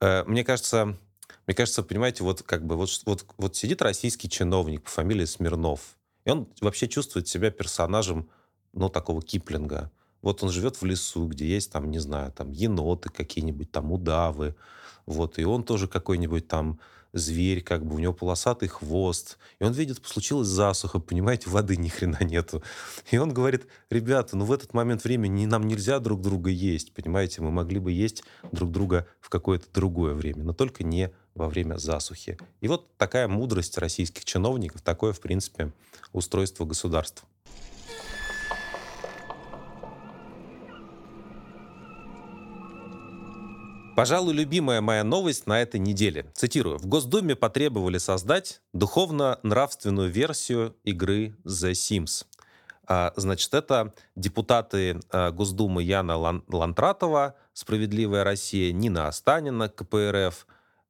Э, 0.00 0.24
мне 0.24 0.44
кажется, 0.44 0.98
мне 1.46 1.54
кажется, 1.54 1.82
понимаете, 1.82 2.24
вот 2.24 2.42
как 2.42 2.66
бы 2.66 2.76
вот, 2.76 2.90
вот, 3.06 3.24
вот 3.36 3.56
сидит 3.56 3.82
российский 3.82 4.28
чиновник 4.28 4.82
по 4.82 4.90
фамилии 4.90 5.24
Смирнов, 5.24 5.96
и 6.24 6.30
он 6.30 6.48
вообще 6.60 6.88
чувствует 6.88 7.28
себя 7.28 7.50
персонажем, 7.50 8.28
ну, 8.72 8.88
такого 8.88 9.22
Киплинга. 9.22 9.90
Вот 10.20 10.42
он 10.42 10.50
живет 10.50 10.80
в 10.80 10.84
лесу, 10.84 11.26
где 11.26 11.46
есть 11.46 11.72
там, 11.72 11.90
не 11.90 11.98
знаю, 11.98 12.32
там 12.32 12.50
еноты 12.50 13.10
какие-нибудь, 13.10 13.70
там 13.70 13.92
удавы, 13.92 14.56
вот, 15.06 15.38
и 15.38 15.44
он 15.44 15.64
тоже 15.64 15.88
какой-нибудь 15.88 16.48
там 16.48 16.80
зверь, 17.12 17.62
как 17.62 17.84
бы 17.84 17.96
у 17.96 17.98
него 17.98 18.12
полосатый 18.12 18.68
хвост. 18.68 19.38
И 19.58 19.64
он 19.64 19.72
видит, 19.72 20.00
случилась 20.04 20.48
засуха, 20.48 20.98
понимаете, 20.98 21.50
воды 21.50 21.76
ни 21.76 21.88
хрена 21.88 22.18
нету. 22.22 22.62
И 23.10 23.18
он 23.18 23.32
говорит, 23.32 23.66
ребята, 23.90 24.36
ну 24.36 24.44
в 24.44 24.52
этот 24.52 24.74
момент 24.74 25.04
времени 25.04 25.46
нам 25.46 25.66
нельзя 25.66 25.98
друг 25.98 26.20
друга 26.20 26.50
есть, 26.50 26.92
понимаете, 26.92 27.42
мы 27.42 27.50
могли 27.50 27.78
бы 27.78 27.92
есть 27.92 28.24
друг 28.50 28.70
друга 28.70 29.06
в 29.20 29.28
какое-то 29.28 29.66
другое 29.72 30.14
время, 30.14 30.44
но 30.44 30.52
только 30.52 30.84
не 30.84 31.12
во 31.34 31.48
время 31.48 31.76
засухи. 31.76 32.38
И 32.60 32.68
вот 32.68 32.96
такая 32.96 33.28
мудрость 33.28 33.78
российских 33.78 34.24
чиновников, 34.24 34.82
такое, 34.82 35.12
в 35.12 35.20
принципе, 35.20 35.72
устройство 36.12 36.64
государства. 36.64 37.26
Пожалуй, 43.94 44.32
любимая 44.32 44.80
моя 44.80 45.04
новость 45.04 45.46
на 45.46 45.60
этой 45.60 45.78
неделе. 45.78 46.24
Цитирую. 46.34 46.78
В 46.78 46.86
Госдуме 46.86 47.36
потребовали 47.36 47.98
создать 47.98 48.62
духовно-нравственную 48.72 50.10
версию 50.10 50.74
игры 50.82 51.36
The 51.44 51.72
Sims. 51.72 52.24
А, 52.86 53.12
значит, 53.16 53.52
это 53.52 53.92
депутаты 54.16 54.98
а, 55.10 55.30
Госдумы 55.30 55.82
Яна 55.82 56.42
Лантратова, 56.48 57.34
«Справедливая 57.52 58.24
Россия», 58.24 58.72
Нина 58.72 59.08
Останина, 59.08 59.68
КПРФ, 59.68 60.46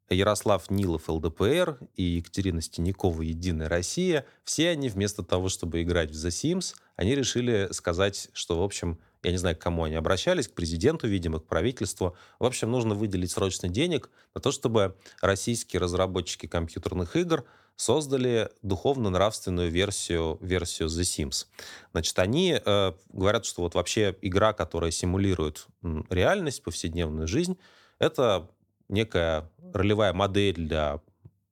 Ярослав 0.09 0.70
Нилов, 0.70 1.09
ЛДПР 1.09 1.78
и 1.96 2.05
Екатерина 2.05 2.61
Стенякова, 2.61 3.22
«Единая 3.22 3.68
Россия». 3.68 4.26
Все 4.44 4.70
они 4.70 4.88
вместо 4.88 5.24
того, 5.24 5.48
чтобы 5.48 5.82
играть 5.82 6.12
в 6.12 6.14
The 6.14 6.28
Sims, 6.28 6.76
они 6.94 7.16
решили 7.16 7.68
сказать, 7.72 8.28
что, 8.32 8.61
в 8.61 8.62
общем, 8.62 9.00
я 9.23 9.31
не 9.31 9.37
знаю, 9.37 9.57
к 9.57 9.61
кому 9.61 9.85
они 9.85 9.95
обращались, 9.95 10.49
к 10.49 10.55
президенту, 10.55 11.07
видимо, 11.07 11.39
к 11.39 11.47
правительству. 11.47 12.16
В 12.39 12.45
общем, 12.45 12.70
нужно 12.70 12.95
выделить 12.95 13.31
срочно 13.31 13.68
денег 13.68 14.11
на 14.35 14.41
то, 14.41 14.51
чтобы 14.51 14.97
российские 15.20 15.81
разработчики 15.81 16.47
компьютерных 16.47 17.16
игр 17.16 17.45
создали 17.77 18.51
духовно-нравственную 18.62 19.70
версию, 19.70 20.39
версию 20.41 20.89
The 20.89 21.03
Sims. 21.03 21.47
Значит, 21.93 22.18
они 22.18 22.61
э, 22.64 22.93
говорят, 23.12 23.45
что 23.45 23.62
вот 23.62 23.75
вообще 23.75 24.16
игра, 24.23 24.53
которая 24.53 24.91
симулирует 24.91 25.66
реальность, 26.11 26.62
повседневную 26.62 27.27
жизнь, 27.27 27.59
это 27.99 28.49
некая 28.89 29.51
ролевая 29.73 30.12
модель 30.12 30.57
для 30.57 31.01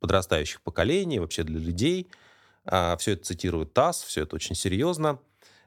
подрастающих 0.00 0.60
поколений, 0.62 1.18
вообще 1.18 1.42
для 1.42 1.58
людей. 1.58 2.08
А, 2.64 2.96
все 2.96 3.12
это 3.12 3.24
цитирует 3.24 3.72
ТАСС, 3.72 4.02
все 4.02 4.22
это 4.22 4.36
очень 4.36 4.54
серьезно. 4.54 5.18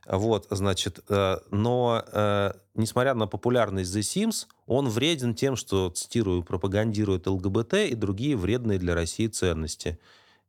Вот, 0.05 0.47
значит, 0.49 0.99
э, 1.07 1.37
но 1.49 2.03
э, 2.11 2.51
несмотря 2.75 3.13
на 3.13 3.27
популярность 3.27 3.95
The 3.95 4.01
Sims, 4.01 4.47
он 4.65 4.89
вреден 4.89 5.33
тем, 5.33 5.55
что, 5.55 5.89
цитирую, 5.89 6.43
пропагандирует 6.43 7.27
ЛГБТ 7.27 7.73
и 7.73 7.95
другие 7.95 8.35
вредные 8.35 8.79
для 8.79 8.95
России 8.95 9.27
ценности. 9.27 9.99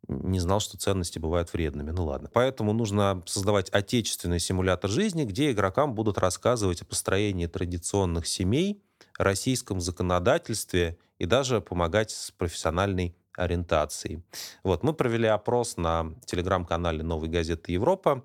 Не 0.09 0.41
знал, 0.41 0.61
что 0.61 0.77
ценности 0.77 1.19
бывают 1.19 1.53
вредными. 1.53 1.91
Ну 1.91 2.05
ладно. 2.05 2.29
Поэтому 2.33 2.73
нужно 2.73 3.23
создавать 3.27 3.71
отечественный 3.71 4.41
симулятор 4.41 4.91
жизни, 4.91 5.25
где 5.25 5.51
игрокам 5.53 5.95
будут 5.95 6.19
рассказывать 6.19 6.83
о 6.83 6.85
построении 6.85 7.47
традиционных 7.47 8.27
семей, 8.27 8.83
российском 9.19 9.81
законодательстве 9.81 10.99
и 11.19 11.27
даже 11.27 11.61
помогать 11.61 12.11
с 12.11 12.33
профессиональной 12.33 13.17
ориентацией. 13.37 14.23
Вот, 14.63 14.83
мы 14.83 14.93
провели 14.93 15.27
опрос 15.27 15.77
на 15.77 16.15
телеграм-канале 16.27 17.03
«Новой 17.03 17.29
газеты 17.29 17.73
Европа» 17.73 18.25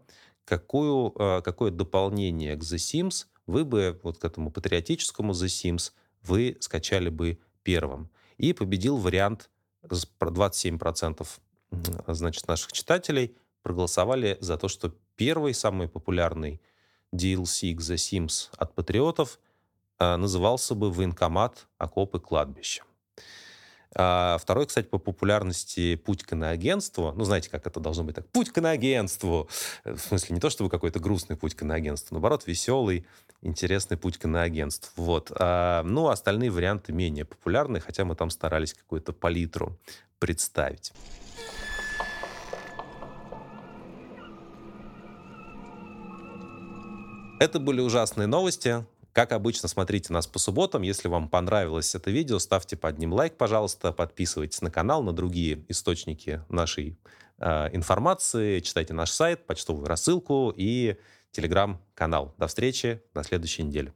какую, 0.50 1.14
э, 1.16 1.42
какое 1.44 1.70
дополнение 1.70 2.56
к 2.56 2.62
The 2.62 2.78
Sims 2.78 3.28
вы 3.46 3.64
бы, 3.66 4.00
вот 4.04 4.18
к 4.18 4.26
этому 4.26 4.52
патриотическому 4.52 5.34
The 5.34 5.46
Sims, 5.46 5.92
вы 6.24 6.58
скачали 6.60 7.10
бы 7.10 7.40
первым. 7.64 8.10
И 8.38 8.54
победил 8.54 8.98
вариант, 8.98 9.50
27% 9.84 11.28
значит, 12.08 12.48
наших 12.48 12.72
читателей 12.72 13.36
проголосовали 13.62 14.38
за 14.42 14.58
то, 14.58 14.68
что 14.68 14.96
первый, 15.16 15.54
самый 15.54 15.88
популярный 15.88 16.62
DLC 17.14 17.76
к 17.76 17.82
The 17.82 17.96
Sims 17.96 18.50
от 18.58 18.74
патриотов 18.74 19.40
э, 20.00 20.16
назывался 20.16 20.74
бы 20.74 20.92
«Военкомат. 20.92 21.68
Окопы. 21.78 22.20
Кладбища». 22.20 22.84
А 23.96 24.38
второй, 24.38 24.68
кстати, 24.68 24.86
по 24.86 25.00
популярности 25.00 25.96
«Путь 25.96 26.24
к 26.24 26.34
иноагентству». 26.34 27.12
Ну, 27.16 27.24
знаете, 27.24 27.50
как 27.50 27.66
это 27.66 27.80
должно 27.80 28.04
быть 28.04 28.16
так? 28.16 28.28
«Путь 28.28 28.52
к 28.52 28.58
иноагентству». 28.60 29.50
Э, 29.84 29.94
в 29.94 30.00
смысле, 30.00 30.36
не 30.36 30.40
то 30.40 30.50
чтобы 30.50 30.70
какой-то 30.70 31.00
грустный 31.00 31.36
путь 31.36 31.56
к 31.56 31.64
иноагентству, 31.64 32.14
наоборот, 32.14 32.46
веселый, 32.46 33.06
интересный 33.42 33.98
путь 33.98 34.18
к 34.18 34.26
иноагентству. 34.26 35.04
Вот. 35.04 35.32
А, 35.36 35.84
ну, 35.84 36.10
остальные 36.10 36.52
варианты 36.52 36.94
менее 36.94 37.26
популярны, 37.26 37.80
хотя 37.80 38.06
мы 38.06 38.16
там 38.16 38.30
старались 38.30 38.74
какую-то 38.74 39.12
палитру 39.12 39.78
представить. 40.20 40.94
Это 47.40 47.60
были 47.60 47.80
ужасные 47.80 48.28
новости. 48.28 48.86
Как 49.14 49.32
обычно, 49.32 49.68
смотрите 49.68 50.14
нас 50.14 50.28
по 50.28 50.40
субботам. 50.40 50.84
Если 50.84 51.08
вам 51.08 51.30
понравилось 51.30 51.96
это 51.96 52.12
видео, 52.12 52.40
ставьте 52.40 52.78
под 52.78 53.00
ним 53.00 53.14
лайк, 53.14 53.38
пожалуйста, 53.38 53.92
подписывайтесь 53.92 54.62
на 54.62 54.72
канал, 54.72 55.04
на 55.04 55.14
другие 55.14 55.66
источники 55.68 56.42
нашей 56.50 56.98
э, 57.40 57.70
информации, 57.76 58.60
читайте 58.60 58.94
наш 58.94 59.12
сайт, 59.12 59.46
почтовую 59.46 59.88
рассылку 59.88 60.54
и 60.56 60.96
телеграм-канал. 61.32 62.34
До 62.38 62.48
встречи 62.48 63.02
на 63.14 63.24
следующей 63.24 63.64
неделе. 63.64 63.94